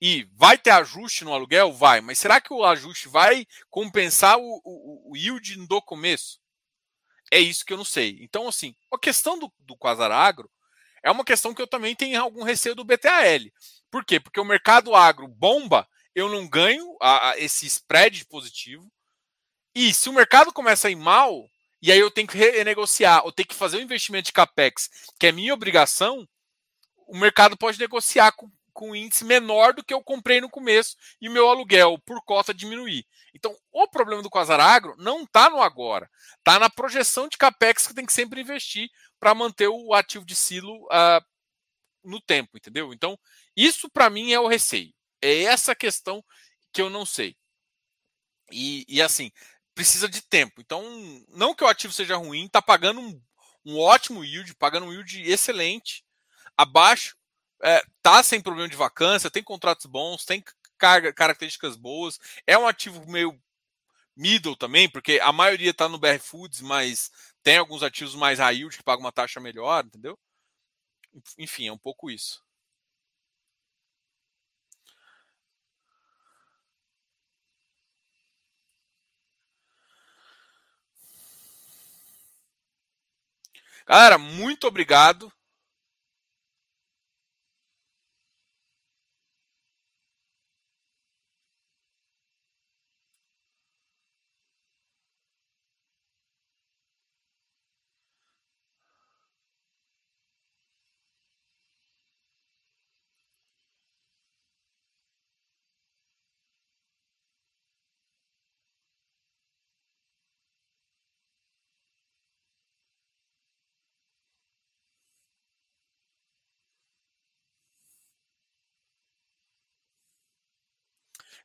[0.00, 1.72] E vai ter ajuste no aluguel?
[1.72, 2.00] Vai.
[2.00, 6.38] Mas será que o ajuste vai compensar o, o, o yield do começo?
[7.32, 8.18] É isso que eu não sei.
[8.20, 10.48] Então, assim, a questão do, do Quasar Agro
[11.04, 13.40] é uma questão que eu também tenho algum receio do BTAL.
[13.90, 14.18] Por quê?
[14.18, 18.90] Porque o mercado agro bomba, eu não ganho a, a, esse spread positivo.
[19.74, 21.46] E se o mercado começa a ir mal,
[21.82, 24.88] e aí eu tenho que renegociar, ou tenho que fazer um investimento de capex,
[25.20, 26.26] que é minha obrigação,
[27.06, 31.28] o mercado pode negociar com, com índice menor do que eu comprei no começo e
[31.28, 33.04] meu aluguel por cota diminuir.
[33.34, 36.08] Então, o problema do Quasar Agro não está no agora,
[36.38, 38.88] está na projeção de capex que tem que sempre investir
[39.24, 41.24] para manter o ativo de silo uh,
[42.04, 42.92] no tempo, entendeu?
[42.92, 43.18] Então,
[43.56, 44.92] isso para mim é o receio.
[45.22, 46.22] É essa questão
[46.70, 47.34] que eu não sei.
[48.52, 49.32] E, e, assim,
[49.74, 50.60] precisa de tempo.
[50.60, 50.84] Então,
[51.30, 53.18] não que o ativo seja ruim, está pagando um,
[53.64, 56.04] um ótimo yield, pagando um yield excelente,
[56.54, 57.16] abaixo
[57.62, 60.44] é, tá sem problema de vacância, tem contratos bons, tem
[60.76, 63.40] carga, características boas, é um ativo meio
[64.14, 67.10] middle também, porque a maioria está no BR Foods, mas
[67.44, 70.18] tem alguns ativos mais high yield que pagam uma taxa melhor, entendeu?
[71.38, 72.42] enfim, é um pouco isso.
[83.86, 85.32] Galera, muito obrigado.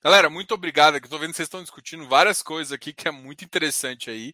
[0.02, 0.96] Galera, muito obrigado.
[0.96, 4.34] Estou vendo que vocês estão discutindo várias coisas aqui que é muito interessante aí.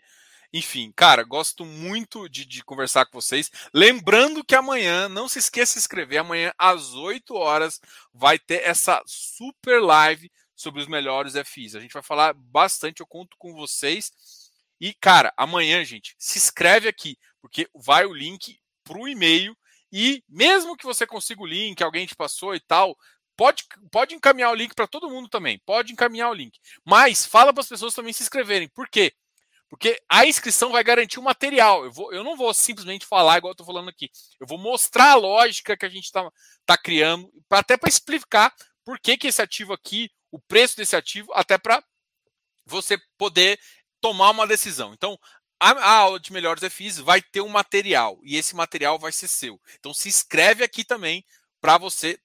[0.53, 3.49] Enfim, cara, gosto muito de, de, conversar com vocês.
[3.73, 7.81] Lembrando que amanhã, não se esqueça de se inscrever, amanhã às 8 horas
[8.13, 11.75] vai ter essa super live sobre os melhores FIs.
[11.75, 14.11] A gente vai falar bastante, eu conto com vocês.
[14.79, 19.57] E, cara, amanhã, gente, se inscreve aqui, porque vai o link para o e-mail.
[19.91, 22.95] E mesmo que você consiga o link, alguém te passou e tal,
[23.37, 25.59] Pode, pode encaminhar o link para todo mundo também.
[25.65, 26.59] Pode encaminhar o link.
[26.85, 28.69] Mas fala para as pessoas também se inscreverem.
[28.69, 29.13] Por quê?
[29.69, 31.83] Porque a inscrição vai garantir o material.
[31.83, 34.09] Eu, vou, eu não vou simplesmente falar igual eu estou falando aqui.
[34.39, 36.31] Eu vou mostrar a lógica que a gente está
[36.65, 38.53] tá criando, pra, até para explicar
[38.83, 41.83] por que, que esse ativo aqui, o preço desse ativo, até para
[42.65, 43.59] você poder
[43.99, 44.93] tomar uma decisão.
[44.93, 45.19] Então,
[45.59, 49.27] a, a, aula de melhores FIs vai ter um material e esse material vai ser
[49.27, 49.59] seu.
[49.79, 51.25] Então, se inscreve aqui também
[51.59, 52.19] para você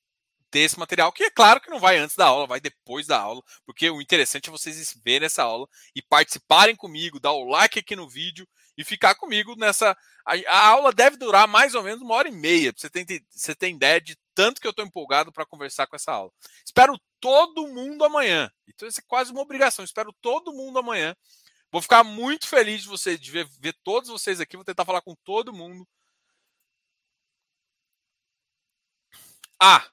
[0.51, 3.19] ter esse material, que é claro que não vai antes da aula, vai depois da
[3.19, 7.79] aula, porque o interessante é vocês verem essa aula e participarem comigo, dar o like
[7.79, 8.47] aqui no vídeo
[8.77, 9.97] e ficar comigo nessa.
[10.25, 13.71] A, aula deve durar mais ou menos uma hora e meia, você ter, você ter
[13.71, 16.31] ideia de tanto que eu estou empolgado para conversar com essa aula.
[16.65, 18.51] Espero todo mundo amanhã.
[18.67, 19.85] Então, isso é quase uma obrigação.
[19.85, 21.15] Espero todo mundo amanhã.
[21.71, 24.57] Vou ficar muito feliz de você de ver, ver todos vocês aqui.
[24.57, 25.87] Vou tentar falar com todo mundo.
[29.63, 29.87] Ah,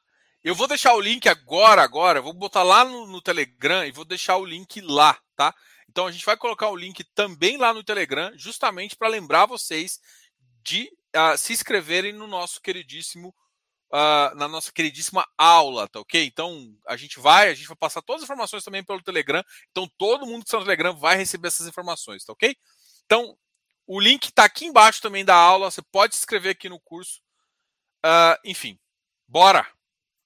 [0.48, 4.06] eu vou deixar o link agora, agora, vou botar lá no, no, Telegram e vou
[4.06, 5.54] deixar o link lá, tá?
[5.90, 10.00] Então a gente vai colocar o link também lá no Telegram, justamente para lembrar vocês
[10.64, 13.36] de uh, se inscreverem no nosso queridíssimo,
[13.92, 16.24] uh, na nossa queridíssima aula, tá ok?
[16.24, 19.44] Então a gente vai, a gente vai passar todas as informações também pelo Telegram.
[19.72, 22.56] Então todo mundo que está no Telegram vai receber essas informações, tá ok?
[23.06, 23.38] Então
[23.86, 25.70] o link está aqui embaixo também da aula.
[25.70, 27.20] Você pode se inscrever aqui no curso.
[28.06, 28.80] Uh, enfim,
[29.28, 29.77] bora!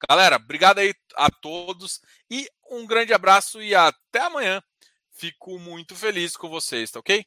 [0.10, 4.62] Galera, obrigado aí a todos e um grande abraço e até amanhã.
[5.12, 7.26] Fico muito feliz com vocês, tá ok?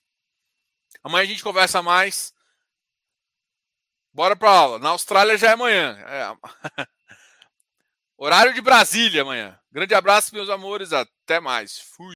[1.03, 2.33] Amanhã a gente conversa mais.
[4.13, 4.79] Bora para aula.
[4.79, 5.99] Na Austrália já é amanhã.
[6.07, 6.87] É.
[8.17, 9.59] Horário de Brasília amanhã.
[9.71, 10.93] Grande abraço, meus amores.
[10.93, 11.79] Até mais.
[11.79, 12.13] Fui.